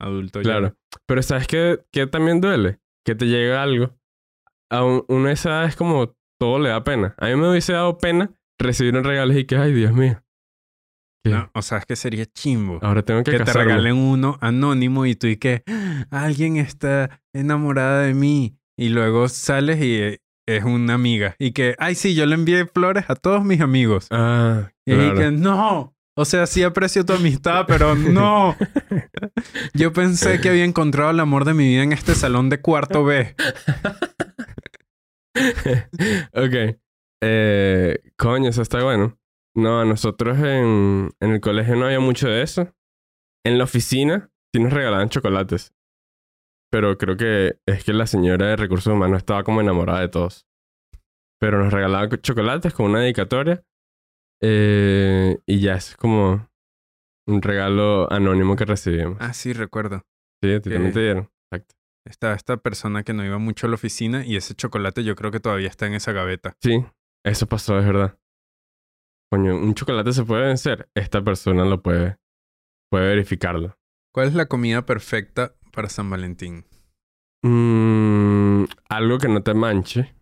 adulto 0.00 0.40
ya 0.40 0.44
Claro. 0.50 0.76
Pero 1.06 1.22
¿sabes 1.22 1.46
qué, 1.46 1.84
qué 1.92 2.06
también 2.08 2.40
duele? 2.40 2.80
Que 3.04 3.14
te 3.14 3.26
llega 3.26 3.62
algo. 3.62 3.96
A 4.70 4.84
un- 4.84 5.04
una 5.08 5.28
de 5.28 5.34
esas 5.34 5.68
es 5.68 5.76
como 5.76 6.16
todo 6.40 6.58
le 6.58 6.70
da 6.70 6.82
pena. 6.82 7.14
A 7.18 7.26
mí 7.26 7.36
me 7.36 7.48
hubiese 7.50 7.72
dado 7.74 7.98
pena 7.98 8.32
recibir 8.58 8.96
un 8.96 9.04
regalo 9.04 9.32
y 9.38 9.44
que, 9.46 9.56
ay, 9.56 9.72
Dios 9.72 9.92
mío. 9.92 10.20
No, 11.24 11.50
o 11.54 11.62
sea, 11.62 11.78
es 11.78 11.86
que 11.86 11.96
sería 11.96 12.24
chimbo. 12.26 12.78
Ahora 12.82 13.02
tengo 13.04 13.22
que, 13.24 13.32
que 13.32 13.40
te 13.40 13.52
regalen 13.52 13.96
uno 13.96 14.38
anónimo 14.40 15.06
y 15.06 15.16
tú 15.16 15.26
y 15.26 15.36
que 15.36 15.64
"Ah, 15.66 16.24
alguien 16.24 16.56
está 16.56 17.20
enamorada 17.32 18.02
de 18.02 18.14
mí. 18.14 18.56
Y 18.78 18.88
luego 18.90 19.28
sales 19.28 19.80
y 19.80 19.94
eh, 19.96 20.18
es 20.46 20.64
una 20.64 20.94
amiga. 20.94 21.34
Y 21.38 21.52
que, 21.52 21.74
ay, 21.78 21.94
sí, 21.94 22.14
yo 22.14 22.26
le 22.26 22.34
envié 22.34 22.66
flores 22.66 23.04
a 23.08 23.14
todos 23.14 23.44
mis 23.44 23.60
amigos. 23.60 24.06
Ah, 24.10 24.70
Y 24.84 24.94
claro. 24.94 25.18
que, 25.18 25.30
no. 25.30 25.92
O 26.18 26.24
sea, 26.24 26.46
sí 26.46 26.62
aprecio 26.62 27.04
tu 27.04 27.12
amistad, 27.12 27.66
pero 27.68 27.94
no. 27.94 28.56
Yo 29.74 29.92
pensé 29.92 30.40
que 30.40 30.48
había 30.48 30.64
encontrado 30.64 31.10
el 31.10 31.20
amor 31.20 31.44
de 31.44 31.52
mi 31.52 31.68
vida 31.68 31.82
en 31.82 31.92
este 31.92 32.14
salón 32.14 32.48
de 32.48 32.62
cuarto 32.62 33.04
B. 33.04 33.34
ok. 36.32 36.78
Eh, 37.22 37.98
coño, 38.16 38.48
eso 38.48 38.62
está 38.62 38.82
bueno. 38.82 39.18
No, 39.54 39.84
nosotros 39.84 40.38
en, 40.38 41.10
en 41.20 41.30
el 41.32 41.40
colegio 41.40 41.76
no 41.76 41.86
había 41.86 42.00
mucho 42.00 42.28
de 42.28 42.42
eso. 42.42 42.72
En 43.44 43.58
la 43.58 43.64
oficina 43.64 44.30
sí 44.54 44.62
nos 44.62 44.72
regalaban 44.72 45.08
chocolates. 45.10 45.74
Pero 46.70 46.98
creo 46.98 47.16
que 47.16 47.58
es 47.66 47.84
que 47.84 47.92
la 47.92 48.06
señora 48.06 48.46
de 48.46 48.56
recursos 48.56 48.92
humanos 48.92 49.18
estaba 49.18 49.44
como 49.44 49.60
enamorada 49.60 50.00
de 50.00 50.08
todos. 50.08 50.46
Pero 51.40 51.62
nos 51.62 51.72
regalaban 51.72 52.08
co- 52.08 52.16
chocolates 52.16 52.72
con 52.74 52.86
una 52.90 53.00
dedicatoria. 53.00 53.62
Eh, 54.42 55.38
y 55.46 55.60
ya 55.60 55.74
es 55.74 55.96
como 55.96 56.48
un 57.26 57.42
regalo 57.42 58.10
anónimo 58.12 58.56
que 58.56 58.64
recibimos. 58.64 59.16
Ah, 59.20 59.32
sí, 59.32 59.52
recuerdo. 59.52 60.02
Sí, 60.42 60.52
a 60.52 60.60
ti 60.60 60.70
también 60.70 60.92
te 60.92 61.00
dieron. 61.00 61.30
Exacto. 61.50 61.74
Estaba 62.06 62.34
esta 62.34 62.56
persona 62.58 63.02
que 63.02 63.12
no 63.14 63.24
iba 63.24 63.38
mucho 63.38 63.66
a 63.66 63.70
la 63.70 63.74
oficina 63.74 64.24
y 64.24 64.36
ese 64.36 64.54
chocolate 64.54 65.02
yo 65.04 65.16
creo 65.16 65.30
que 65.32 65.40
todavía 65.40 65.68
está 65.68 65.86
en 65.86 65.94
esa 65.94 66.12
gaveta. 66.12 66.56
Sí, 66.62 66.84
eso 67.24 67.46
pasó, 67.46 67.78
es 67.78 67.86
verdad. 67.86 68.18
Coño, 69.32 69.56
un 69.56 69.74
chocolate 69.74 70.12
se 70.12 70.24
puede 70.24 70.46
vencer. 70.46 70.88
Esta 70.94 71.22
persona 71.24 71.64
lo 71.64 71.82
puede, 71.82 72.16
puede 72.90 73.08
verificarlo. 73.08 73.76
¿Cuál 74.14 74.28
es 74.28 74.34
la 74.34 74.46
comida 74.46 74.86
perfecta 74.86 75.54
para 75.76 75.88
San 75.88 76.10
Valentín? 76.10 76.64
Mm, 77.44 78.64
algo 78.88 79.18
que 79.18 79.28
no 79.28 79.42
te 79.42 79.54
manche, 79.54 80.12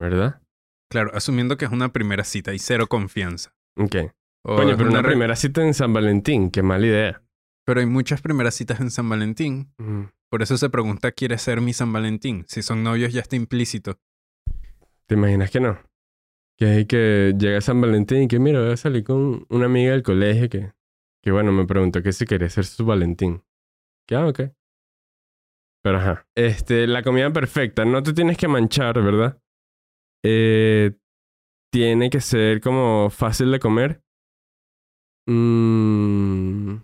¿verdad? 0.00 0.40
Claro, 0.90 1.10
asumiendo 1.14 1.56
que 1.58 1.66
es 1.66 1.70
una 1.70 1.92
primera 1.92 2.24
cita 2.24 2.54
y 2.54 2.58
cero 2.58 2.86
confianza. 2.86 3.52
Ok. 3.76 3.96
O 4.46 4.56
Coño, 4.56 4.70
es 4.70 4.76
pero 4.78 4.88
una 4.88 5.02
primera 5.02 5.36
cita 5.36 5.62
en 5.62 5.74
San 5.74 5.92
Valentín, 5.92 6.50
qué 6.50 6.62
mala 6.62 6.86
idea. 6.86 7.22
Pero 7.66 7.80
hay 7.80 7.86
muchas 7.86 8.22
primeras 8.22 8.54
citas 8.54 8.80
en 8.80 8.90
San 8.90 9.08
Valentín. 9.08 9.72
Mm, 9.78 10.04
Por 10.30 10.42
eso 10.42 10.56
se 10.56 10.70
pregunta, 10.70 11.12
¿quieres 11.12 11.42
ser 11.42 11.60
mi 11.60 11.72
San 11.74 11.92
Valentín? 11.92 12.44
Si 12.48 12.62
son 12.62 12.82
novios 12.82 13.12
ya 13.12 13.20
está 13.20 13.36
implícito. 13.36 13.98
¿Te 15.06 15.14
imaginas 15.16 15.50
que 15.50 15.60
no? 15.60 15.78
Que 16.56 16.66
hay 16.66 16.86
que 16.86 17.34
llega 17.38 17.60
San 17.60 17.80
Valentín 17.80 18.22
y 18.22 18.28
que 18.28 18.38
mira, 18.38 18.60
voy 18.60 18.72
a 18.72 18.76
salir 18.76 19.04
con 19.04 19.44
una 19.50 19.66
amiga 19.66 19.92
del 19.92 20.02
colegio 20.02 20.48
que, 20.48 20.72
que 21.22 21.30
bueno, 21.32 21.52
me 21.52 21.66
preguntó 21.66 22.02
que 22.02 22.12
si 22.12 22.24
quería 22.26 22.48
ser 22.48 22.64
su 22.64 22.84
Valentín. 22.86 23.42
Que 24.06 24.14
ah, 24.14 24.26
ok. 24.26 24.40
Pero 25.82 25.98
ajá. 25.98 26.26
Este, 26.36 26.86
la 26.86 27.02
comida 27.02 27.32
perfecta, 27.32 27.84
no 27.84 28.02
te 28.02 28.12
tienes 28.12 28.36
que 28.36 28.48
manchar, 28.48 29.02
¿verdad? 29.02 29.40
Eh, 30.24 30.92
tiene 31.72 32.10
que 32.10 32.20
ser 32.20 32.60
como 32.60 33.08
fácil 33.10 33.50
de 33.50 33.60
comer. 33.60 34.02
Mm, 35.26 36.76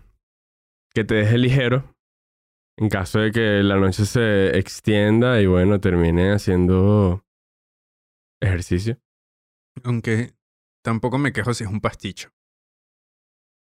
que 0.93 1.03
te 1.03 1.15
deje 1.15 1.37
ligero. 1.37 1.95
En 2.79 2.89
caso 2.89 3.19
de 3.19 3.31
que 3.31 3.63
la 3.63 3.77
noche 3.77 4.05
se 4.05 4.57
extienda 4.57 5.41
y 5.41 5.47
bueno, 5.47 5.79
termine 5.79 6.31
haciendo 6.31 7.25
ejercicio. 8.41 8.99
Aunque 9.83 10.33
tampoco 10.83 11.17
me 11.17 11.33
quejo 11.33 11.53
si 11.53 11.63
es 11.63 11.69
un 11.69 11.81
pasticho 11.81 12.29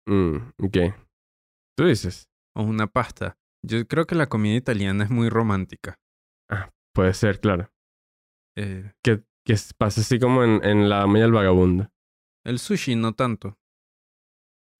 Mm, 0.07 0.37
ok. 0.63 0.77
Tú 1.77 1.85
dices, 1.85 2.27
o 2.55 2.63
una 2.63 2.87
pasta. 2.87 3.37
Yo 3.65 3.85
creo 3.87 4.05
que 4.05 4.15
la 4.15 4.27
comida 4.27 4.55
italiana 4.55 5.03
es 5.03 5.09
muy 5.09 5.29
romántica. 5.29 5.95
puede 6.95 7.13
ser, 7.13 7.39
claro. 7.39 7.71
Eh, 8.57 8.91
Que, 9.03 9.23
que 9.45 9.55
pasa 9.77 10.01
así 10.01 10.19
como 10.19 10.43
en, 10.43 10.63
en 10.65 10.89
La 10.89 10.99
Dama 10.99 11.19
y 11.19 11.21
el 11.21 11.31
Vagabundo. 11.31 11.89
el 12.45 12.59
sushi 12.59 12.95
no 12.95 13.13
tanto. 13.13 13.57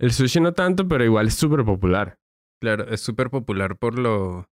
El 0.02 0.12
sushi 0.12 0.40
no 0.40 0.54
tanto, 0.54 0.88
pero 0.88 1.04
igual 1.04 1.28
es 1.28 1.36
súper 1.36 1.64
popular. 1.66 2.18
Claro, 2.62 2.86
es 2.90 3.02
súper 3.02 3.30
popular 3.30 3.78
por 3.78 3.98
lo... 4.00 4.50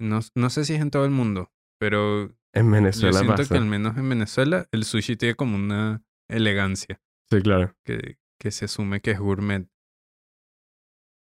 No, 0.00 0.20
no 0.34 0.50
sé 0.50 0.64
si 0.64 0.74
es 0.74 0.80
en 0.80 0.90
todo 0.90 1.04
el 1.04 1.10
mundo, 1.12 1.52
pero 1.78 2.34
En 2.54 2.66
yo 2.66 2.70
Venezuela 2.72 3.18
siento 3.18 3.36
pasa. 3.36 3.54
que 3.54 3.58
al 3.58 3.66
menos 3.66 3.96
en 3.96 4.08
Venezuela 4.08 4.66
el 4.72 4.84
sushi 4.84 5.16
tiene 5.16 5.34
como 5.36 5.56
una 5.56 6.02
elegancia 6.28 7.00
Sí, 7.30 7.40
claro. 7.42 7.74
que, 7.84 8.18
que 8.40 8.50
se 8.50 8.64
asume 8.64 9.00
que 9.00 9.12
es 9.12 9.20
gourmet. 9.20 9.68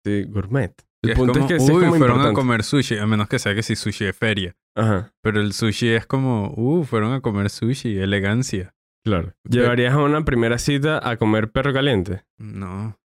Sí, 0.05 0.23
gourmet. 0.23 0.73
El 1.03 1.13
punto 1.15 1.33
como, 1.33 1.45
es 1.45 1.51
que 1.53 1.59
sí 1.59 1.65
es 1.65 1.71
uy, 1.71 1.83
como 1.85 1.95
fueron 1.97 2.21
a 2.21 2.33
comer 2.33 2.63
sushi, 2.63 2.97
a 2.97 3.07
menos 3.07 3.27
que 3.27 3.39
sea 3.39 3.55
que 3.55 3.63
si 3.63 3.75
sushi 3.75 4.05
es 4.05 4.15
feria. 4.15 4.55
Ajá, 4.75 5.11
Pero 5.23 5.41
el 5.41 5.53
sushi 5.53 5.89
es 5.89 6.05
como, 6.05 6.53
uh, 6.55 6.83
fueron 6.83 7.13
a 7.13 7.21
comer 7.21 7.49
sushi, 7.49 7.97
elegancia. 7.97 8.73
claro. 9.03 9.33
¿Llevarías 9.49 9.93
a 9.93 9.97
una 10.03 10.23
primera 10.23 10.57
cita 10.59 10.99
a 11.07 11.17
comer 11.17 11.51
perro 11.51 11.73
caliente? 11.73 12.23
No, 12.37 12.99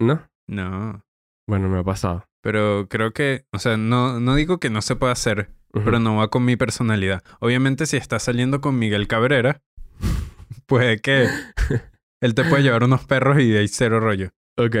¿No? 0.00 0.26
no. 0.48 1.04
Bueno, 1.46 1.68
me 1.68 1.80
ha 1.80 1.84
pasado. 1.84 2.24
Pero 2.42 2.86
creo 2.88 3.12
que, 3.12 3.44
o 3.52 3.58
sea, 3.58 3.76
no, 3.76 4.18
no 4.18 4.34
digo 4.34 4.58
que 4.58 4.70
no 4.70 4.80
se 4.80 4.96
pueda 4.96 5.12
hacer, 5.12 5.50
pero 5.72 5.98
no 6.00 6.16
va 6.16 6.28
con 6.30 6.44
mi 6.44 6.56
personalidad. 6.56 7.22
Obviamente, 7.40 7.84
si 7.84 7.98
estás 7.98 8.22
saliendo 8.22 8.60
con 8.62 8.78
Miguel 8.78 9.08
Cabrera, 9.08 9.60
puede 10.66 11.00
que 11.00 11.28
él 12.22 12.34
te 12.34 12.44
puede 12.44 12.62
llevar 12.62 12.84
unos 12.84 13.04
perros 13.04 13.40
y 13.40 13.50
de 13.50 13.58
ahí 13.58 13.68
cero 13.68 14.00
rollo. 14.00 14.30
Ok. 14.56 14.76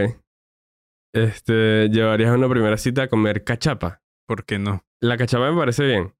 Este, 1.12 1.88
¿llevarías 1.88 2.30
a 2.30 2.34
una 2.34 2.48
primera 2.48 2.76
cita 2.76 3.02
a 3.04 3.08
comer 3.08 3.44
cachapa? 3.44 4.02
¿Por 4.26 4.44
qué 4.44 4.58
no? 4.58 4.84
La 5.00 5.16
cachapa 5.16 5.50
me 5.50 5.58
parece 5.58 5.84
bien. 5.84 6.14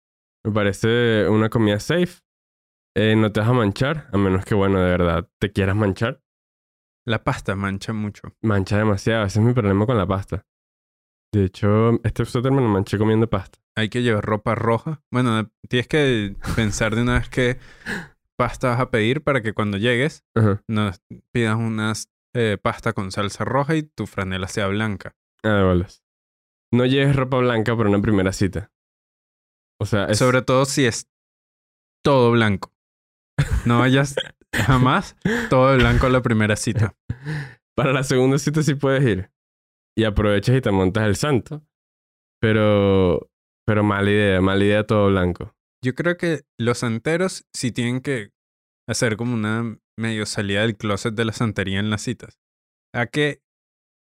Me 0.45 0.53
parece 0.53 1.29
una 1.29 1.49
comida 1.49 1.79
safe. 1.79 2.23
Eh, 2.97 3.15
no 3.17 3.31
te 3.31 3.41
vas 3.41 3.49
a 3.49 3.53
manchar, 3.53 4.09
a 4.13 4.19
menos 4.19 4.45
que, 4.45 4.55
bueno, 4.55 4.81
de 4.81 4.91
verdad 4.91 5.29
te 5.39 5.53
quieras 5.53 5.77
manchar. 5.77 6.23
La 7.07 7.23
pasta 7.23 7.55
mancha 7.55 7.93
mucho. 7.93 8.35
Mancha 8.43 8.79
demasiado, 8.79 9.25
ese 9.25 9.39
es 9.39 9.45
mi 9.45 9.53
problema 9.53 9.87
con 9.87 9.97
la 9.97 10.07
pasta. 10.07 10.45
De 11.33 11.45
hecho, 11.45 12.01
este 12.03 12.25
suéter 12.25 12.51
me 12.51 12.61
lo 12.61 12.69
manché 12.69 12.99
comiendo 12.99 13.31
pasta. 13.31 13.61
Hay 13.77 13.89
que 13.89 14.03
llevar 14.03 14.25
ropa 14.25 14.57
roja. 14.57 15.03
Bueno, 15.13 15.51
tienes 15.69 15.87
que 15.87 16.35
pensar 16.57 16.97
de 16.97 17.03
una 17.03 17.15
vez 17.15 17.29
qué 17.29 17.59
pasta 18.37 18.71
vas 18.71 18.81
a 18.81 18.91
pedir 18.91 19.23
para 19.23 19.41
que 19.41 19.53
cuando 19.53 19.79
llegues 19.79 20.25
Ajá. 20.35 20.63
nos 20.69 21.01
pidas 21.33 21.57
unas 21.57 22.11
eh, 22.35 22.59
pasta 22.61 22.93
con 22.93 23.11
salsa 23.11 23.45
roja 23.45 23.77
y 23.77 23.83
tu 23.83 24.07
franela 24.07 24.49
sea 24.49 24.69
blanca. 24.69 25.17
Ah, 25.43 25.55
de 25.55 25.63
bolas. 25.65 26.05
No 26.73 26.87
lleves 26.87 27.17
ropa 27.17 27.39
blanca 27.39 27.77
para 27.77 27.89
una 27.89 28.01
primera 28.01 28.33
cita. 28.33 28.73
O 29.81 29.87
sea, 29.87 30.05
es... 30.07 30.19
Sobre 30.19 30.43
todo 30.43 30.65
si 30.65 30.85
es 30.87 31.09
todo 32.05 32.31
blanco. 32.31 32.73
No 33.65 33.79
vayas 33.81 34.15
jamás 34.55 35.17
todo 35.49 35.75
blanco 35.77 36.07
a 36.07 36.11
la 36.11 36.23
primera 36.23 36.57
cita. 36.57 36.95
Para 37.77 37.93
la 37.93 38.05
segunda 38.05 38.39
cita 38.39 38.63
sí 38.63 38.75
puedes 38.75 39.03
ir. 39.05 39.31
Y 39.97 40.05
aprovechas 40.05 40.57
y 40.57 40.61
te 40.61 40.71
montas 40.71 41.05
el 41.05 41.17
santo. 41.17 41.65
Pero... 42.41 43.31
Pero 43.67 43.85
mala 43.85 44.11
idea, 44.11 44.41
mala 44.41 44.65
idea 44.65 44.87
todo 44.87 45.09
blanco. 45.09 45.55
Yo 45.85 45.95
creo 45.95 46.17
que 46.17 46.43
los 46.59 46.79
santeros 46.79 47.47
sí 47.55 47.73
tienen 47.73 48.01
que 48.01 48.33
hacer 48.89 49.17
como 49.17 49.35
una 49.35 49.79
medio 50.01 50.27
salida 50.27 50.63
del 50.63 50.77
closet 50.77 51.15
de 51.15 51.25
la 51.25 51.33
santería 51.33 51.79
en 51.79 51.91
las 51.91 52.03
citas. 52.03 52.39
¿A 52.93 53.07
qué? 53.07 53.41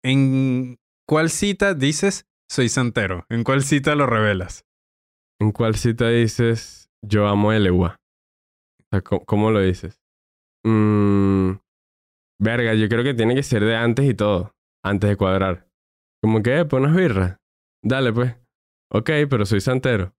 ¿En 0.05 0.79
cuál 1.09 1.31
cita 1.31 1.75
dices 1.75 2.27
soy 2.49 2.69
santero? 2.69 3.25
¿En 3.29 3.45
cuál 3.45 3.63
cita 3.63 3.95
lo 3.95 4.07
revelas? 4.07 4.67
¿En 5.41 5.53
cuál 5.53 5.77
cita 5.77 6.09
dices 6.09 6.91
yo 7.03 7.27
amo 7.29 7.53
el 7.53 7.67
sea, 7.67 9.03
¿cómo, 9.03 9.51
lo 9.51 9.61
dices? 9.61 10.01
Mm, 10.65 11.53
verga, 12.41 12.75
yo 12.75 12.89
creo 12.89 13.05
que 13.05 13.15
tiene 13.15 13.35
que 13.35 13.43
ser 13.43 13.65
de 13.65 13.77
antes 13.77 14.09
y 14.09 14.15
todo. 14.15 14.53
Antes 14.85 15.11
de 15.11 15.17
cuadrar. 15.17 15.69
Como 16.23 16.43
que, 16.43 16.61
eh, 16.61 16.65
pones 16.65 16.95
birra. 16.95 17.39
Dale, 17.83 18.13
pues. 18.13 18.35
Ok, 18.91 19.11
pero 19.29 19.45
soy 19.47 19.61
santero. 19.61 20.16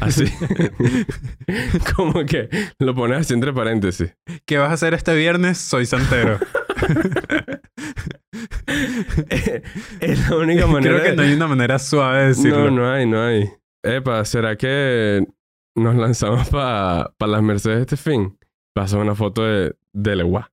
Así. 0.00 0.24
Como 1.96 2.24
que 2.26 2.48
lo 2.78 2.94
pones 2.94 3.18
así 3.20 3.34
entre 3.34 3.52
paréntesis. 3.52 4.14
¿Qué 4.46 4.58
vas 4.58 4.70
a 4.70 4.74
hacer 4.74 4.94
este 4.94 5.14
viernes? 5.14 5.58
Soy 5.58 5.86
santero. 5.86 6.38
es 10.00 10.28
la 10.30 10.36
única 10.36 10.66
manera. 10.68 10.98
Creo 11.00 11.10
que 11.10 11.16
no 11.16 11.22
hay 11.22 11.32
una 11.34 11.46
manera 11.46 11.78
suave 11.78 12.20
de 12.22 12.26
decirlo. 12.28 12.70
No, 12.70 12.82
no 12.82 12.90
hay, 12.92 13.06
no 13.06 13.22
hay. 13.22 13.50
Epa, 13.82 14.24
¿será 14.24 14.56
que 14.56 15.26
nos 15.76 15.94
lanzamos 15.96 16.48
para 16.48 17.12
las 17.20 17.42
Mercedes 17.42 17.80
este 17.80 17.96
fin? 17.96 18.38
Paso 18.74 18.98
una 19.00 19.14
foto 19.14 19.44
de, 19.44 19.76
de 19.92 20.16
Legua. 20.16 20.50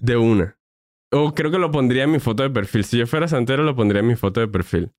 De 0.00 0.16
una. 0.16 0.56
O 1.12 1.34
creo 1.34 1.50
que 1.50 1.58
lo 1.58 1.70
pondría 1.70 2.04
en 2.04 2.12
mi 2.12 2.18
foto 2.20 2.42
de 2.42 2.50
perfil. 2.50 2.84
Si 2.84 2.96
yo 2.98 3.06
fuera 3.06 3.28
santero, 3.28 3.62
lo 3.62 3.76
pondría 3.76 4.00
en 4.00 4.06
mi 4.08 4.16
foto 4.16 4.40
de 4.40 4.48
perfil. 4.48 4.92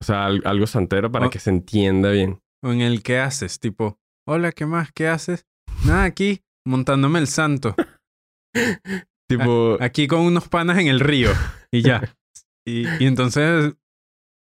O 0.00 0.04
sea, 0.04 0.26
al- 0.26 0.42
algo 0.44 0.66
santero 0.66 1.10
para 1.12 1.26
Oh. 1.26 1.30
que 1.30 1.38
se 1.38 1.50
entienda 1.50 2.10
bien. 2.10 2.40
O 2.62 2.72
en 2.72 2.80
el 2.80 3.02
que 3.02 3.18
haces, 3.18 3.60
tipo, 3.60 3.98
hola, 4.26 4.52
¿qué 4.52 4.66
más? 4.66 4.90
¿Qué 4.92 5.08
haces? 5.08 5.46
Nada, 5.84 6.04
aquí, 6.04 6.42
montándome 6.66 7.18
el 7.18 7.28
santo. 7.28 7.74
Tipo, 9.30 9.76
Aquí 9.80 10.08
con 10.08 10.20
unos 10.20 10.48
panas 10.48 10.78
en 10.78 10.88
el 10.88 11.00
río. 11.00 11.30
Y 11.72 11.82
ya. 11.82 12.02
Y, 12.66 12.86
y 13.02 13.06
entonces 13.06 13.74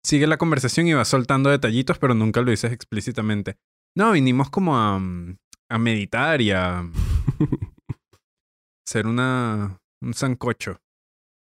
sigue 0.05 0.27
la 0.27 0.37
conversación 0.37 0.85
y 0.85 0.93
vas 0.93 1.07
soltando 1.07 1.49
detallitos, 1.49 1.97
pero 1.97 2.13
nunca 2.13 2.41
lo 2.41 2.51
dices 2.51 2.71
explícitamente. 2.71 3.57
No, 3.97 4.11
vinimos 4.11 4.51
como 4.51 4.77
a, 4.77 4.99
mm, 4.99 5.37
a 5.71 5.77
meditar 5.79 6.39
y 6.39 6.51
a 6.51 6.81
hacer 8.87 9.07
una, 9.07 9.79
un 10.03 10.13
sancocho. 10.13 10.79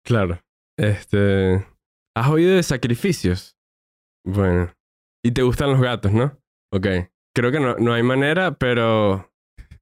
claro. 0.07 0.39
Este. 0.79 1.67
¿Has 2.14 2.29
oído 2.29 2.55
de 2.55 2.62
sacrificios? 2.62 3.57
Bueno. 4.27 4.71
Y 5.25 5.33
te 5.33 5.41
gustan 5.43 5.71
los 5.71 5.81
gatos, 5.81 6.12
¿no? 6.12 6.39
Ok. 6.77 6.87
Creo 7.35 7.51
que 7.53 7.61
no, 7.61 7.77
no 7.77 7.93
hay 7.93 8.03
manera, 8.03 8.57
pero. 8.59 9.31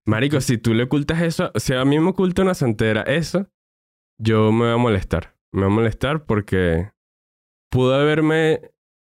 Marico, 0.06 0.40
si 0.40 0.58
tú 0.58 0.74
le 0.74 0.84
ocultas 0.84 1.22
eso, 1.22 1.50
si 1.56 1.72
a 1.74 1.84
mí 1.84 1.98
me 1.98 2.10
oculta 2.10 2.42
una 2.42 2.54
santera 2.54 3.02
eso, 3.02 3.48
yo 4.20 4.52
me 4.52 4.66
voy 4.66 4.74
a 4.74 4.76
molestar. 4.76 5.34
Me 5.52 5.62
voy 5.62 5.72
a 5.72 5.74
molestar 5.74 6.24
porque 6.26 6.92
pudo 7.70 7.94
haberme 7.94 8.60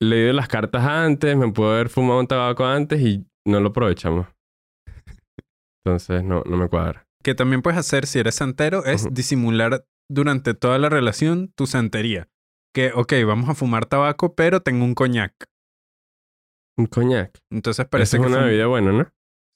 leído 0.00 0.32
las 0.32 0.46
cartas 0.46 0.84
antes, 0.84 1.36
me 1.36 1.50
pudo 1.52 1.72
haber 1.72 1.88
fumado 1.88 2.20
un 2.20 2.28
tabaco 2.28 2.64
antes 2.64 3.00
y 3.00 3.26
no 3.44 3.58
lo 3.60 3.70
aprovechamos. 3.70 4.28
Entonces, 5.84 6.22
no, 6.22 6.42
no 6.46 6.56
me 6.56 6.68
cuadra. 6.68 7.06
Que 7.22 7.34
también 7.34 7.60
puedes 7.62 7.78
hacer 7.78 8.06
si 8.06 8.20
eres 8.20 8.36
santero 8.36 8.84
es 8.84 9.04
Ujú. 9.04 9.14
disimular 9.14 9.84
durante 10.08 10.54
toda 10.54 10.78
la 10.78 10.88
relación 10.88 11.52
tu 11.56 11.66
santería. 11.66 12.28
Que, 12.72 12.92
ok, 12.94 13.12
vamos 13.26 13.48
a 13.48 13.54
fumar 13.54 13.86
tabaco, 13.86 14.34
pero 14.34 14.60
tengo 14.60 14.84
un 14.84 14.94
coñac. 14.94 15.34
Un 16.76 16.86
coñac. 16.86 17.38
Entonces 17.50 17.86
parece 17.86 18.16
Esa 18.16 18.24
que 18.26 18.30
es 18.30 18.36
una 18.36 18.44
bebida 18.46 18.66
buena, 18.66 18.92
¿no? 18.92 19.06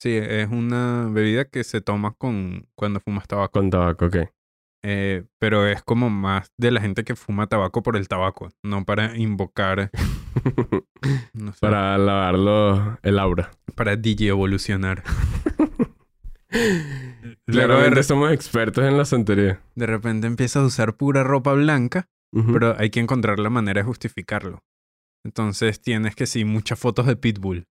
Sí, 0.00 0.10
es 0.16 0.48
una 0.50 1.08
bebida 1.10 1.44
que 1.46 1.64
se 1.64 1.80
toma 1.80 2.14
con 2.16 2.68
cuando 2.76 3.00
fumas 3.00 3.26
tabaco. 3.26 3.52
Con 3.58 3.70
tabaco, 3.70 4.06
ok. 4.06 4.16
Eh, 4.84 5.24
pero 5.40 5.66
es 5.66 5.82
como 5.82 6.08
más 6.08 6.52
de 6.56 6.70
la 6.70 6.80
gente 6.80 7.02
que 7.02 7.16
fuma 7.16 7.48
tabaco 7.48 7.82
por 7.82 7.96
el 7.96 8.06
tabaco, 8.06 8.50
no 8.62 8.84
para 8.84 9.16
invocar, 9.16 9.90
no 11.32 11.52
sé, 11.52 11.58
para, 11.60 11.98
lavarlo 11.98 12.96
el 13.02 13.18
aura. 13.18 13.50
para 13.74 13.96
DJ 13.96 14.28
evolucionar. 14.28 15.02
De, 16.50 17.36
Claramente 17.46 17.96
re- 17.96 18.02
somos 18.04 18.32
expertos 18.32 18.84
en 18.84 18.96
la 18.96 19.04
santería. 19.04 19.60
de 19.74 19.86
repente 19.86 20.26
empiezas 20.26 20.62
a 20.62 20.66
usar 20.66 20.96
pura 20.96 21.22
ropa 21.22 21.52
blanca, 21.52 22.08
pero 22.52 22.74
hay 22.78 22.90
que 22.90 23.00
encontrar 23.00 23.38
la 23.38 23.50
manera 23.50 23.80
de 23.82 23.86
justificarlo. 23.86 24.62
Entonces 25.24 25.80
tienes 25.80 26.14
que 26.14 26.26
sí, 26.26 26.44
muchas 26.44 26.78
fotos 26.78 27.06
de 27.06 27.16
Pitbull 27.16 27.66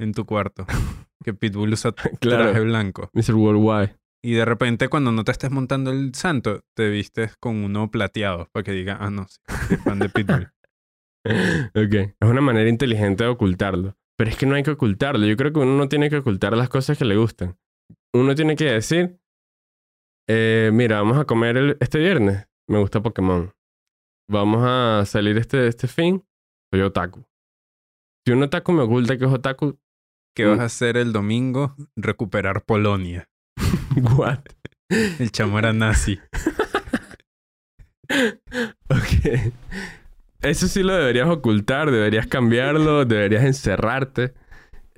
en 0.00 0.12
tu 0.12 0.24
cuarto. 0.26 0.66
Que 1.24 1.32
Pitbull 1.34 1.72
usa 1.72 1.92
traje 1.92 2.58
blanco. 2.60 3.08
Mr. 3.12 3.34
Worldwide. 3.36 3.96
Y 4.24 4.32
de 4.32 4.44
repente 4.44 4.88
cuando 4.88 5.12
no 5.12 5.22
te 5.22 5.30
estés 5.30 5.52
montando 5.52 5.92
el 5.92 6.12
santo, 6.16 6.62
te 6.76 6.90
vistes 6.90 7.36
con 7.38 7.62
uno 7.62 7.92
plateado 7.92 8.48
para 8.52 8.64
que 8.64 8.72
diga, 8.72 8.96
ah, 9.00 9.08
no, 9.08 9.26
soy 9.68 9.76
fan 9.76 10.00
de 10.00 10.08
Pitbull. 10.08 10.52
ok. 11.24 11.94
Es 12.20 12.28
una 12.28 12.40
manera 12.40 12.68
inteligente 12.68 13.22
de 13.22 13.30
ocultarlo. 13.30 13.96
Pero 14.18 14.30
es 14.30 14.36
que 14.36 14.46
no 14.46 14.56
hay 14.56 14.64
que 14.64 14.72
ocultarlo. 14.72 15.24
Yo 15.26 15.36
creo 15.36 15.52
que 15.52 15.60
uno 15.60 15.76
no 15.76 15.88
tiene 15.88 16.10
que 16.10 16.16
ocultar 16.16 16.56
las 16.56 16.68
cosas 16.68 16.98
que 16.98 17.04
le 17.04 17.16
gustan. 17.16 17.56
Uno 18.12 18.34
tiene 18.34 18.56
que 18.56 18.64
decir, 18.64 19.20
eh, 20.28 20.70
mira, 20.72 20.96
vamos 21.00 21.18
a 21.18 21.24
comer 21.24 21.56
el- 21.56 21.76
este 21.80 21.98
viernes. 22.00 22.48
Me 22.68 22.78
gusta 22.80 23.00
Pokémon. 23.00 23.52
Vamos 24.28 24.62
a 24.64 25.04
salir 25.06 25.38
este, 25.38 25.68
este 25.68 25.86
fin. 25.86 26.24
Soy 26.72 26.80
otaku. 26.80 27.24
Si 28.26 28.32
un 28.32 28.42
otaku 28.42 28.72
me 28.72 28.82
oculta 28.82 29.18
que 29.18 29.26
es 29.26 29.30
otaku, 29.30 29.78
¿Qué 30.34 30.46
vas 30.46 30.60
a 30.60 30.64
hacer 30.64 30.96
el 30.96 31.12
domingo? 31.12 31.76
Recuperar 31.94 32.64
Polonia. 32.64 33.28
what? 34.16 34.40
El 34.88 35.30
chamo 35.30 35.58
era 35.58 35.72
nazi. 35.72 36.20
Ok. 38.90 39.52
Eso 40.42 40.68
sí 40.68 40.82
lo 40.82 40.92
deberías 40.92 41.28
ocultar, 41.30 41.90
deberías 41.90 42.26
cambiarlo, 42.26 43.04
deberías 43.06 43.42
encerrarte. 43.42 44.34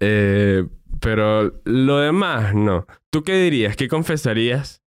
Eh, 0.01 0.67
pero 1.01 1.61
lo 1.65 1.99
demás, 1.99 2.55
no. 2.55 2.87
¿Tú 3.11 3.23
qué 3.23 3.37
dirías? 3.37 3.77
¿Qué 3.77 3.87
confesarías 3.87 4.83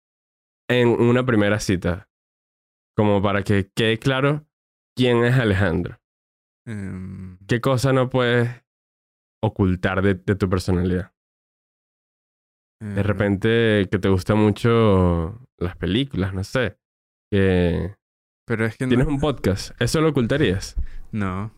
en 0.70 0.88
una 0.88 1.26
primera 1.26 1.60
cita? 1.60 2.08
Como 2.96 3.22
para 3.22 3.44
que 3.44 3.70
quede 3.76 4.00
claro 4.00 4.46
quién 4.96 5.26
es 5.26 5.38
Alejandro. 5.38 6.00
Em, 6.66 7.38
¿Qué 7.48 7.60
cosa 7.62 7.92
no 7.94 8.10
puedes 8.10 8.50
ocultar 9.42 10.02
de, 10.02 10.16
de 10.16 10.36
tu 10.36 10.50
personalidad? 10.50 11.14
De 12.80 13.02
em, 13.02 13.06
repente 13.08 13.88
que 13.92 14.00
te 14.00 14.10
gustan 14.10 14.38
mucho 14.38 15.48
las 15.58 15.76
películas, 15.78 16.34
no 16.34 16.44
sé. 16.44 16.78
Que 17.32 17.96
Pero 18.46 18.66
es 18.66 18.78
que 18.78 18.88
tienes 18.88 19.08
no, 19.08 19.14
un 19.14 19.20
podcast. 19.20 19.80
¿Eso 19.82 20.02
lo 20.02 20.10
ocultarías? 20.10 20.76
no. 21.12 21.52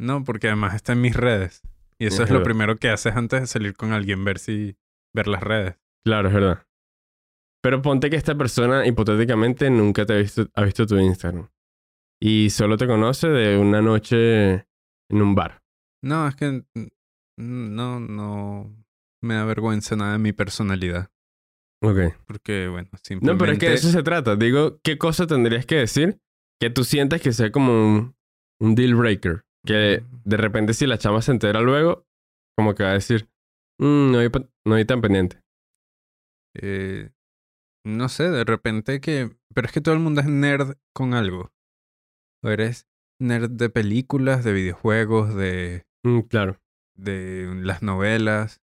No, 0.00 0.22
porque 0.22 0.46
además 0.46 0.76
está 0.76 0.92
en 0.92 1.00
mis 1.00 1.16
redes. 1.16 1.60
Y 1.98 2.06
eso 2.06 2.22
Es 2.22 2.28
es 2.28 2.34
lo 2.36 2.44
primero 2.44 2.76
que 2.76 2.88
haces 2.88 3.16
antes 3.16 3.40
de 3.40 3.46
salir 3.48 3.74
con 3.74 3.92
alguien, 3.92 4.24
ver 4.24 4.38
si... 4.38 4.76
ver 5.12 5.26
las 5.26 5.42
redes. 5.42 5.74
Claro, 6.06 6.28
es 6.28 6.34
verdad. 6.34 6.66
Pero 7.60 7.82
ponte 7.82 8.08
que 8.08 8.14
esta 8.14 8.36
persona 8.36 8.86
hipotéticamente 8.86 9.68
nunca 9.70 10.06
te 10.06 10.12
ha 10.12 10.16
visto, 10.18 10.46
ha 10.54 10.62
visto 10.62 10.86
tu 10.86 10.96
Instagram. 11.00 11.48
Y 12.20 12.50
solo 12.50 12.76
te 12.76 12.86
conoce 12.86 13.28
de 13.28 13.58
una 13.58 13.80
noche 13.80 14.52
en 14.54 15.22
un 15.22 15.34
bar. 15.34 15.62
No, 16.02 16.26
es 16.28 16.34
que 16.36 16.64
no, 17.38 18.00
no 18.00 18.76
me 19.22 19.34
da 19.34 19.44
vergüenza 19.44 19.96
nada 19.96 20.12
de 20.12 20.18
mi 20.18 20.32
personalidad. 20.32 21.10
Ok. 21.82 22.14
Porque, 22.26 22.66
bueno, 22.68 22.88
No, 22.92 22.98
simplemente... 23.02 23.38
pero 23.38 23.52
es 23.52 23.58
que 23.58 23.68
de 23.68 23.74
eso 23.74 23.90
se 23.90 24.02
trata. 24.02 24.34
Digo, 24.36 24.80
¿qué 24.82 24.98
cosa 24.98 25.26
tendrías 25.26 25.64
que 25.64 25.76
decir 25.76 26.20
que 26.60 26.70
tú 26.70 26.82
sientas 26.84 27.20
que 27.20 27.32
sea 27.32 27.52
como 27.52 27.72
un, 27.72 28.16
un 28.60 28.74
deal 28.74 28.94
breaker? 28.96 29.44
Que 29.64 30.02
de 30.24 30.36
repente 30.36 30.74
si 30.74 30.86
la 30.86 30.98
chama 30.98 31.22
se 31.22 31.30
entera 31.32 31.60
luego, 31.60 32.04
como 32.56 32.74
que 32.74 32.82
va 32.82 32.90
a 32.90 32.94
decir, 32.94 33.28
"Mm, 33.80 34.10
no, 34.12 34.18
hay, 34.18 34.28
no 34.66 34.74
hay 34.74 34.84
tan 34.84 35.00
pendiente. 35.00 35.40
Eh, 36.60 37.10
no 37.86 38.08
sé, 38.08 38.28
de 38.30 38.44
repente 38.44 39.00
que... 39.00 39.36
Pero 39.54 39.66
es 39.66 39.72
que 39.72 39.80
todo 39.80 39.94
el 39.94 40.00
mundo 40.00 40.20
es 40.20 40.26
nerd 40.26 40.76
con 40.92 41.14
algo. 41.14 41.52
O 42.44 42.48
eres 42.50 42.86
nerd 43.20 43.50
de 43.50 43.68
películas, 43.70 44.44
de 44.44 44.52
videojuegos, 44.52 45.34
de, 45.34 45.84
Mm, 46.04 46.20
claro. 46.22 46.60
de 46.96 47.52
las 47.62 47.82
novelas. 47.82 48.60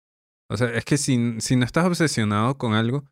O 0.51 0.57
sea, 0.57 0.69
es 0.75 0.85
que 0.85 0.97
si, 0.97 1.41
si 1.41 1.55
no 1.57 1.65
estás 1.65 1.85
obsesionado 1.87 2.59
con 2.59 2.75
algo, 2.75 3.05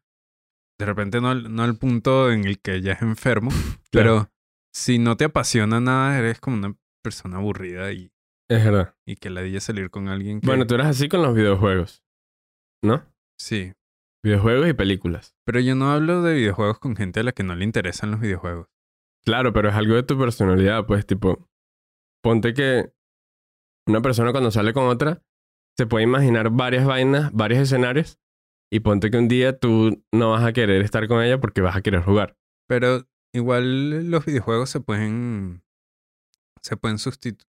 de 0.80 0.86
repente 0.86 1.20
no, 1.20 1.28
al- 1.30 1.54
no 1.54 1.62
al 1.62 1.76
punto 1.76 2.30
en 2.32 2.44
el 2.44 2.58
que 2.60 2.80
ya 2.82 2.92
es 2.94 3.02
enfermo, 3.02 3.50
pero 3.92 4.30
si 4.74 4.98
no 4.98 5.16
te 5.16 5.24
apasiona 5.24 5.80
nada, 5.80 6.18
eres 6.18 6.40
como 6.40 6.56
una 6.56 6.76
persona 7.04 7.36
aburrida 7.36 7.92
y, 7.92 8.10
Es 8.50 8.64
verdad. 8.64 8.96
y 9.06 9.16
que 9.16 9.30
la 9.30 9.42
de 9.42 9.60
salir 9.60 9.90
con 9.90 10.08
alguien 10.08 10.40
que... 10.40 10.46
Bueno, 10.48 10.66
tú 10.66 10.74
eres 10.74 10.86
así 10.88 11.08
con 11.08 11.22
los 11.22 11.34
videojuegos. 11.34 12.02
¿No? 12.82 13.04
Sí, 13.40 13.72
Videojuegos 14.24 14.68
y 14.68 14.72
películas. 14.72 15.36
pero 15.46 15.60
yo 15.60 15.76
no 15.76 15.92
hablo 15.92 16.22
de 16.22 16.34
videojuegos 16.34 16.80
con 16.80 16.96
gente 16.96 17.20
a 17.20 17.22
la 17.22 17.30
que 17.32 17.44
no 17.44 17.54
le 17.54 17.64
interesan 17.64 18.10
los 18.10 18.18
videojuegos. 18.20 18.66
Claro, 19.24 19.52
pero 19.52 19.68
es 19.68 19.74
algo 19.74 19.94
de 19.94 20.02
tu 20.02 20.18
personalidad, 20.18 20.86
pues, 20.86 21.06
tipo, 21.06 21.48
ponte 22.22 22.54
que 22.54 22.92
una 23.86 24.00
persona 24.00 24.32
cuando 24.32 24.50
sale 24.50 24.72
con 24.72 24.84
otra 24.84 25.22
se 25.78 25.86
puede 25.86 26.04
imaginar 26.04 26.50
varias 26.50 26.84
vainas, 26.84 27.32
varios 27.32 27.60
escenarios, 27.60 28.18
y 28.70 28.80
ponte 28.80 29.10
que 29.10 29.16
un 29.16 29.28
día 29.28 29.58
tú 29.58 30.02
no 30.12 30.32
vas 30.32 30.44
a 30.44 30.52
querer 30.52 30.82
estar 30.82 31.06
con 31.08 31.22
ella 31.22 31.40
porque 31.40 31.60
vas 31.60 31.76
a 31.76 31.82
querer 31.82 32.02
jugar. 32.02 32.36
Pero 32.68 33.06
igual 33.32 34.10
los 34.10 34.26
videojuegos 34.26 34.70
se 34.70 34.80
pueden. 34.80 35.62
Se 36.62 36.76
pueden 36.76 36.98
sustituir. 36.98 37.46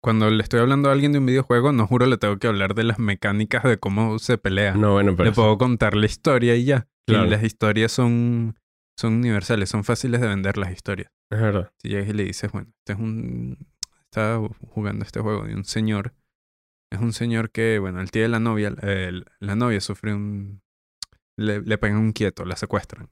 cuando 0.00 0.30
le 0.30 0.42
estoy 0.42 0.60
hablando 0.60 0.88
a 0.88 0.92
alguien 0.92 1.12
de 1.12 1.18
un 1.18 1.26
videojuego, 1.26 1.72
no 1.72 1.86
juro 1.86 2.06
le 2.06 2.16
tengo 2.16 2.38
que 2.38 2.46
hablar 2.46 2.74
de 2.74 2.84
las 2.84 2.98
mecánicas 2.98 3.64
de 3.64 3.78
cómo 3.78 4.18
se 4.18 4.38
pelea. 4.38 4.74
No, 4.74 4.92
bueno, 4.92 5.14
pero 5.16 5.30
le 5.30 5.34
puedo 5.34 5.58
contar 5.58 5.96
la 5.96 6.06
historia 6.06 6.54
y 6.54 6.64
ya. 6.64 6.86
Claro. 7.06 7.26
Y 7.26 7.30
las 7.30 7.42
historias 7.42 7.92
son, 7.92 8.56
son 8.98 9.14
universales, 9.14 9.68
son 9.70 9.84
fáciles 9.84 10.20
de 10.20 10.26
vender 10.28 10.56
las 10.58 10.72
historias. 10.72 11.10
es 11.30 11.40
verdad. 11.40 11.72
Si 11.82 11.88
llegas 11.88 12.08
y 12.08 12.12
le 12.12 12.24
dices, 12.24 12.50
bueno, 12.52 12.68
este 12.78 12.92
es 12.94 12.98
un. 12.98 13.58
Está 14.04 14.40
jugando 14.70 15.04
este 15.04 15.20
juego 15.20 15.44
de 15.44 15.54
un 15.54 15.64
señor. 15.64 16.14
Es 16.90 16.98
un 17.00 17.12
señor 17.12 17.50
que, 17.50 17.78
bueno, 17.78 18.00
él 18.00 18.10
tiene 18.10 18.28
la 18.28 18.40
novia. 18.40 18.74
eh, 18.82 19.12
la 19.40 19.54
novia 19.56 19.80
sufre 19.80 20.14
un. 20.14 20.62
Le, 21.38 21.60
le 21.60 21.78
pegan 21.78 21.98
un 21.98 22.12
quieto, 22.12 22.44
la 22.44 22.56
secuestran. 22.56 23.08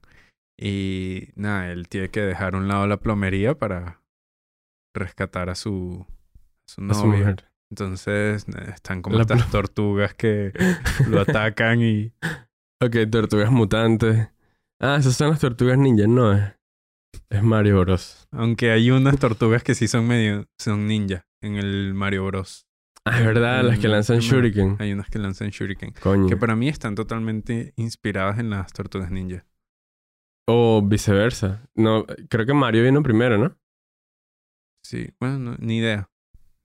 Y 0.59 1.29
nada, 1.35 1.71
él 1.71 1.87
tiene 1.87 2.09
que 2.09 2.21
dejar 2.21 2.55
a 2.55 2.57
un 2.57 2.67
lado 2.67 2.87
la 2.87 2.97
plomería 2.97 3.53
para 3.55 4.01
rescatar 4.95 5.49
a 5.49 5.55
su, 5.55 6.05
a 6.09 6.71
su 6.71 6.81
A 6.89 6.93
su 6.93 7.05
novia. 7.07 7.19
mujer. 7.19 7.45
Entonces 7.69 8.45
están 8.73 9.01
como 9.01 9.17
La 9.17 9.21
estas 9.21 9.51
tortugas 9.51 10.13
que 10.15 10.51
lo 11.07 11.21
atacan 11.21 11.81
y. 11.81 12.11
Ok, 12.81 12.95
tortugas 13.11 13.51
mutantes. 13.51 14.29
Ah, 14.79 14.97
esas 14.99 15.15
son 15.15 15.29
las 15.31 15.39
tortugas 15.39 15.77
ninja, 15.77 16.05
no 16.07 16.33
es. 16.33 16.53
Es 17.29 17.43
Mario 17.43 17.79
Bros. 17.81 18.27
Aunque 18.31 18.71
hay 18.71 18.91
unas 18.91 19.17
tortugas 19.19 19.63
que 19.63 19.75
sí 19.75 19.87
son 19.87 20.07
medio. 20.07 20.45
son 20.59 20.87
ninja 20.87 21.25
en 21.41 21.55
el 21.55 21.93
Mario 21.93 22.25
Bros. 22.25 22.65
Ah, 23.05 23.19
es 23.19 23.25
verdad, 23.25 23.63
las 23.63 23.79
que 23.79 23.87
lanzan 23.87 24.17
primero. 24.19 24.37
shuriken. 24.37 24.75
Hay 24.79 24.91
unas 24.93 25.09
que 25.09 25.17
lanzan 25.19 25.49
shuriken. 25.49 25.93
Coño. 26.01 26.27
Que 26.27 26.37
para 26.37 26.55
mí 26.55 26.67
están 26.67 26.93
totalmente 26.95 27.73
inspiradas 27.77 28.37
en 28.39 28.49
las 28.49 28.71
tortugas 28.73 29.11
ninja. 29.11 29.45
O 30.49 30.81
viceversa. 30.85 31.67
No, 31.75 32.05
creo 32.29 32.45
que 32.45 32.53
Mario 32.53 32.83
vino 32.83 33.01
primero, 33.03 33.37
¿no? 33.37 33.57
Sí, 34.85 35.09
bueno, 35.19 35.39
no- 35.39 35.55
ni 35.59 35.77
idea. 35.77 36.09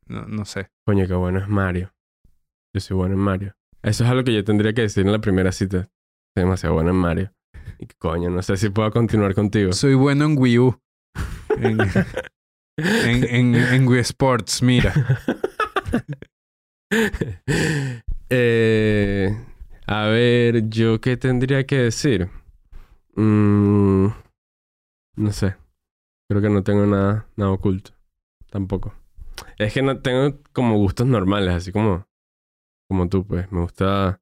No, 0.06 0.26
no 0.26 0.44
sé. 0.44 0.70
Coño, 0.84 1.06
qué 1.06 1.14
bueno 1.14 1.38
es 1.38 1.48
Mario. 1.48 1.92
Yo 2.74 2.80
soy 2.80 2.96
bueno 2.96 3.14
en 3.14 3.20
Mario. 3.20 3.56
Eso 3.82 4.04
es 4.04 4.10
algo 4.10 4.22
que 4.24 4.34
yo 4.34 4.44
tendría 4.44 4.72
que 4.72 4.82
decir 4.82 5.04
en 5.06 5.12
la 5.12 5.20
primera 5.20 5.50
cita. 5.52 5.82
Soy 6.34 6.44
demasiado 6.44 6.74
bueno 6.74 6.90
en 6.90 6.96
Mario. 6.96 7.32
Coño, 7.98 8.30
no 8.30 8.42
sé 8.42 8.56
si 8.56 8.70
puedo 8.70 8.90
continuar 8.90 9.34
contigo. 9.34 9.72
Soy 9.72 9.94
bueno 9.94 10.24
en 10.24 10.38
Wii 10.38 10.58
U. 10.58 10.78
En, 11.56 11.80
en, 12.76 13.24
en, 13.24 13.54
en 13.54 13.88
Wii 13.88 14.00
Sports, 14.00 14.62
mira. 14.62 14.92
eh, 18.30 19.36
a 19.86 20.06
ver, 20.06 20.68
¿yo 20.68 21.00
qué 21.00 21.16
tendría 21.16 21.66
que 21.66 21.76
decir? 21.78 22.28
Mm, 23.14 24.06
no 25.16 25.32
sé. 25.32 25.56
Creo 26.28 26.40
que 26.40 26.48
no 26.48 26.62
tengo 26.62 26.86
nada, 26.86 27.26
nada 27.36 27.50
oculto. 27.50 27.92
Tampoco. 28.50 28.94
Es 29.58 29.74
que 29.74 29.82
no 29.82 30.00
tengo 30.00 30.38
como 30.52 30.76
gustos 30.76 31.06
normales, 31.06 31.54
así 31.54 31.72
como, 31.72 32.06
como 32.88 33.08
tú, 33.08 33.26
pues. 33.26 33.50
Me 33.52 33.60
gusta 33.60 34.21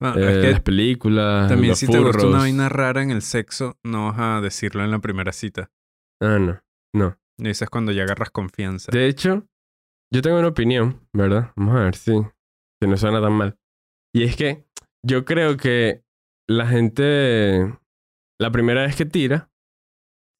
Bueno, 0.00 0.18
eh, 0.18 0.24
Ah, 0.24 0.30
es 0.30 0.44
las 0.44 0.54
que 0.56 0.60
películas, 0.62 1.48
también 1.48 1.70
los 1.70 1.78
si 1.78 1.86
te 1.86 1.98
gusta 1.98 2.10
una 2.10 2.18
furros. 2.18 2.40
vaina 2.40 2.68
rara 2.68 3.02
en 3.02 3.10
el 3.10 3.22
sexo, 3.22 3.78
no 3.84 4.06
vas 4.06 4.18
a 4.18 4.40
decirlo 4.40 4.82
en 4.84 4.90
la 4.90 4.98
primera 5.00 5.32
cita. 5.32 5.70
Ah, 6.22 6.38
no. 6.38 6.60
No. 6.94 7.18
Lo 7.38 7.48
dices 7.48 7.68
cuando 7.70 7.92
ya 7.92 8.02
agarras 8.04 8.30
confianza. 8.30 8.90
De 8.92 9.06
hecho, 9.06 9.46
yo 10.12 10.22
tengo 10.22 10.38
una 10.38 10.48
opinión, 10.48 11.00
¿verdad? 11.12 11.52
Vamos 11.56 11.76
a 11.76 11.84
ver 11.84 11.94
si, 11.96 12.12
si 12.82 12.88
no 12.88 12.96
suena 12.96 13.20
tan 13.20 13.32
mal. 13.32 13.58
Y 14.14 14.24
es 14.24 14.36
que 14.36 14.66
yo 15.06 15.24
creo 15.24 15.56
que 15.56 16.02
la 16.48 16.66
gente, 16.66 17.78
la 18.40 18.50
primera 18.50 18.82
vez 18.82 18.96
que 18.96 19.06
tira, 19.06 19.50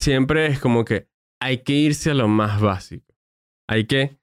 siempre 0.02 0.46
es 0.46 0.58
como 0.58 0.84
que 0.84 1.08
hay 1.40 1.62
que 1.62 1.72
irse 1.74 2.10
a 2.10 2.14
lo 2.14 2.28
más 2.28 2.60
básico. 2.60 3.14
Hay 3.68 3.86
que, 3.86 4.18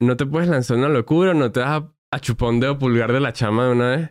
no 0.00 0.16
te 0.16 0.24
puedes 0.26 0.48
lanzar 0.48 0.76
una 0.78 0.88
locura, 0.88 1.34
no 1.34 1.50
te 1.50 1.60
vas 1.60 1.82
a, 1.82 1.94
a 2.12 2.20
chupar 2.20 2.50
un 2.50 2.60
dedo 2.60 2.78
pulgar 2.78 3.12
de 3.12 3.20
la 3.20 3.32
chama 3.32 3.66
de 3.66 3.72
una 3.72 3.90
vez, 3.96 4.10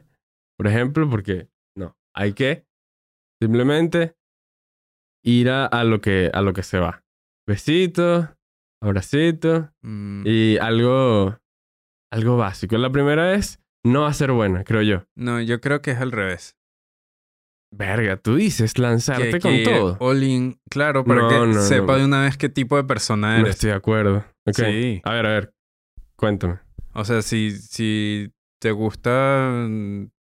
por 0.61 0.67
ejemplo, 0.67 1.09
porque 1.09 1.49
no, 1.75 1.97
hay 2.15 2.33
que 2.33 2.67
simplemente 3.41 4.15
ir 5.25 5.49
a, 5.49 5.65
a 5.65 5.83
lo, 5.83 6.01
que, 6.01 6.29
a 6.31 6.41
lo 6.43 6.53
que 6.53 6.61
se 6.61 6.77
va. 6.77 7.03
Besitos, 7.47 8.27
abracitos 8.79 9.69
Mm, 9.81 10.21
y 10.27 10.57
algo, 10.59 11.35
algo 12.13 12.37
básico. 12.37 12.77
La 12.77 12.91
primera 12.91 13.31
vez 13.31 13.59
no 13.83 14.13
ser 14.13 14.33
buena, 14.33 14.63
creo 14.63 14.83
yo. 14.83 15.05
no, 15.17 15.41
yo 15.41 15.59
creo 15.61 15.81
que 15.81 15.89
es 15.91 15.97
al 15.97 16.11
revés. 16.11 16.55
Verga, 17.73 18.17
tú 18.17 18.35
dices 18.35 18.77
lanzarte 18.77 19.31
Que- 19.31 19.39
con 19.39 19.51
que 19.53 19.63
todo. 19.63 19.97
all 19.99 20.21
in, 20.21 20.59
claro, 20.69 21.03
para 21.03 21.21
No, 21.23 21.29
que 21.29 21.47
no, 21.55 21.61
sepa 21.61 21.93
no. 21.93 21.97
de 21.99 22.05
una 22.05 22.21
vez 22.21 22.37
qué 22.37 22.49
tipo 22.49 22.77
de 22.77 22.83
persona 22.83 23.33
No 23.37 23.41
eres. 23.45 23.55
estoy 23.55 23.71
de 23.71 23.75
acuerdo. 23.77 24.25
Sí. 24.53 25.01
A 25.05 25.13
ver, 25.13 25.25
a 25.25 25.29
ver. 25.29 25.53
Cuéntame. 26.17 26.59
O 26.93 27.03
sea, 27.03 27.23
si, 27.23 27.49
si 27.51 28.31
te 28.61 28.71
gusta, 28.71 29.67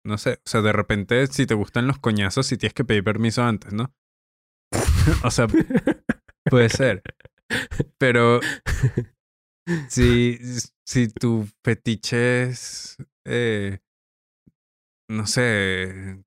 no 0.08 0.18
sé, 0.18 0.40
o 0.44 0.48
sea, 0.48 0.62
de 0.62 0.72
repente 0.72 1.26
si 1.28 1.46
te 1.46 1.54
gustan 1.54 1.86
los 1.86 1.98
coñazos, 1.98 2.46
si 2.46 2.56
tienes 2.56 2.74
que 2.74 2.84
pedir 2.84 3.04
permiso 3.04 3.44
antes, 3.44 3.72
¿no? 3.72 3.94
o 5.24 5.30
sea, 5.30 5.46
puede 6.44 6.70
ser. 6.70 7.02
Pero 7.98 8.40
si, 9.88 10.38
si 10.86 11.08
tu 11.08 11.46
fetiche 11.62 12.44
es, 12.44 12.96
eh, 13.26 13.80
no 15.10 15.26
sé, 15.26 16.24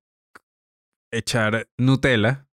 echar 1.12 1.68
Nutella, 1.78 2.48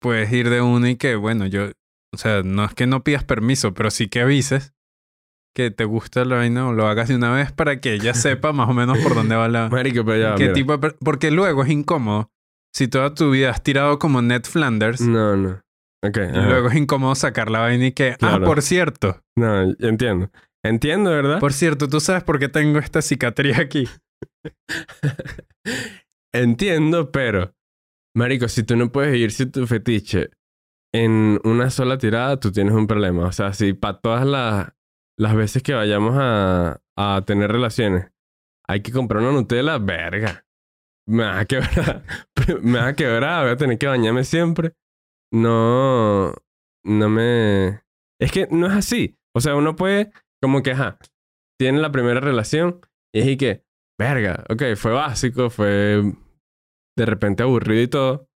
puedes 0.00 0.30
ir 0.32 0.50
de 0.50 0.60
uno 0.60 0.86
y 0.86 0.96
que, 0.96 1.16
bueno, 1.16 1.46
yo, 1.46 1.70
o 2.14 2.18
sea, 2.18 2.42
no 2.42 2.64
es 2.64 2.74
que 2.74 2.86
no 2.86 3.02
pidas 3.02 3.24
permiso, 3.24 3.72
pero 3.72 3.90
sí 3.90 4.08
que 4.08 4.20
avises 4.20 4.71
que 5.54 5.70
te 5.70 5.84
gusta 5.84 6.24
la 6.24 6.36
vaina 6.36 6.68
o 6.68 6.72
lo 6.72 6.86
hagas 6.88 7.08
de 7.08 7.16
una 7.16 7.32
vez 7.34 7.52
para 7.52 7.80
que 7.80 7.92
ella 7.94 8.14
sepa 8.14 8.52
más 8.52 8.68
o 8.68 8.72
menos 8.74 8.98
por 8.98 9.14
dónde 9.14 9.36
va 9.36 9.48
la... 9.48 9.68
Marico, 9.70 10.04
pero 10.04 10.18
ya. 10.30 10.34
qué 10.36 10.44
mira. 10.44 10.52
tipo 10.54 10.72
de 10.72 10.78
per- 10.78 10.96
Porque 10.98 11.30
luego 11.30 11.62
es 11.62 11.70
incómodo. 11.70 12.30
Si 12.74 12.88
toda 12.88 13.12
tu 13.14 13.30
vida 13.30 13.50
has 13.50 13.62
tirado 13.62 13.98
como 13.98 14.22
Ned 14.22 14.44
Flanders, 14.44 15.00
No, 15.02 15.36
no. 15.36 15.60
Ok. 16.04 16.18
ajá. 16.18 16.48
luego 16.48 16.68
es 16.68 16.74
incómodo 16.76 17.14
sacar 17.14 17.50
la 17.50 17.60
vaina 17.60 17.86
y 17.86 17.92
que, 17.92 18.16
Claro. 18.18 18.44
ah, 18.44 18.46
por 18.46 18.62
cierto, 18.62 19.20
No, 19.36 19.62
entiendo. 19.78 20.30
Entiendo, 20.64 21.10
¿verdad? 21.10 21.38
por 21.40 21.52
cierto, 21.52 21.88
tú 21.88 22.00
sabes 22.00 22.22
por 22.24 22.38
qué 22.38 22.48
tengo 22.48 22.78
esta 22.78 23.02
cicatriz 23.02 23.58
aquí. 23.58 23.88
Entiendo, 26.34 27.10
pero. 27.10 27.52
Marico, 28.16 28.48
si 28.48 28.62
tú 28.62 28.76
no 28.76 28.90
puedes 28.92 29.16
irse 29.16 29.46
tu 29.46 29.66
fetiche 29.66 30.30
en 30.94 31.40
una 31.44 31.70
sola 31.70 31.98
tirada, 31.98 32.38
tú 32.38 32.52
tienes 32.52 32.74
un 32.74 32.86
problema. 32.86 33.26
O 33.26 33.32
sea, 33.32 33.52
si 33.54 33.72
para 33.72 33.98
todas 34.00 34.26
las, 34.26 34.72
las 35.22 35.34
veces 35.34 35.62
que 35.62 35.74
vayamos 35.74 36.16
a, 36.18 36.80
a 36.96 37.22
tener 37.24 37.50
relaciones 37.50 38.12
hay 38.72 38.80
que 38.80 38.92
comprar 38.92 39.22
una 39.22 39.32
Nutella, 39.32 39.78
verga. 39.78 40.46
Me 41.06 41.24
vas 41.24 41.42
a 41.42 41.44
quebrar. 41.44 42.04
me 42.62 42.78
vas 42.78 42.88
a 42.88 42.96
quebrar, 42.96 43.44
voy 43.44 43.52
a 43.52 43.56
tener 43.56 43.78
que 43.78 43.86
bañarme 43.86 44.24
siempre. 44.24 44.72
No. 45.32 46.32
No 46.84 47.08
me. 47.08 47.82
Es 48.20 48.32
que 48.32 48.48
no 48.50 48.66
es 48.66 48.72
así. 48.72 49.18
O 49.34 49.40
sea, 49.40 49.56
uno 49.56 49.76
puede, 49.76 50.12
como 50.40 50.62
que, 50.62 50.72
ajá, 50.72 50.98
tiene 51.58 51.80
la 51.80 51.92
primera 51.92 52.20
relación 52.20 52.80
y 53.14 53.20
es 53.20 53.28
y 53.28 53.36
que, 53.36 53.64
verga, 53.98 54.44
ok, 54.48 54.76
fue 54.76 54.92
básico, 54.92 55.48
fue 55.48 56.02
de 56.96 57.06
repente 57.06 57.42
aburrido 57.42 57.82
y 57.82 57.88
todo, 57.88 58.28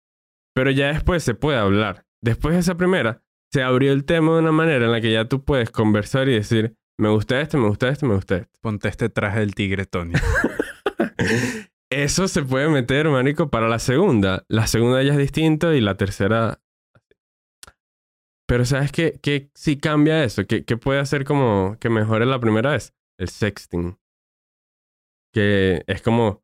pero 0.54 0.70
ya 0.70 0.88
después 0.88 1.24
se 1.24 1.34
puede 1.34 1.58
hablar. 1.58 2.06
Después 2.22 2.54
de 2.54 2.60
esa 2.60 2.76
primera, 2.76 3.23
se 3.54 3.62
abrió 3.62 3.92
el 3.92 4.04
tema 4.04 4.32
de 4.32 4.40
una 4.40 4.50
manera 4.50 4.86
en 4.86 4.90
la 4.90 5.00
que 5.00 5.12
ya 5.12 5.28
tú 5.28 5.44
puedes 5.44 5.70
conversar 5.70 6.28
y 6.28 6.32
decir, 6.32 6.74
me 6.98 7.08
gusta 7.08 7.40
este, 7.40 7.56
me 7.56 7.68
gusta 7.68 7.88
este, 7.88 8.04
me 8.04 8.16
gusta 8.16 8.38
este. 8.38 8.50
Ponte 8.60 8.88
este 8.88 9.08
traje 9.10 9.38
del 9.38 9.54
tigre, 9.54 9.86
Tony. 9.86 10.12
eso 11.88 12.26
se 12.26 12.42
puede 12.42 12.68
meter, 12.68 13.08
manico, 13.08 13.50
para 13.50 13.68
la 13.68 13.78
segunda. 13.78 14.44
La 14.48 14.66
segunda 14.66 15.04
ya 15.04 15.12
es 15.12 15.18
distinto 15.18 15.72
y 15.72 15.80
la 15.80 15.96
tercera... 15.96 16.60
Pero 18.48 18.64
¿sabes 18.64 18.90
qué? 18.90 19.20
¿Qué 19.22 19.52
si 19.54 19.78
cambia 19.78 20.24
eso? 20.24 20.46
¿Qué, 20.48 20.64
¿Qué 20.64 20.76
puede 20.76 20.98
hacer 20.98 21.24
como 21.24 21.76
que 21.78 21.90
mejore 21.90 22.26
la 22.26 22.40
primera 22.40 22.72
vez? 22.72 22.92
El 23.20 23.28
sexting. 23.28 23.96
Que 25.32 25.84
es 25.86 26.02
como 26.02 26.42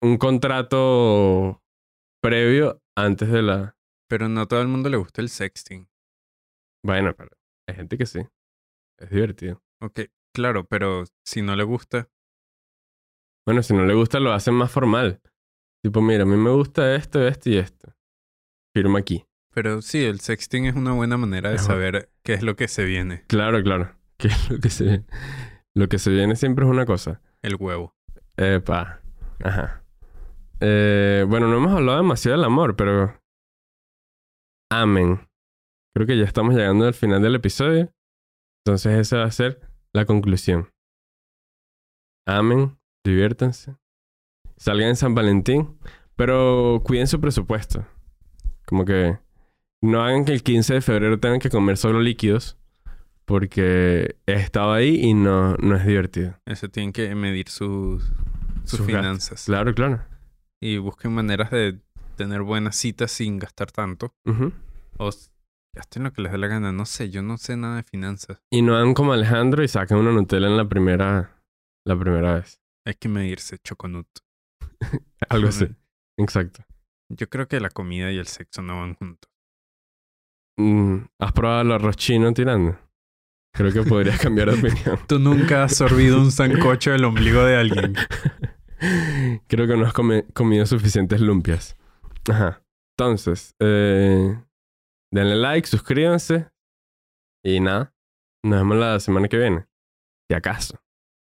un 0.00 0.16
contrato 0.16 1.62
previo 2.22 2.80
antes 2.96 3.30
de 3.30 3.42
la... 3.42 3.76
Pero 4.08 4.30
no 4.30 4.40
a 4.40 4.46
todo 4.46 4.62
el 4.62 4.68
mundo 4.68 4.88
le 4.88 4.96
gusta 4.96 5.20
el 5.20 5.28
sexting. 5.28 5.91
Bueno, 6.84 7.14
pero 7.16 7.30
hay 7.68 7.74
gente 7.76 7.96
que 7.98 8.06
sí. 8.06 8.20
Es 8.98 9.10
divertido. 9.10 9.62
Ok, 9.80 10.00
claro, 10.34 10.64
pero 10.64 11.04
si 11.24 11.42
no 11.42 11.56
le 11.56 11.64
gusta, 11.64 12.08
Bueno, 13.46 13.62
si 13.62 13.74
no 13.74 13.84
le 13.84 13.94
gusta, 13.94 14.20
lo 14.20 14.32
hacen 14.32 14.54
más 14.54 14.70
formal. 14.70 15.20
Tipo, 15.84 16.00
mira, 16.00 16.22
a 16.22 16.26
mí 16.26 16.36
me 16.36 16.50
gusta 16.50 16.94
esto, 16.94 17.26
esto 17.26 17.50
y 17.50 17.56
esto. 17.56 17.92
Firma 18.74 19.00
aquí. 19.00 19.24
pero 19.52 19.82
sí, 19.82 20.04
el 20.04 20.20
sexting 20.20 20.66
es 20.66 20.76
una 20.76 20.92
buena 20.92 21.16
manera 21.16 21.50
de 21.50 21.56
Ajá. 21.56 21.64
saber 21.64 22.10
qué 22.22 22.34
es 22.34 22.42
lo 22.42 22.54
que 22.56 22.68
se 22.68 22.84
viene. 22.84 23.24
Claro, 23.28 23.62
claro. 23.62 23.94
Que 24.18 24.28
es 24.28 24.50
lo 24.50 24.60
que 24.60 24.70
se 24.70 25.04
Lo 25.74 25.88
que 25.88 25.98
se 25.98 26.10
viene 26.10 26.36
siempre 26.36 26.64
es 26.64 26.70
una 26.70 26.86
cosa. 26.86 27.20
El 27.42 27.56
huevo. 27.56 27.96
Epa. 28.36 29.00
Ajá. 29.42 29.84
Eh, 30.60 31.24
bueno, 31.28 31.48
no 31.48 31.56
hemos 31.56 31.72
hablado 31.72 31.98
demasiado 31.98 32.36
del 32.38 32.44
amor, 32.46 32.76
pero. 32.76 33.20
Amén. 34.70 35.28
Creo 35.94 36.06
que 36.06 36.16
ya 36.18 36.24
estamos 36.24 36.54
llegando 36.54 36.86
al 36.86 36.94
final 36.94 37.22
del 37.22 37.34
episodio. 37.34 37.92
Entonces, 38.64 38.98
esa 38.98 39.18
va 39.18 39.24
a 39.24 39.30
ser 39.30 39.60
la 39.92 40.04
conclusión. 40.06 40.68
Amén. 42.26 42.78
Diviértanse. 43.04 43.76
Salgan 44.56 44.90
en 44.90 44.96
San 44.96 45.14
Valentín. 45.14 45.78
Pero 46.16 46.82
cuiden 46.84 47.06
su 47.06 47.20
presupuesto. 47.20 47.86
Como 48.66 48.84
que 48.84 49.18
no 49.80 50.02
hagan 50.02 50.24
que 50.24 50.32
el 50.32 50.42
15 50.42 50.74
de 50.74 50.80
febrero 50.80 51.18
tengan 51.18 51.40
que 51.40 51.50
comer 51.50 51.76
solo 51.76 52.00
líquidos. 52.00 52.56
Porque 53.24 54.16
he 54.26 54.32
estado 54.34 54.72
ahí 54.72 55.00
y 55.00 55.14
no, 55.14 55.54
no 55.56 55.76
es 55.76 55.86
divertido. 55.86 56.36
Eso 56.46 56.68
tienen 56.68 56.92
que 56.92 57.14
medir 57.14 57.48
sus, 57.48 58.02
sus, 58.04 58.12
Sus 58.70 58.78
gastos. 58.80 58.86
finanzas. 58.86 59.44
Claro, 59.44 59.74
claro. 59.74 60.04
Y 60.60 60.78
busquen 60.78 61.12
maneras 61.12 61.50
de 61.50 61.80
tener 62.16 62.42
buenas 62.42 62.76
citas 62.76 63.10
sin 63.10 63.38
gastar 63.38 63.70
tanto. 63.72 64.14
O 64.98 65.10
gasten 65.74 66.04
lo 66.04 66.12
que 66.12 66.22
les 66.22 66.32
dé 66.32 66.38
la 66.38 66.46
gana. 66.48 66.72
No 66.72 66.86
sé, 66.86 67.10
yo 67.10 67.22
no 67.22 67.38
sé 67.38 67.56
nada 67.56 67.76
de 67.76 67.82
finanzas. 67.82 68.42
Y 68.50 68.62
no 68.62 68.76
hagan 68.76 68.94
como 68.94 69.12
Alejandro 69.12 69.62
y 69.62 69.68
sacan 69.68 69.98
una 69.98 70.12
Nutella 70.12 70.46
en 70.46 70.56
la 70.56 70.68
primera, 70.68 71.42
la 71.86 71.98
primera 71.98 72.34
vez. 72.34 72.60
Hay 72.86 72.94
que 72.94 73.08
medirse, 73.08 73.58
choconut. 73.58 74.08
Algo 75.28 75.48
así. 75.48 75.68
Exacto. 76.18 76.64
Yo 77.08 77.28
creo 77.28 77.46
que 77.46 77.60
la 77.60 77.70
comida 77.70 78.10
y 78.10 78.18
el 78.18 78.26
sexo 78.26 78.62
no 78.62 78.80
van 78.80 78.94
juntos. 78.94 79.30
Mm, 80.58 80.98
¿Has 81.18 81.32
probado 81.32 81.62
el 81.62 81.72
arroz 81.72 81.96
chino 81.96 82.32
tirando? 82.32 82.78
Creo 83.54 83.72
que 83.72 83.82
podrías 83.82 84.18
cambiar 84.20 84.50
de 84.50 84.58
opinión. 84.68 84.98
Tú 85.06 85.18
nunca 85.18 85.64
has 85.64 85.76
sorbido 85.76 86.20
un 86.20 86.32
sancocho 86.32 86.90
del 86.90 87.04
ombligo 87.04 87.44
de 87.44 87.56
alguien. 87.56 87.94
Creo 89.46 89.66
que 89.66 89.76
no 89.76 89.86
has 89.86 89.92
comido 89.92 90.66
suficientes 90.66 91.20
lumpias. 91.20 91.76
Ajá. 92.28 92.62
Entonces, 92.96 93.54
eh, 93.60 94.36
denle 95.12 95.36
like, 95.36 95.68
suscríbanse. 95.68 96.48
Y 97.44 97.60
nada. 97.60 97.94
Nos 98.44 98.60
vemos 98.60 98.76
la 98.76 98.98
semana 98.98 99.28
que 99.28 99.38
viene. 99.38 99.66
Si 100.28 100.34
acaso. 100.34 100.82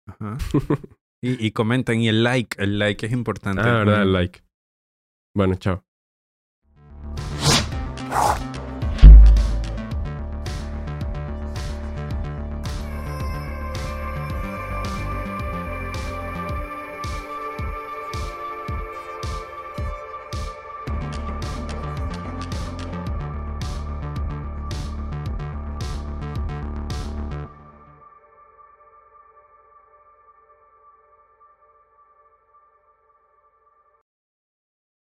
Ajá. 0.07 0.37
Y, 1.25 1.47
y 1.47 1.51
comenten. 1.51 2.01
Y 2.01 2.09
el 2.09 2.21
like. 2.21 2.61
El 2.61 2.77
like 2.79 3.05
es 3.05 3.13
importante. 3.13 3.61
Ah, 3.61 3.77
verdad, 3.85 4.01
el 4.01 4.11
like. 4.11 4.43
Bueno, 5.33 5.55
chao. 5.55 5.85